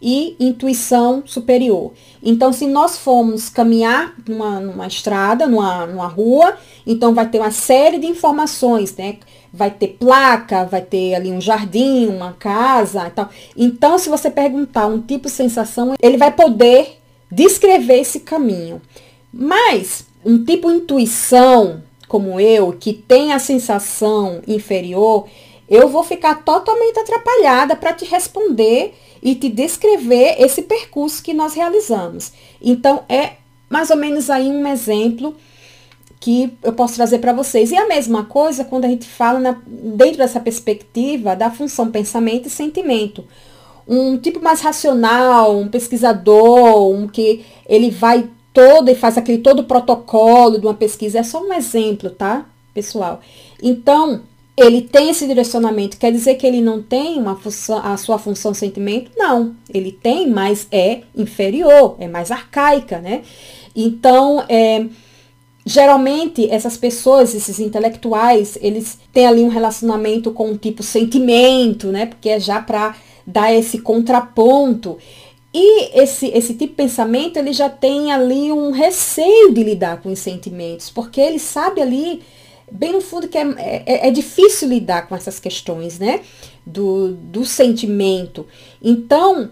e 0.00 0.36
intuição 0.38 1.22
superior. 1.24 1.92
Então, 2.22 2.52
se 2.52 2.66
nós 2.66 2.98
formos 2.98 3.48
caminhar 3.48 4.14
numa, 4.28 4.60
numa 4.60 4.86
estrada, 4.86 5.46
numa, 5.46 5.86
numa 5.86 6.06
rua, 6.06 6.58
então 6.86 7.14
vai 7.14 7.26
ter 7.26 7.38
uma 7.38 7.50
série 7.50 7.98
de 7.98 8.06
informações, 8.06 8.94
né? 8.96 9.16
Vai 9.50 9.70
ter 9.70 9.96
placa, 9.98 10.64
vai 10.64 10.82
ter 10.82 11.14
ali 11.14 11.30
um 11.30 11.40
jardim, 11.40 12.06
uma 12.06 12.34
casa 12.34 13.06
e 13.06 13.10
tal. 13.10 13.30
Então, 13.56 13.96
se 13.96 14.10
você 14.10 14.30
perguntar 14.30 14.86
um 14.86 15.00
tipo 15.00 15.26
de 15.26 15.32
sensação, 15.32 15.94
ele 16.02 16.18
vai 16.18 16.30
poder 16.30 16.98
descrever 17.30 18.00
esse 18.00 18.20
caminho. 18.20 18.82
Mas, 19.32 20.06
um 20.24 20.44
tipo 20.44 20.70
intuição, 20.70 21.82
como 22.08 22.40
eu, 22.40 22.72
que 22.72 22.92
tem 22.92 23.32
a 23.32 23.38
sensação 23.38 24.40
inferior, 24.46 25.26
eu 25.68 25.88
vou 25.88 26.02
ficar 26.02 26.44
totalmente 26.44 26.98
atrapalhada 26.98 27.74
para 27.74 27.92
te 27.92 28.04
responder 28.04 28.94
e 29.22 29.34
te 29.34 29.48
descrever 29.48 30.36
esse 30.38 30.62
percurso 30.62 31.22
que 31.22 31.32
nós 31.32 31.54
realizamos. 31.54 32.32
Então, 32.60 33.02
é 33.08 33.32
mais 33.68 33.90
ou 33.90 33.96
menos 33.96 34.28
aí 34.28 34.48
um 34.48 34.66
exemplo 34.66 35.34
que 36.20 36.56
eu 36.62 36.72
posso 36.72 36.94
trazer 36.94 37.18
para 37.18 37.32
vocês. 37.32 37.70
E 37.70 37.76
a 37.76 37.86
mesma 37.86 38.24
coisa 38.24 38.64
quando 38.64 38.84
a 38.84 38.88
gente 38.88 39.06
fala 39.06 39.38
na, 39.38 39.58
dentro 39.66 40.18
dessa 40.18 40.40
perspectiva 40.40 41.34
da 41.34 41.50
função 41.50 41.90
pensamento 41.90 42.46
e 42.46 42.50
sentimento. 42.50 43.24
Um 43.86 44.16
tipo 44.16 44.42
mais 44.42 44.60
racional, 44.60 45.58
um 45.58 45.68
pesquisador, 45.68 46.90
um 46.90 47.06
que 47.06 47.44
ele 47.68 47.90
vai 47.90 48.28
todo 48.54 48.88
e 48.88 48.94
faz 48.94 49.18
aquele 49.18 49.38
todo 49.38 49.60
o 49.60 49.64
protocolo 49.64 50.58
de 50.58 50.66
uma 50.66 50.74
pesquisa. 50.74 51.18
É 51.18 51.22
só 51.22 51.42
um 51.42 51.52
exemplo, 51.52 52.08
tá, 52.08 52.46
pessoal? 52.72 53.20
Então, 53.60 54.22
ele 54.56 54.80
tem 54.82 55.10
esse 55.10 55.26
direcionamento, 55.26 55.98
quer 55.98 56.12
dizer 56.12 56.36
que 56.36 56.46
ele 56.46 56.60
não 56.60 56.80
tem 56.80 57.18
uma 57.18 57.34
função, 57.34 57.78
a 57.84 57.96
sua 57.96 58.18
função 58.18 58.54
sentimento? 58.54 59.10
Não, 59.16 59.54
ele 59.68 59.90
tem, 59.90 60.30
mas 60.30 60.68
é 60.70 61.00
inferior, 61.14 61.96
é 61.98 62.06
mais 62.06 62.30
arcaica, 62.30 63.00
né? 63.00 63.22
Então, 63.74 64.44
é, 64.48 64.86
geralmente 65.66 66.48
essas 66.48 66.76
pessoas, 66.76 67.34
esses 67.34 67.58
intelectuais, 67.58 68.56
eles 68.60 68.96
têm 69.12 69.26
ali 69.26 69.42
um 69.42 69.48
relacionamento 69.48 70.30
com 70.30 70.50
um 70.50 70.56
tipo 70.56 70.84
sentimento, 70.84 71.88
né? 71.88 72.06
Porque 72.06 72.28
é 72.28 72.38
já 72.38 72.60
para 72.60 72.94
dar 73.26 73.52
esse 73.52 73.78
contraponto. 73.78 74.98
E 75.54 76.00
esse, 76.00 76.26
esse 76.26 76.54
tipo 76.54 76.70
de 76.72 76.76
pensamento, 76.76 77.36
ele 77.36 77.52
já 77.52 77.70
tem 77.70 78.12
ali 78.12 78.50
um 78.50 78.72
receio 78.72 79.54
de 79.54 79.62
lidar 79.62 80.02
com 80.02 80.10
os 80.10 80.18
sentimentos, 80.18 80.90
porque 80.90 81.20
ele 81.20 81.38
sabe 81.38 81.80
ali 81.80 82.22
bem 82.70 82.92
no 82.92 83.00
fundo 83.00 83.28
que 83.28 83.38
é, 83.38 83.54
é, 83.86 84.08
é 84.08 84.10
difícil 84.10 84.68
lidar 84.68 85.06
com 85.06 85.14
essas 85.14 85.38
questões, 85.38 85.98
né? 85.98 86.20
Do, 86.66 87.12
do 87.12 87.44
sentimento. 87.44 88.46
Então, 88.82 89.50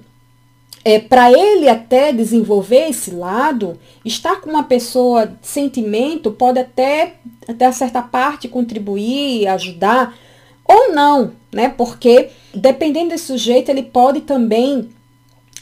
é, 0.85 0.99
para 0.99 1.31
ele 1.31 1.69
até 1.69 2.13
desenvolver 2.13 2.89
esse 2.89 3.13
lado, 3.13 3.79
estar 4.05 4.41
com 4.41 4.51
uma 4.51 4.65
pessoa 4.65 5.27
de 5.27 5.47
sentimento 5.47 6.33
pode 6.33 6.59
até, 6.59 7.15
até 7.47 7.71
certa 7.71 8.03
parte, 8.03 8.49
contribuir, 8.49 9.47
ajudar, 9.47 10.19
ou 10.65 10.93
não, 10.93 11.33
né? 11.53 11.69
Porque 11.69 12.31
dependendo 12.53 13.11
desse 13.11 13.27
sujeito, 13.27 13.69
ele 13.69 13.83
pode 13.83 14.23
também, 14.23 14.89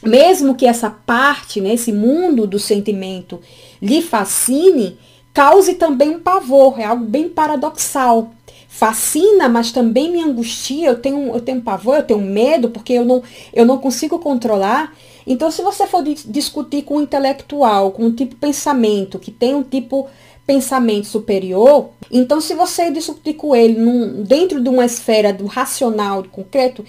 mesmo 0.03 0.55
que 0.55 0.65
essa 0.65 0.89
parte, 0.89 1.61
né, 1.61 1.73
esse 1.73 1.91
mundo 1.91 2.47
do 2.47 2.57
sentimento 2.57 3.39
lhe 3.81 4.01
fascine, 4.01 4.97
cause 5.33 5.75
também 5.75 6.09
um 6.09 6.19
pavor, 6.19 6.79
é 6.79 6.85
algo 6.85 7.05
bem 7.05 7.29
paradoxal. 7.29 8.31
Fascina, 8.67 9.49
mas 9.49 9.71
também 9.71 10.11
me 10.11 10.21
angustia, 10.21 10.89
eu 10.89 10.99
tenho, 10.99 11.33
eu 11.33 11.41
tenho 11.41 11.61
pavor, 11.61 11.97
eu 11.97 12.03
tenho 12.03 12.21
medo, 12.21 12.69
porque 12.69 12.93
eu 12.93 13.05
não, 13.05 13.21
eu 13.53 13.65
não 13.65 13.77
consigo 13.77 14.17
controlar. 14.17 14.93
Então, 15.27 15.51
se 15.51 15.61
você 15.61 15.85
for 15.85 16.03
discutir 16.03 16.83
com 16.83 16.97
um 16.97 17.01
intelectual, 17.01 17.91
com 17.91 18.05
um 18.05 18.11
tipo 18.11 18.33
de 18.33 18.39
pensamento, 18.39 19.19
que 19.19 19.29
tem 19.29 19.53
um 19.53 19.61
tipo 19.61 20.07
pensamento 20.45 21.07
superior, 21.07 21.89
então 22.11 22.41
se 22.41 22.53
você 22.53 22.91
discutir 22.91 23.35
com 23.35 23.55
ele 23.55 23.79
num, 23.79 24.23
dentro 24.23 24.61
de 24.61 24.67
uma 24.67 24.85
esfera 24.85 25.31
do 25.31 25.45
racional, 25.45 26.23
do 26.23 26.29
concreto, 26.29 26.83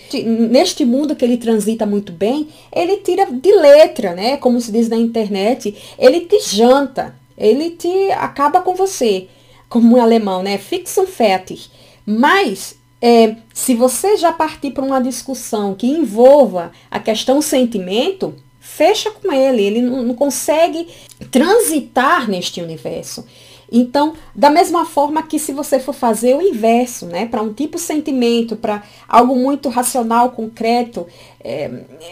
neste 0.51 0.85
mundo 0.85 1.15
que 1.15 1.25
ele 1.25 1.37
transita 1.37 1.87
muito 1.87 2.13
bem, 2.13 2.49
ele 2.75 2.97
tira 2.97 3.27
de 3.31 3.53
letra, 3.53 4.15
né? 4.15 4.37
Como 4.37 4.61
se 4.61 4.73
diz 4.73 4.89
na 4.89 4.97
internet, 4.97 5.77
ele 5.99 6.21
te 6.21 6.41
janta 6.41 7.15
ele 7.43 7.71
te 7.71 8.11
acaba 8.13 8.61
com 8.61 8.75
você, 8.75 9.27
como 9.69 9.97
um 9.97 10.01
alemão, 10.01 10.43
né? 10.43 10.59
Fixum 10.59 11.07
fertig. 11.07 11.71
Mas 12.05 12.77
é, 13.01 13.37
se 13.53 13.75
você 13.75 14.17
já 14.17 14.33
partir 14.33 14.71
para 14.71 14.85
uma 14.85 15.01
discussão 15.01 15.75
que 15.75 15.87
envolva 15.87 16.73
a 16.91 17.01
questão 17.01 17.43
sentimento, 17.43 18.35
fecha 18.63 19.11
com 19.11 19.33
ele, 19.33 19.61
ele 19.61 19.83
não, 19.83 20.05
não 20.05 20.15
consegue 20.15 20.87
transitar 21.33 22.31
neste 22.31 22.63
universo. 22.63 23.27
Então, 23.71 24.15
da 24.35 24.49
mesma 24.49 24.87
forma 24.87 25.23
que 25.23 25.39
se 25.39 25.53
você 25.53 25.81
for 25.81 25.93
fazer 25.93 26.37
o 26.37 26.43
inverso, 26.43 27.07
né, 27.07 27.27
para 27.27 27.43
um 27.43 27.53
tipo 27.53 27.77
de 27.77 27.83
sentimento, 27.83 28.55
para 28.55 28.85
algo 29.09 29.35
muito 29.35 29.69
racional, 29.69 30.31
concreto, 30.31 31.07
é, 31.43 31.71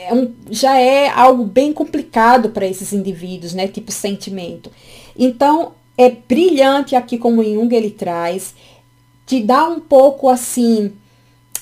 é 0.08 0.12
um, 0.12 0.32
já 0.50 0.76
é 0.76 1.08
algo 1.08 1.44
bem 1.44 1.72
complicado 1.72 2.50
para 2.50 2.66
esses 2.66 2.92
indivíduos, 2.92 3.54
né, 3.54 3.68
tipo 3.68 3.92
sentimento. 3.92 4.72
Então, 5.16 5.72
é 5.96 6.10
brilhante 6.10 6.96
aqui 6.96 7.16
como 7.16 7.44
Jung 7.44 7.72
ele 7.72 7.90
traz, 7.90 8.54
te 9.24 9.40
dá 9.40 9.68
um 9.68 9.78
pouco 9.78 10.28
assim, 10.28 10.92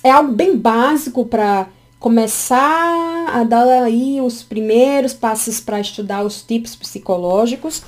é 0.02 0.10
algo 0.10 0.32
bem 0.32 0.56
básico 0.56 1.26
para 1.26 1.68
começar 1.98 3.26
a 3.28 3.44
dar 3.44 3.66
aí 3.82 4.20
os 4.20 4.42
primeiros 4.42 5.12
passos 5.12 5.60
para 5.60 5.80
estudar 5.80 6.24
os 6.24 6.42
tipos 6.42 6.76
psicológicos. 6.76 7.82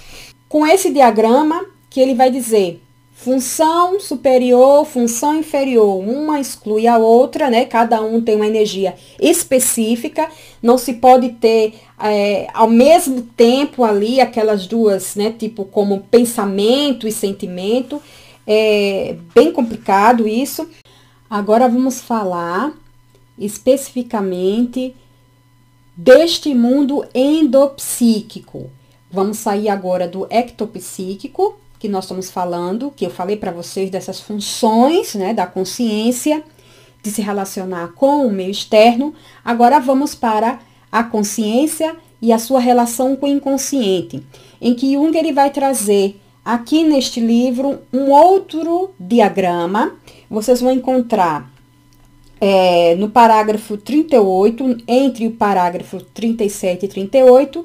Com 0.49 0.67
esse 0.67 0.91
diagrama, 0.91 1.65
que 1.89 2.01
ele 2.01 2.15
vai 2.15 2.31
dizer 2.31 2.83
função 3.13 4.01
superior, 4.01 4.87
função 4.87 5.39
inferior, 5.39 6.03
uma 6.03 6.41
exclui 6.41 6.87
a 6.87 6.97
outra, 6.97 7.51
né? 7.51 7.67
Cada 7.67 8.01
um 8.01 8.23
tem 8.23 8.35
uma 8.35 8.47
energia 8.47 8.95
específica, 9.21 10.27
não 10.63 10.79
se 10.79 10.95
pode 10.95 11.29
ter 11.33 11.75
é, 12.03 12.47
ao 12.55 12.69
mesmo 12.71 13.21
tempo 13.37 13.85
ali 13.85 14.23
aquelas 14.23 14.67
duas, 14.67 15.17
né? 15.17 15.35
Tipo 15.39 15.67
como 15.67 16.01
pensamento 16.11 17.07
e 17.07 17.13
sentimento, 17.13 18.01
é 18.47 19.17
bem 19.35 19.53
complicado 19.53 20.27
isso. 20.27 20.67
Agora 21.29 21.69
vamos 21.69 22.01
falar 22.01 22.73
especificamente 23.41 24.95
deste 25.97 26.55
mundo 26.55 27.05
endopsíquico. 27.15 28.71
Vamos 29.11 29.39
sair 29.39 29.69
agora 29.69 30.07
do 30.07 30.27
ectopsíquico 30.31 31.59
que 31.81 31.89
nós 31.89 32.05
estamos 32.05 32.31
falando, 32.31 32.93
que 32.95 33.07
eu 33.07 33.11
falei 33.11 33.37
para 33.37 33.51
vocês 33.51 33.91
dessas 33.91 34.21
funções 34.21 35.15
né, 35.15 35.33
da 35.33 35.47
consciência, 35.47 36.45
de 37.03 37.11
se 37.11 37.23
relacionar 37.23 37.95
com 37.95 38.27
o 38.27 38.31
meio 38.31 38.51
externo. 38.51 39.15
Agora 39.43 39.81
vamos 39.81 40.15
para 40.15 40.61
a 40.93 41.03
consciência 41.03 41.97
e 42.21 42.33
a 42.33 42.39
sua 42.39 42.61
relação 42.61 43.17
com 43.17 43.25
o 43.25 43.31
inconsciente, 43.31 44.23
em 44.61 44.75
que 44.75 44.93
Jung 44.93 45.17
ele 45.17 45.33
vai 45.33 45.51
trazer 45.51 46.21
aqui 46.45 46.85
neste 46.85 47.19
livro 47.19 47.81
um 47.91 48.11
outro 48.11 48.91
diagrama. 49.01 49.95
Vocês 50.29 50.61
vão 50.61 50.73
encontrar 50.73 51.51
é, 52.41 52.95
no 52.97 53.11
parágrafo 53.11 53.77
38, 53.77 54.79
entre 54.89 55.27
o 55.27 55.33
parágrafo 55.33 56.01
37 56.01 56.87
e 56.87 56.89
38, 56.89 57.65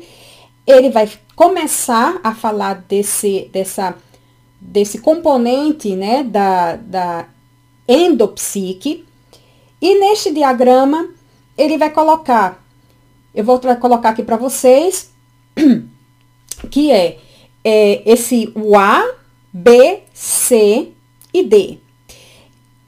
ele 0.67 0.89
vai 0.89 1.09
começar 1.35 2.19
a 2.23 2.33
falar 2.35 2.83
desse, 2.87 3.49
dessa 3.51 3.95
desse 4.59 4.99
componente 4.99 5.95
né, 5.95 6.23
da, 6.23 6.75
da 6.75 7.27
endopsique. 7.87 9.05
E 9.81 9.99
neste 9.99 10.31
diagrama, 10.31 11.09
ele 11.57 11.77
vai 11.77 11.91
colocar, 11.91 12.63
eu 13.33 13.43
vou 13.43 13.59
colocar 13.79 14.09
aqui 14.09 14.23
para 14.23 14.37
vocês, 14.37 15.11
que 16.71 16.91
é, 16.91 17.19
é, 17.63 18.11
esse 18.11 18.51
o 18.55 18.75
A, 18.75 19.15
B, 19.53 19.99
C 20.13 20.91
e 21.33 21.43
D. 21.43 21.84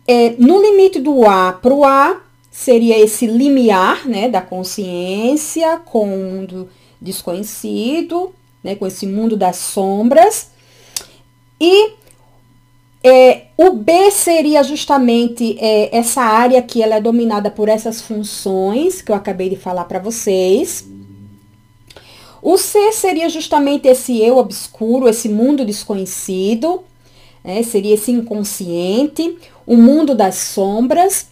É, 0.07 0.35
no 0.37 0.61
limite 0.61 0.99
do 0.99 1.25
A 1.27 1.51
para 1.51 1.73
o 1.73 1.83
A, 1.83 2.21
seria 2.49 2.97
esse 2.97 3.27
limiar 3.27 4.07
né, 4.07 4.29
da 4.29 4.41
consciência 4.41 5.77
com 5.85 6.05
o 6.05 6.31
mundo 6.31 6.69
desconhecido, 6.99 8.33
né, 8.63 8.75
com 8.75 8.87
esse 8.87 9.05
mundo 9.05 9.37
das 9.37 9.57
sombras. 9.57 10.49
E 11.59 11.93
é, 13.03 13.45
o 13.57 13.71
B 13.71 14.09
seria 14.11 14.63
justamente 14.63 15.57
é, 15.59 15.95
essa 15.95 16.21
área 16.21 16.61
que 16.61 16.81
ela 16.81 16.95
é 16.95 17.01
dominada 17.01 17.51
por 17.51 17.69
essas 17.69 18.01
funções 18.01 19.01
que 19.01 19.11
eu 19.11 19.15
acabei 19.15 19.49
de 19.49 19.55
falar 19.55 19.85
para 19.85 19.99
vocês. 19.99 20.87
O 22.41 22.57
C 22.57 22.91
seria 22.91 23.29
justamente 23.29 23.87
esse 23.87 24.21
eu 24.21 24.37
obscuro, 24.37 25.07
esse 25.07 25.29
mundo 25.29 25.65
desconhecido, 25.65 26.83
né? 27.43 27.61
seria 27.63 27.93
esse 27.93 28.11
inconsciente, 28.11 29.37
o 29.67 29.77
mundo 29.77 30.15
das 30.15 30.35
sombras. 30.35 31.27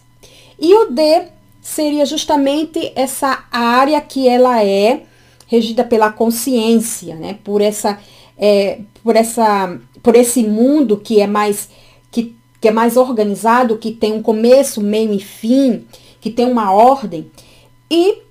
E 0.60 0.72
o 0.74 0.90
D 0.92 1.24
seria 1.60 2.06
justamente 2.06 2.92
essa 2.94 3.44
área 3.50 4.00
que 4.00 4.28
ela 4.28 4.62
é 4.62 5.02
regida 5.48 5.82
pela 5.82 6.12
consciência, 6.12 7.16
né? 7.16 7.38
por 7.42 7.60
essa, 7.60 7.98
é, 8.38 8.80
por 9.02 9.16
essa 9.16 9.76
por 10.02 10.14
esse 10.14 10.44
mundo 10.44 10.96
que 10.96 11.20
é 11.20 11.26
mais 11.26 11.68
que, 12.12 12.36
que 12.60 12.68
é 12.68 12.70
mais 12.70 12.96
organizado, 12.96 13.76
que 13.76 13.90
tem 13.90 14.12
um 14.12 14.22
começo, 14.22 14.80
meio 14.80 15.12
e 15.12 15.18
fim, 15.18 15.84
que 16.20 16.30
tem 16.30 16.46
uma 16.46 16.72
ordem 16.72 17.28
e 17.90 18.22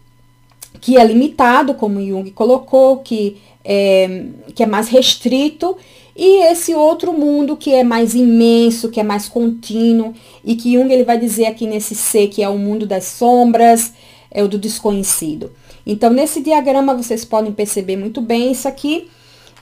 que 0.79 0.97
é 0.97 1.03
limitado, 1.03 1.73
como 1.73 1.99
Jung 1.99 2.31
colocou, 2.31 2.99
que 2.99 3.41
é, 3.63 4.27
que 4.53 4.63
é 4.63 4.65
mais 4.65 4.87
restrito, 4.87 5.75
e 6.15 6.43
esse 6.45 6.73
outro 6.73 7.11
mundo 7.11 7.57
que 7.57 7.73
é 7.73 7.83
mais 7.83 8.15
imenso, 8.15 8.89
que 8.89 8.99
é 8.99 9.03
mais 9.03 9.27
contínuo, 9.27 10.13
e 10.43 10.55
que 10.55 10.73
Jung 10.73 10.91
ele 10.91 11.03
vai 11.03 11.17
dizer 11.17 11.47
aqui 11.47 11.67
nesse 11.67 11.93
C 11.93 12.27
que 12.27 12.41
é 12.41 12.47
o 12.47 12.57
mundo 12.57 12.85
das 12.85 13.05
sombras, 13.05 13.93
é 14.31 14.43
o 14.43 14.47
do 14.47 14.57
desconhecido. 14.57 15.51
Então, 15.85 16.09
nesse 16.09 16.41
diagrama 16.41 16.95
vocês 16.95 17.25
podem 17.25 17.51
perceber 17.51 17.97
muito 17.97 18.21
bem 18.21 18.51
isso 18.51 18.67
aqui 18.67 19.09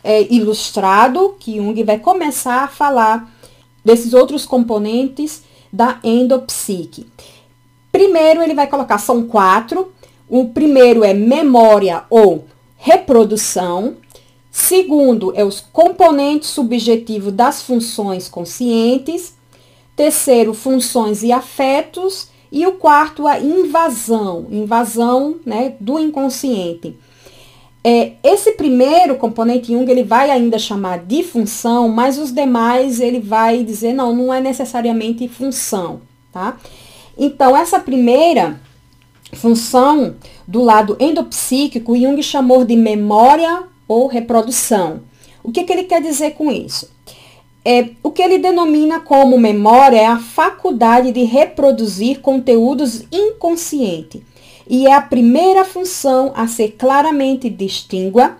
é, 0.03 0.21
ilustrado, 0.33 1.35
que 1.39 1.57
Jung 1.57 1.81
vai 1.83 1.97
começar 1.97 2.63
a 2.63 2.67
falar 2.67 3.31
desses 3.83 4.13
outros 4.13 4.45
componentes 4.45 5.43
da 5.71 5.99
endopsique. 6.03 7.07
Primeiro, 7.91 8.41
ele 8.41 8.53
vai 8.53 8.67
colocar, 8.67 8.97
são 8.97 9.23
quatro. 9.23 9.91
O 10.29 10.49
primeiro 10.49 11.03
é 11.03 11.13
memória 11.13 12.03
ou 12.09 12.45
reprodução. 12.77 13.95
Segundo, 14.55 15.33
é 15.35 15.43
os 15.43 15.59
componentes 15.59 16.49
subjetivos 16.49 17.33
das 17.33 17.63
funções 17.63 18.29
conscientes. 18.29 19.33
Terceiro, 19.95 20.53
funções 20.53 21.23
e 21.23 21.31
afetos. 21.31 22.27
E 22.51 22.67
o 22.67 22.73
quarto, 22.73 23.25
a 23.25 23.39
invasão, 23.39 24.45
invasão 24.51 25.37
né, 25.43 25.73
do 25.79 25.97
inconsciente. 25.97 26.95
É, 27.83 28.11
esse 28.23 28.51
primeiro 28.51 29.15
componente 29.15 29.73
Jung, 29.73 29.89
ele 29.89 30.03
vai 30.03 30.29
ainda 30.29 30.59
chamar 30.59 30.99
de 30.99 31.23
função, 31.23 31.89
mas 31.89 32.19
os 32.19 32.31
demais 32.31 32.99
ele 32.99 33.19
vai 33.19 33.63
dizer, 33.63 33.91
não, 33.91 34.15
não 34.15 34.31
é 34.31 34.39
necessariamente 34.39 35.27
função, 35.27 36.01
tá? 36.31 36.57
Então, 37.17 37.57
essa 37.57 37.79
primeira 37.79 38.61
função 39.33 40.15
do 40.47 40.61
lado 40.61 40.95
endopsíquico, 40.99 41.97
Jung 41.97 42.21
chamou 42.21 42.63
de 42.63 42.75
memória 42.75 43.72
ou 43.93 44.07
reprodução. 44.07 45.01
O 45.43 45.51
que, 45.51 45.63
que 45.63 45.71
ele 45.71 45.83
quer 45.83 46.01
dizer 46.01 46.31
com 46.31 46.51
isso? 46.51 46.89
É, 47.65 47.89
o 48.01 48.11
que 48.11 48.21
ele 48.21 48.37
denomina 48.37 48.99
como 48.99 49.37
memória 49.37 49.97
é 49.97 50.05
a 50.05 50.19
faculdade 50.19 51.11
de 51.11 51.23
reproduzir 51.23 52.19
conteúdos 52.19 53.03
inconscientes 53.11 54.21
e 54.67 54.87
é 54.87 54.93
a 54.93 55.01
primeira 55.01 55.63
função 55.63 56.31
a 56.35 56.47
ser 56.47 56.75
claramente 56.77 57.49
distingua 57.49 58.37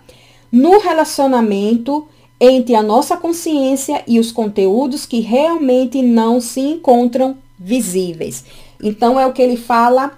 no 0.52 0.80
relacionamento 0.80 2.08
entre 2.40 2.76
a 2.76 2.84
nossa 2.84 3.16
consciência 3.16 4.04
e 4.06 4.20
os 4.20 4.32
conteúdos 4.32 5.06
que 5.06 5.22
realmente 5.22 6.02
não 6.02 6.42
se 6.42 6.60
encontram 6.60 7.38
visíveis. 7.58 8.44
Então, 8.82 9.18
é 9.18 9.26
o 9.26 9.32
que 9.32 9.42
ele 9.42 9.56
fala, 9.56 10.12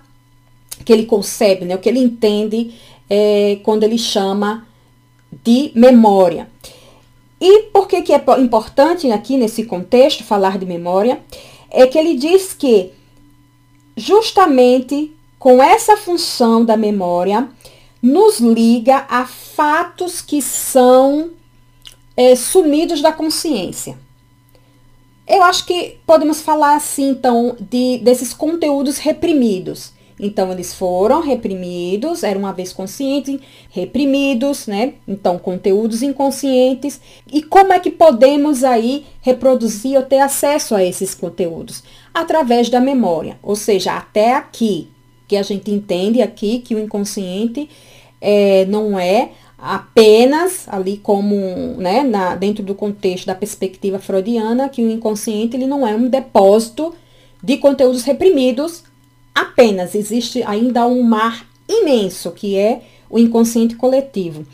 que 0.83 0.91
ele 0.91 1.05
concebe, 1.05 1.65
né? 1.65 1.75
o 1.75 1.79
que 1.79 1.89
ele 1.89 1.99
entende 1.99 2.73
é, 3.07 3.59
quando 3.63 3.83
ele 3.83 3.97
chama 3.97 4.65
de 5.43 5.71
memória. 5.75 6.49
E 7.39 7.63
por 7.63 7.88
que, 7.88 8.01
que 8.01 8.13
é 8.13 8.23
importante 8.39 9.11
aqui 9.11 9.38
nesse 9.38 9.65
contexto 9.65 10.23
falar 10.23 10.57
de 10.57 10.65
memória? 10.65 11.21
É 11.69 11.86
que 11.86 11.97
ele 11.97 12.15
diz 12.15 12.53
que 12.53 12.91
justamente 13.97 15.15
com 15.45 15.61
essa 15.61 15.95
função 15.95 16.65
da 16.65 16.75
memória, 16.75 17.47
nos 18.01 18.39
liga 18.39 19.05
a 19.07 19.27
fatos 19.27 20.19
que 20.19 20.41
são 20.41 21.33
é, 22.17 22.36
sumidos 22.36 22.99
da 22.99 23.11
consciência. 23.11 23.95
Eu 25.27 25.43
acho 25.43 25.65
que 25.65 25.99
podemos 26.05 26.41
falar 26.41 26.75
assim, 26.75 27.09
então, 27.09 27.55
de, 27.59 27.99
desses 27.99 28.33
conteúdos 28.33 28.97
reprimidos. 28.97 29.91
Então, 30.20 30.51
eles 30.51 30.74
foram 30.74 31.22
reprimidos, 31.22 32.24
eram 32.24 32.39
uma 32.41 32.53
vez 32.53 32.72
conscientes, 32.72 33.39
reprimidos, 33.70 34.66
né? 34.66 34.93
Então, 35.07 35.38
conteúdos 35.38 36.01
inconscientes. 36.01 37.01
E 37.32 37.41
como 37.41 37.74
é 37.74 37.80
que 37.80 37.91
podemos 37.91 38.63
aí 38.63 39.05
reproduzir 39.22 39.97
ou 39.97 40.03
ter 40.03 40.20
acesso 40.20 40.74
a 40.74 40.84
esses 40.84 41.13
conteúdos? 41.13 41.84
Através 42.13 42.70
da 42.70 42.80
memória. 42.80 43.38
Ou 43.43 43.55
seja, 43.55 43.93
até 43.93 44.34
aqui, 44.34 44.89
que 45.28 45.36
a 45.36 45.43
gente 45.43 45.70
entende 45.70 46.22
aqui 46.22 46.59
que 46.59 46.76
o 46.76 46.80
inconsciente 46.80 47.70
é, 48.22 48.66
não 48.66 48.97
é 48.97 49.32
apenas 49.57 50.68
ali 50.68 50.97
como, 50.97 51.36
né, 51.78 52.03
na, 52.03 52.36
dentro 52.36 52.63
do 52.63 52.76
contexto 52.76 53.26
da 53.26 53.36
perspectiva 53.36 53.99
freudiana, 53.99 54.70
que 54.70 54.84
o 54.84 54.89
inconsciente 54.89 55.57
ele 55.57 55.68
não 55.68 55.86
é 55.86 55.95
um 55.95 56.07
depósito 56.07 56.93
de 57.43 57.57
conteúdos 57.57 58.03
reprimidos 58.03 58.84
apenas, 59.36 59.93
existe 59.93 60.41
ainda 60.43 60.88
um 60.88 61.03
mar 61.03 61.45
imenso 61.67 62.31
que 62.31 62.55
é 62.55 62.81
o 63.09 63.19
inconsciente 63.19 63.75
coletivo. 63.75 64.45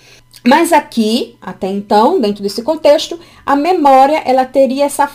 Mas 0.46 0.74
aqui, 0.74 1.38
até 1.40 1.68
então, 1.68 2.20
dentro 2.20 2.42
desse 2.42 2.64
contexto, 2.64 3.20
a 3.46 3.56
memória 3.56 4.18
ela 4.26 4.44
teria 4.44 4.86
essa 4.86 5.10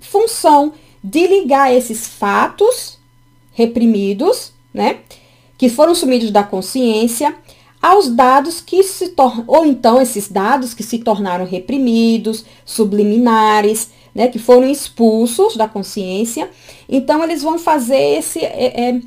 função 0.00 0.72
de 1.02 1.26
ligar 1.26 1.74
esses 1.74 2.06
fatos 2.06 2.98
reprimidos, 3.52 4.52
né, 4.72 4.98
que 5.58 5.68
foram 5.68 5.94
sumidos 5.94 6.30
da 6.30 6.42
consciência, 6.42 7.34
aos 7.80 8.08
dados 8.08 8.60
que 8.60 8.82
se 8.82 9.08
tornam, 9.08 9.44
ou 9.46 9.66
então 9.66 10.00
esses 10.00 10.28
dados 10.28 10.72
que 10.72 10.82
se 10.82 10.98
tornaram 10.98 11.44
reprimidos, 11.44 12.44
subliminares, 12.64 13.90
né, 14.14 14.28
que 14.28 14.38
foram 14.38 14.68
expulsos 14.68 15.56
da 15.56 15.66
consciência. 15.66 16.48
Então, 16.88 17.22
eles 17.24 17.42
vão 17.42 17.58
fazer 17.58 18.18
esse, 18.18 18.38
é, 18.40 18.90
é, 18.90 19.00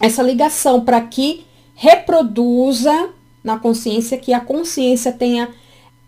essa 0.00 0.22
ligação 0.22 0.84
para 0.84 1.00
que 1.00 1.46
reproduza 1.74 3.10
na 3.42 3.58
consciência, 3.58 4.18
que 4.18 4.32
a 4.32 4.40
consciência 4.40 5.12
tenha 5.12 5.48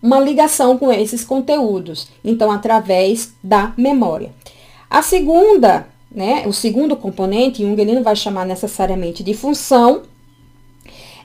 uma 0.02 0.18
ligação 0.18 0.76
com 0.76 0.92
esses 0.92 1.24
conteúdos. 1.24 2.08
Então, 2.24 2.50
através 2.50 3.32
da 3.42 3.72
memória. 3.76 4.32
A 4.88 5.02
segunda, 5.02 5.86
né, 6.10 6.44
o 6.46 6.52
segundo 6.52 6.96
componente, 6.96 7.62
Jung 7.62 7.80
ele 7.80 7.94
não 7.94 8.02
vai 8.02 8.16
chamar 8.16 8.44
necessariamente 8.44 9.22
de 9.22 9.34
função, 9.34 10.02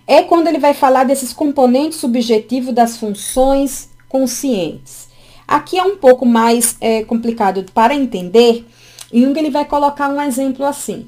é 0.07 0.21
quando 0.21 0.47
ele 0.47 0.59
vai 0.59 0.73
falar 0.73 1.03
desses 1.03 1.33
componentes 1.33 1.97
subjetivos 1.97 2.73
das 2.73 2.97
funções 2.97 3.89
conscientes. 4.07 5.04
Aqui 5.47 5.77
é 5.77 5.83
um 5.83 5.97
pouco 5.97 6.25
mais 6.25 6.75
é, 6.81 7.03
complicado 7.03 7.63
para 7.73 7.93
entender. 7.93 8.65
Jung 9.13 9.37
ele 9.37 9.49
vai 9.49 9.65
colocar 9.65 10.09
um 10.09 10.21
exemplo 10.21 10.65
assim. 10.65 11.07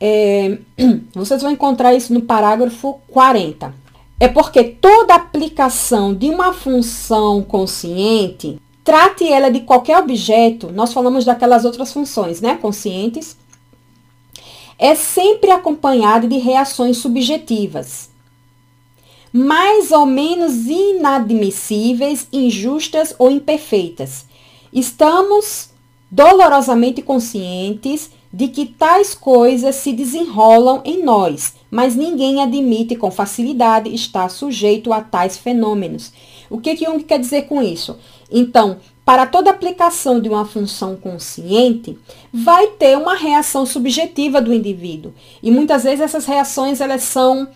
É, 0.00 0.58
vocês 1.14 1.42
vão 1.42 1.50
encontrar 1.50 1.94
isso 1.94 2.12
no 2.12 2.22
parágrafo 2.22 3.00
40. 3.08 3.74
É 4.18 4.28
porque 4.28 4.64
toda 4.64 5.14
aplicação 5.14 6.14
de 6.14 6.30
uma 6.30 6.52
função 6.52 7.42
consciente, 7.42 8.58
trate 8.82 9.30
ela 9.30 9.50
de 9.50 9.60
qualquer 9.60 9.98
objeto, 9.98 10.72
nós 10.72 10.92
falamos 10.92 11.24
daquelas 11.24 11.66
outras 11.66 11.92
funções, 11.92 12.40
né, 12.40 12.56
conscientes, 12.56 13.36
é 14.78 14.94
sempre 14.94 15.50
acompanhada 15.50 16.26
de 16.26 16.38
reações 16.38 16.96
subjetivas 16.96 18.08
mais 19.32 19.90
ou 19.90 20.06
menos 20.06 20.66
inadmissíveis, 20.66 22.26
injustas 22.32 23.14
ou 23.18 23.30
imperfeitas. 23.30 24.26
Estamos 24.72 25.70
dolorosamente 26.10 27.02
conscientes 27.02 28.10
de 28.32 28.48
que 28.48 28.66
tais 28.66 29.14
coisas 29.14 29.76
se 29.76 29.92
desenrolam 29.92 30.82
em 30.84 31.02
nós, 31.02 31.54
mas 31.70 31.96
ninguém 31.96 32.42
admite 32.42 32.94
com 32.94 33.10
facilidade 33.10 33.94
estar 33.94 34.28
sujeito 34.28 34.92
a 34.92 35.00
tais 35.00 35.36
fenômenos. 35.36 36.12
O 36.50 36.58
que, 36.58 36.76
que 36.76 36.84
Jung 36.84 37.02
quer 37.02 37.18
dizer 37.18 37.42
com 37.42 37.62
isso? 37.62 37.96
Então, 38.30 38.78
para 39.04 39.24
toda 39.24 39.50
aplicação 39.50 40.20
de 40.20 40.28
uma 40.28 40.44
função 40.44 40.96
consciente, 40.96 41.96
vai 42.32 42.66
ter 42.72 42.98
uma 42.98 43.14
reação 43.14 43.64
subjetiva 43.64 44.40
do 44.40 44.52
indivíduo. 44.52 45.14
E 45.42 45.50
muitas 45.50 45.84
vezes 45.84 46.00
essas 46.00 46.26
reações 46.26 46.80
elas 46.80 47.04
são 47.04 47.48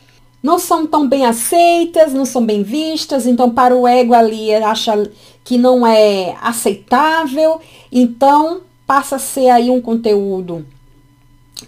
não 0.43 0.59
são 0.59 0.86
tão 0.86 1.09
bem 1.09 1.26
aceitas, 1.26 2.12
não 2.12 2.24
são 2.24 2.45
bem 2.45 2.62
vistas, 2.62 3.26
então 3.26 3.51
para 3.51 3.74
o 3.74 3.86
ego 3.86 4.14
ali 4.14 4.55
acha 4.55 5.11
que 5.45 5.59
não 5.59 5.86
é 5.86 6.36
aceitável, 6.41 7.61
então 7.93 8.62
passa 8.86 9.16
a 9.16 9.18
ser 9.18 9.51
aí 9.51 9.70
um 9.70 9.80
conteúdo 9.80 10.66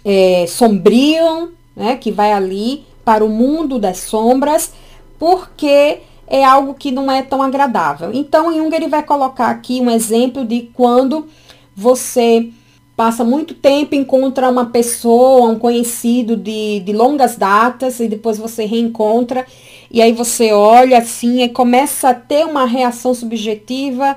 é, 0.03 0.45
sombrio, 0.47 1.53
né, 1.75 1.95
que 1.95 2.11
vai 2.11 2.31
ali 2.31 2.85
para 3.05 3.23
o 3.23 3.29
mundo 3.29 3.79
das 3.79 3.99
sombras, 3.99 4.73
porque 5.19 5.99
é 6.27 6.43
algo 6.43 6.73
que 6.73 6.91
não 6.91 7.11
é 7.11 7.21
tão 7.21 7.41
agradável. 7.41 8.11
Então, 8.13 8.51
Jung 8.53 8.73
ele 8.75 8.87
vai 8.87 9.03
colocar 9.03 9.49
aqui 9.49 9.79
um 9.81 9.89
exemplo 9.89 10.45
de 10.45 10.69
quando 10.73 11.27
você 11.75 12.49
passa 12.95 13.23
muito 13.23 13.53
tempo, 13.53 13.95
encontra 13.95 14.49
uma 14.49 14.67
pessoa, 14.67 15.49
um 15.49 15.57
conhecido 15.57 16.37
de, 16.37 16.79
de 16.81 16.93
longas 16.93 17.35
datas, 17.35 17.99
e 17.99 18.07
depois 18.07 18.37
você 18.37 18.65
reencontra, 18.65 19.45
e 19.89 20.01
aí 20.01 20.11
você 20.11 20.51
olha 20.51 20.99
assim 20.99 21.41
e 21.43 21.49
começa 21.49 22.09
a 22.09 22.13
ter 22.13 22.45
uma 22.45 22.65
reação 22.65 23.13
subjetiva 23.13 24.15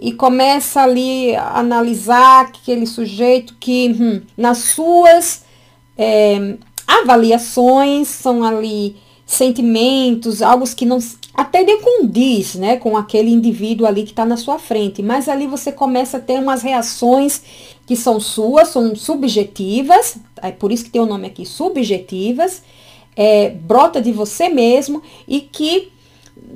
e 0.00 0.12
começa 0.12 0.82
ali 0.82 1.34
a 1.36 1.58
analisar 1.58 2.42
aquele 2.42 2.86
sujeito 2.86 3.56
que 3.60 3.88
hum, 3.88 4.20
nas 4.36 4.58
suas 4.58 5.44
é, 5.96 6.56
avaliações 6.86 8.08
são 8.08 8.42
ali 8.42 8.96
sentimentos, 9.26 10.42
algo 10.42 10.64
que 10.74 10.84
não 10.84 10.98
até 11.34 11.64
nem 11.64 11.80
condiz 11.80 12.54
né, 12.54 12.76
com 12.76 12.96
aquele 12.96 13.30
indivíduo 13.30 13.86
ali 13.86 14.04
que 14.04 14.10
está 14.10 14.24
na 14.24 14.36
sua 14.36 14.58
frente, 14.58 15.02
mas 15.02 15.28
ali 15.28 15.46
você 15.46 15.72
começa 15.72 16.18
a 16.18 16.20
ter 16.20 16.38
umas 16.38 16.62
reações 16.62 17.42
que 17.86 17.96
são 17.96 18.20
suas, 18.20 18.68
são 18.68 18.94
subjetivas, 18.94 20.16
é 20.40 20.50
por 20.50 20.70
isso 20.70 20.84
que 20.84 20.90
tem 20.90 21.02
o 21.02 21.06
nome 21.06 21.26
aqui, 21.26 21.44
subjetivas, 21.44 22.62
é, 23.16 23.50
brota 23.50 24.00
de 24.00 24.12
você 24.12 24.48
mesmo 24.48 25.02
e 25.26 25.40
que 25.40 25.92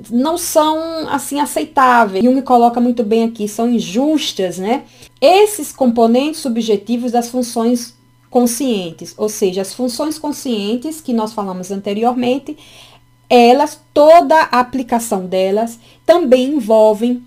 não 0.09 0.37
são 0.37 1.07
assim 1.09 1.39
aceitáveis. 1.39 2.23
Jung 2.23 2.41
coloca 2.41 2.79
muito 2.79 3.03
bem 3.03 3.23
aqui, 3.23 3.47
são 3.47 3.69
injustas, 3.69 4.57
né? 4.57 4.83
Esses 5.21 5.71
componentes 5.71 6.39
subjetivos 6.39 7.11
das 7.11 7.29
funções 7.29 7.95
conscientes, 8.29 9.13
ou 9.17 9.27
seja, 9.27 9.61
as 9.61 9.73
funções 9.73 10.17
conscientes 10.17 11.01
que 11.01 11.13
nós 11.13 11.33
falamos 11.33 11.71
anteriormente, 11.71 12.57
elas, 13.29 13.79
toda 13.93 14.35
a 14.35 14.59
aplicação 14.59 15.25
delas 15.25 15.79
também 16.05 16.55
envolvem 16.55 17.23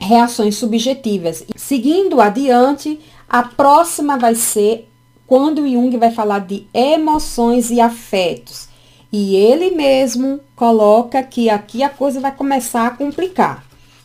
reações 0.00 0.56
subjetivas. 0.56 1.44
Seguindo 1.54 2.20
adiante, 2.20 2.98
a 3.28 3.42
próxima 3.42 4.16
vai 4.16 4.34
ser 4.34 4.88
quando 5.26 5.68
Jung 5.68 5.96
vai 5.96 6.10
falar 6.10 6.40
de 6.40 6.66
emoções 6.74 7.70
e 7.70 7.80
afetos. 7.80 8.68
E 9.12 9.36
ele 9.36 9.70
mesmo 9.70 10.40
coloca 10.56 11.22
que 11.22 11.50
aqui 11.50 11.82
a 11.82 11.88
coisa 11.88 12.20
vai 12.20 12.32
começar 12.32 12.86
a 12.86 12.90
complicar, 12.90 13.64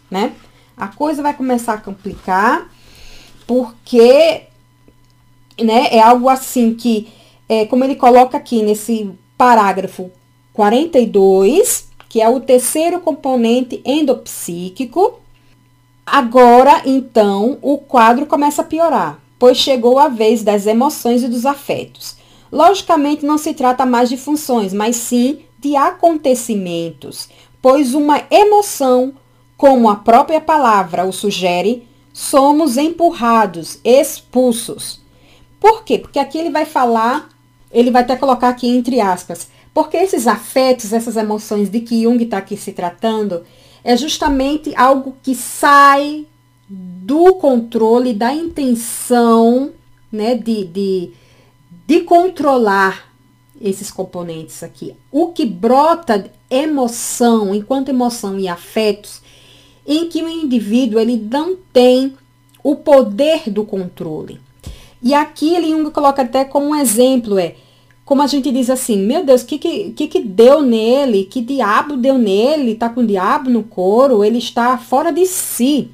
né? 0.09 0.33
A 0.75 0.87
coisa 0.87 1.21
vai 1.23 1.33
começar 1.33 1.75
a 1.75 1.81
complicar 1.81 2.69
porque 3.47 4.43
né, 5.61 5.87
é 5.91 6.01
algo 6.01 6.29
assim 6.29 6.73
que, 6.73 7.07
é, 7.47 7.65
como 7.65 7.83
ele 7.83 7.95
coloca 7.95 8.37
aqui 8.37 8.61
nesse 8.61 9.11
parágrafo 9.37 10.11
42, 10.53 11.89
que 12.09 12.21
é 12.21 12.29
o 12.29 12.39
terceiro 12.39 12.99
componente 12.99 13.81
endopsíquico, 13.85 15.19
Agora, 16.05 16.83
então, 16.85 17.57
o 17.63 17.79
quadro 17.79 18.27
começa 18.27 18.61
a 18.61 18.65
piorar, 18.65 19.19
pois 19.39 19.57
chegou 19.57 19.97
a 19.97 20.07
vez 20.07 20.43
das 20.43 20.67
emoções 20.67 21.23
e 21.23 21.27
dos 21.27 21.47
afetos. 21.47 22.15
Logicamente, 22.51 23.25
não 23.25 23.39
se 23.39 23.55
trata 23.55 23.87
mais 23.87 24.07
de 24.07 24.15
funções, 24.15 24.71
mas 24.71 24.97
sim 24.97 25.39
de 25.57 25.75
acontecimentos, 25.75 27.27
pois 27.59 27.95
uma 27.95 28.21
emoção, 28.29 29.15
como 29.57 29.89
a 29.89 29.95
própria 29.95 30.39
palavra 30.39 31.05
o 31.05 31.11
sugere, 31.11 31.87
somos 32.13 32.77
empurrados, 32.77 33.79
expulsos. 33.83 35.01
Por 35.65 35.83
quê? 35.83 35.97
Porque 35.97 36.19
aqui 36.19 36.37
ele 36.37 36.51
vai 36.51 36.63
falar, 36.63 37.27
ele 37.71 37.89
vai 37.89 38.03
até 38.03 38.15
colocar 38.15 38.49
aqui 38.49 38.67
entre 38.67 39.01
aspas, 39.01 39.47
porque 39.73 39.97
esses 39.97 40.27
afetos, 40.27 40.93
essas 40.93 41.17
emoções 41.17 41.71
de 41.71 41.79
que 41.79 42.03
Jung 42.03 42.23
está 42.23 42.37
aqui 42.37 42.55
se 42.55 42.71
tratando, 42.71 43.41
é 43.83 43.97
justamente 43.97 44.75
algo 44.75 45.17
que 45.23 45.33
sai 45.33 46.27
do 46.69 47.33
controle, 47.37 48.13
da 48.13 48.31
intenção 48.31 49.71
né, 50.11 50.35
de, 50.35 50.65
de, 50.65 51.11
de 51.87 52.01
controlar 52.01 53.11
esses 53.59 53.89
componentes 53.89 54.61
aqui. 54.61 54.95
O 55.11 55.29
que 55.29 55.47
brota 55.47 56.29
emoção, 56.47 57.55
enquanto 57.55 57.89
emoção 57.89 58.37
e 58.37 58.47
afetos, 58.47 59.19
em 59.83 60.09
que 60.09 60.21
o 60.21 60.29
indivíduo 60.29 60.99
ele 60.99 61.17
não 61.17 61.55
tem 61.73 62.15
o 62.63 62.75
poder 62.75 63.49
do 63.49 63.65
controle. 63.65 64.44
E 65.05 65.13
aqui 65.13 65.53
ele 65.53 65.91
coloca 65.91 66.23
até 66.23 66.43
como 66.43 66.69
um 66.69 66.75
exemplo, 66.75 67.37
é 67.37 67.55
como 68.03 68.23
a 68.23 68.27
gente 68.27 68.51
diz 68.51 68.71
assim, 68.71 68.97
meu 68.97 69.23
Deus, 69.23 69.43
o 69.43 69.45
que, 69.45 69.59
que, 69.59 70.07
que 70.07 70.19
deu 70.19 70.63
nele? 70.63 71.25
Que 71.25 71.41
diabo 71.41 71.95
deu 71.95 72.17
nele? 72.17 72.73
Tá 72.73 72.89
com 72.89 73.01
o 73.01 73.05
diabo 73.05 73.49
no 73.49 73.61
couro? 73.61 74.23
Ele 74.23 74.39
está 74.39 74.79
fora 74.79 75.11
de 75.11 75.27
si. 75.27 75.91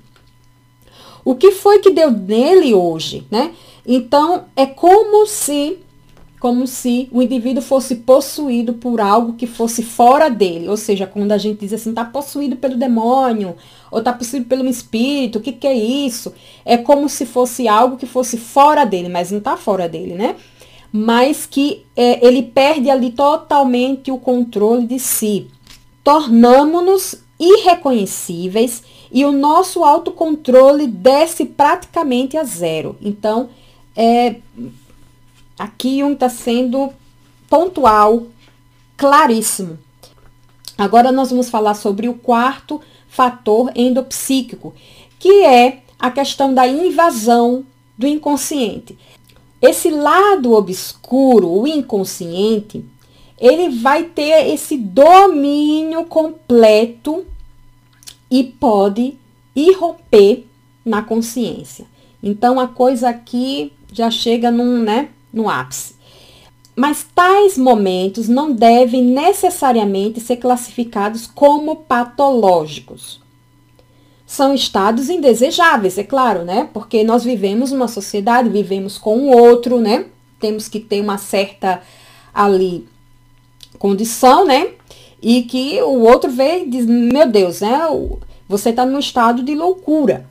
O 1.25 1.35
que 1.35 1.51
foi 1.51 1.79
que 1.79 1.91
deu 1.91 2.09
nele 2.09 2.73
hoje, 2.73 3.27
né? 3.29 3.51
Então, 3.85 4.45
é 4.55 4.65
como 4.65 5.27
se 5.27 5.77
como 6.41 6.65
se 6.65 7.07
o 7.11 7.21
indivíduo 7.21 7.61
fosse 7.61 7.97
possuído 7.97 8.73
por 8.73 8.99
algo 8.99 9.33
que 9.33 9.45
fosse 9.45 9.83
fora 9.83 10.27
dele. 10.27 10.67
Ou 10.67 10.75
seja, 10.75 11.05
quando 11.05 11.31
a 11.31 11.37
gente 11.37 11.59
diz 11.59 11.71
assim, 11.71 11.91
está 11.91 12.03
possuído 12.03 12.55
pelo 12.55 12.75
demônio, 12.75 13.55
ou 13.91 13.99
está 13.99 14.11
possuído 14.11 14.47
pelo 14.47 14.67
espírito, 14.67 15.37
o 15.37 15.41
que, 15.41 15.51
que 15.51 15.67
é 15.67 15.75
isso? 15.75 16.33
É 16.65 16.77
como 16.77 17.07
se 17.07 17.27
fosse 17.27 17.67
algo 17.67 17.95
que 17.95 18.07
fosse 18.07 18.37
fora 18.37 18.85
dele, 18.85 19.07
mas 19.07 19.29
não 19.29 19.37
está 19.37 19.55
fora 19.55 19.87
dele, 19.87 20.15
né? 20.15 20.35
Mas 20.91 21.45
que 21.45 21.85
é, 21.95 22.25
ele 22.25 22.41
perde 22.41 22.89
ali 22.89 23.11
totalmente 23.11 24.11
o 24.11 24.17
controle 24.17 24.87
de 24.87 24.97
si. 24.97 25.47
Tornamos-nos 26.03 27.17
irreconhecíveis 27.39 28.81
e 29.11 29.23
o 29.25 29.31
nosso 29.31 29.83
autocontrole 29.83 30.87
desce 30.87 31.45
praticamente 31.45 32.35
a 32.35 32.43
zero. 32.43 32.95
Então, 32.99 33.49
é, 33.95 34.37
Aqui 35.61 35.99
Jung 35.99 36.13
está 36.13 36.27
sendo 36.27 36.91
pontual, 37.47 38.23
claríssimo. 38.97 39.77
Agora 40.75 41.11
nós 41.11 41.29
vamos 41.29 41.51
falar 41.51 41.75
sobre 41.75 42.09
o 42.09 42.15
quarto 42.15 42.81
fator 43.07 43.71
endopsíquico, 43.75 44.73
que 45.19 45.45
é 45.45 45.83
a 45.99 46.09
questão 46.09 46.51
da 46.51 46.67
invasão 46.67 47.63
do 47.95 48.07
inconsciente. 48.07 48.97
Esse 49.61 49.91
lado 49.91 50.53
obscuro, 50.53 51.47
o 51.47 51.67
inconsciente, 51.67 52.83
ele 53.37 53.69
vai 53.69 54.05
ter 54.05 54.47
esse 54.47 54.75
domínio 54.75 56.05
completo 56.05 57.23
e 58.31 58.43
pode 58.43 59.13
irromper 59.55 60.43
na 60.83 61.03
consciência. 61.03 61.85
Então 62.23 62.59
a 62.59 62.67
coisa 62.67 63.09
aqui 63.09 63.71
já 63.93 64.09
chega 64.09 64.49
num, 64.49 64.81
né, 64.81 65.09
no 65.33 65.49
ápice. 65.49 65.95
Mas 66.75 67.05
tais 67.13 67.57
momentos 67.57 68.27
não 68.27 68.51
devem 68.51 69.03
necessariamente 69.03 70.19
ser 70.19 70.37
classificados 70.37 71.27
como 71.27 71.75
patológicos. 71.75 73.21
São 74.25 74.53
estados 74.53 75.09
indesejáveis, 75.09 75.97
é 75.97 76.03
claro, 76.03 76.45
né? 76.45 76.69
Porque 76.73 77.03
nós 77.03 77.23
vivemos 77.23 77.71
uma 77.71 77.87
sociedade, 77.87 78.49
vivemos 78.49 78.97
com 78.97 79.17
o 79.19 79.37
outro, 79.37 79.81
né? 79.81 80.05
Temos 80.39 80.69
que 80.69 80.79
ter 80.79 81.01
uma 81.01 81.17
certa 81.17 81.81
ali 82.33 82.87
condição, 83.77 84.45
né? 84.45 84.69
E 85.21 85.43
que 85.43 85.81
o 85.81 85.99
outro 85.99 86.31
vê 86.31 86.59
e 86.63 86.69
diz, 86.69 86.85
meu 86.85 87.27
Deus, 87.27 87.59
né? 87.59 87.79
Você 88.47 88.69
está 88.69 88.85
num 88.85 88.99
estado 88.99 89.43
de 89.43 89.53
loucura. 89.53 90.25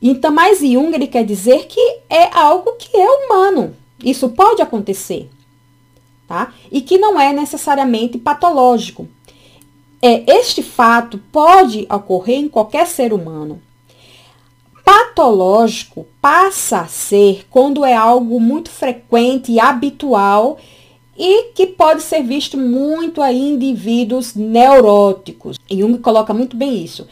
Então, 0.00 0.30
mais 0.30 0.60
Jung 0.60 0.94
ele 0.94 1.06
quer 1.06 1.24
dizer 1.24 1.66
que 1.66 1.80
é 2.08 2.30
algo 2.32 2.72
que 2.78 2.96
é 2.96 3.10
humano, 3.10 3.74
isso 4.02 4.28
pode 4.28 4.62
acontecer, 4.62 5.28
tá? 6.26 6.52
E 6.70 6.80
que 6.80 6.98
não 6.98 7.20
é 7.20 7.32
necessariamente 7.32 8.18
patológico. 8.18 9.08
É, 10.00 10.38
este 10.38 10.62
fato 10.62 11.18
pode 11.32 11.86
ocorrer 11.90 12.38
em 12.38 12.48
qualquer 12.48 12.86
ser 12.86 13.12
humano. 13.12 13.60
Patológico 14.84 16.06
passa 16.22 16.80
a 16.80 16.86
ser 16.86 17.46
quando 17.50 17.84
é 17.84 17.94
algo 17.94 18.40
muito 18.40 18.70
frequente 18.70 19.52
e 19.52 19.60
habitual 19.60 20.58
e 21.16 21.52
que 21.52 21.66
pode 21.66 22.02
ser 22.02 22.22
visto 22.22 22.56
muito 22.56 23.22
em 23.24 23.54
indivíduos 23.54 24.34
neuróticos. 24.34 25.58
Jung 25.68 25.98
coloca 25.98 26.32
muito 26.32 26.56
bem 26.56 26.82
isso. 26.82 27.06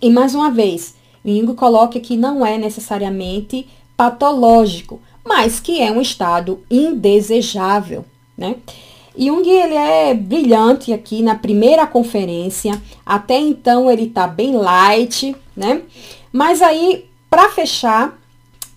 E 0.00 0.08
mais 0.10 0.34
uma 0.34 0.50
vez, 0.50 0.94
Jung 1.24 1.54
coloca 1.54 2.00
que 2.00 2.16
não 2.16 2.44
é 2.44 2.56
necessariamente 2.56 3.68
patológico, 3.96 5.00
mas 5.24 5.60
que 5.60 5.80
é 5.80 5.90
um 5.90 6.00
estado 6.00 6.60
indesejável, 6.70 8.04
né? 8.36 8.56
Jung 9.16 9.48
ele 9.48 9.74
é 9.74 10.14
brilhante 10.14 10.92
aqui 10.92 11.22
na 11.22 11.34
primeira 11.34 11.86
conferência, 11.86 12.80
até 13.04 13.38
então 13.38 13.90
ele 13.90 14.08
tá 14.08 14.26
bem 14.26 14.54
light, 14.54 15.36
né? 15.56 15.82
Mas 16.32 16.62
aí, 16.62 17.06
para 17.28 17.50
fechar, 17.50 18.18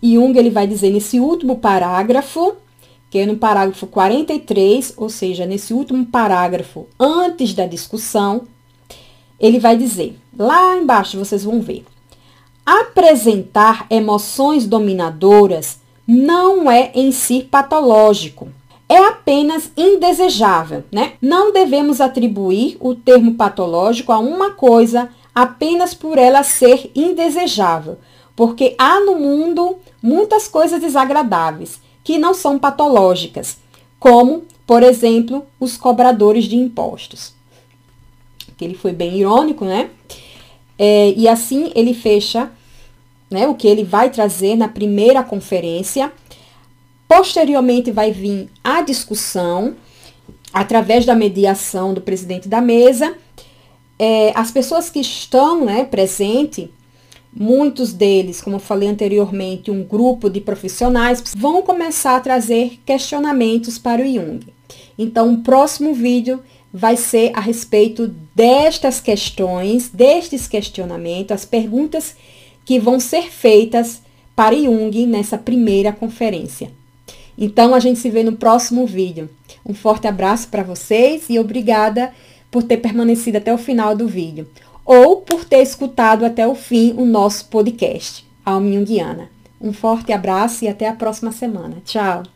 Jung 0.04 0.38
ele 0.38 0.50
vai 0.50 0.68
dizer 0.68 0.90
nesse 0.92 1.20
último 1.20 1.58
parágrafo, 1.58 2.56
que 3.10 3.20
é 3.20 3.26
no 3.26 3.38
parágrafo 3.38 3.88
43, 3.88 4.94
ou 4.98 5.10
seja, 5.10 5.46
nesse 5.46 5.74
último 5.74 6.06
parágrafo 6.06 6.86
antes 7.00 7.54
da 7.54 7.66
discussão, 7.66 8.44
ele 9.40 9.58
vai 9.58 9.78
dizer, 9.78 10.18
lá 10.38 10.76
embaixo 10.76 11.18
vocês 11.18 11.44
vão 11.44 11.62
ver, 11.62 11.86
apresentar 12.66 13.86
emoções 13.90 14.66
dominadoras 14.66 15.80
não 16.08 16.70
é 16.70 16.92
em 16.94 17.12
si 17.12 17.42
patológico. 17.42 18.50
É 18.88 18.98
apenas 18.98 19.72
indesejável, 19.76 20.84
né? 20.92 21.14
Não 21.22 21.52
devemos 21.52 22.00
atribuir 22.00 22.78
o 22.80 22.94
termo 22.94 23.34
patológico 23.34 24.12
a 24.12 24.20
uma 24.20 24.52
coisa 24.52 25.10
apenas 25.34 25.94
por 25.94 26.18
ela 26.18 26.44
ser 26.44 26.92
indesejável, 26.96 27.98
porque 28.36 28.76
há 28.78 29.00
no 29.00 29.18
mundo 29.18 29.78
muitas 30.02 30.48
coisas 30.48 30.80
desagradáveis 30.80 31.82
que 32.04 32.20
não 32.20 32.34
são 32.34 32.60
patológicas, 32.60 33.58
como, 34.00 34.44
por 34.68 34.84
exemplo, 34.84 35.44
os 35.60 35.76
cobradores 35.76 36.46
de 36.46 36.56
impostos. 36.56 37.34
Que 38.56 38.64
ele 38.64 38.76
foi 38.76 38.94
bem 38.94 39.18
irônico, 39.18 39.66
né? 39.66 39.90
É, 40.78 41.12
e 41.18 41.28
assim 41.28 41.72
ele 41.74 41.94
fecha 41.94 42.52
né, 43.30 43.48
o 43.48 43.56
que 43.56 43.68
ele 43.68 43.84
vai 43.84 44.10
trazer 44.10 44.56
na 44.56 44.68
primeira 44.68 45.24
conferência. 45.24 46.12
Posteriormente 47.08 47.92
vai 47.92 48.12
vir 48.12 48.50
a 48.64 48.82
discussão 48.82 49.76
através 50.54 51.06
da 51.06 51.16
mediação 51.16 51.94
do 51.94 52.02
presidente 52.02 52.48
da 52.48 52.62
mesa. 52.62 53.16
É, 53.98 54.32
as 54.36 54.52
pessoas 54.52 54.90
que 54.90 55.00
estão 55.00 55.66
né, 55.66 55.84
presentes, 55.84 56.68
muitos 57.34 57.92
deles, 57.92 58.42
como 58.42 58.56
eu 58.56 58.60
falei 58.60 58.88
anteriormente, 58.88 59.70
um 59.70 59.84
grupo 59.84 60.30
de 60.30 60.40
profissionais, 60.40 61.24
vão 61.36 61.62
começar 61.62 62.16
a 62.16 62.22
trazer 62.22 62.80
questionamentos 62.86 63.78
para 63.78 64.02
o 64.02 64.06
Jung. 64.06 64.48
Então, 64.98 65.34
o 65.34 65.38
próximo 65.42 65.94
vídeo 65.94 66.42
vai 66.74 66.98
ser 66.98 67.32
a 67.34 67.40
respeito 67.40 68.14
destas 68.34 69.00
questões, 69.00 69.90
destes 69.90 70.48
questionamentos, 70.48 71.32
as 71.32 71.46
perguntas 71.46 72.16
que 72.66 72.80
vão 72.80 73.00
ser 73.00 73.30
feitas 73.30 74.02
para 74.36 74.56
Jung 74.56 75.06
nessa 75.06 75.38
primeira 75.38 75.94
conferência. 75.94 76.72
Então 77.38 77.74
a 77.74 77.80
gente 77.80 78.00
se 78.00 78.10
vê 78.10 78.24
no 78.24 78.34
próximo 78.34 78.86
vídeo. 78.86 79.30
Um 79.66 79.74
forte 79.74 80.08
abraço 80.08 80.50
para 80.50 80.64
vocês 80.64 81.26
e 81.30 81.40
obrigada 81.40 82.12
por 82.50 82.64
ter 82.64 82.78
permanecido 82.78 83.38
até 83.38 83.54
o 83.54 83.58
final 83.58 83.96
do 83.96 84.08
vídeo 84.08 84.48
ou 84.86 85.18
por 85.18 85.44
ter 85.44 85.62
escutado 85.62 86.26
até 86.26 86.48
o 86.48 86.54
fim 86.54 86.94
o 86.98 87.06
nosso 87.06 87.46
podcast, 87.46 88.26
Alma 88.46 88.72
Jungiana. 88.72 89.30
Um 89.60 89.74
forte 89.74 90.14
abraço 90.14 90.64
e 90.64 90.68
até 90.68 90.88
a 90.88 90.94
próxima 90.94 91.32
semana. 91.32 91.78
Tchau! 91.84 92.35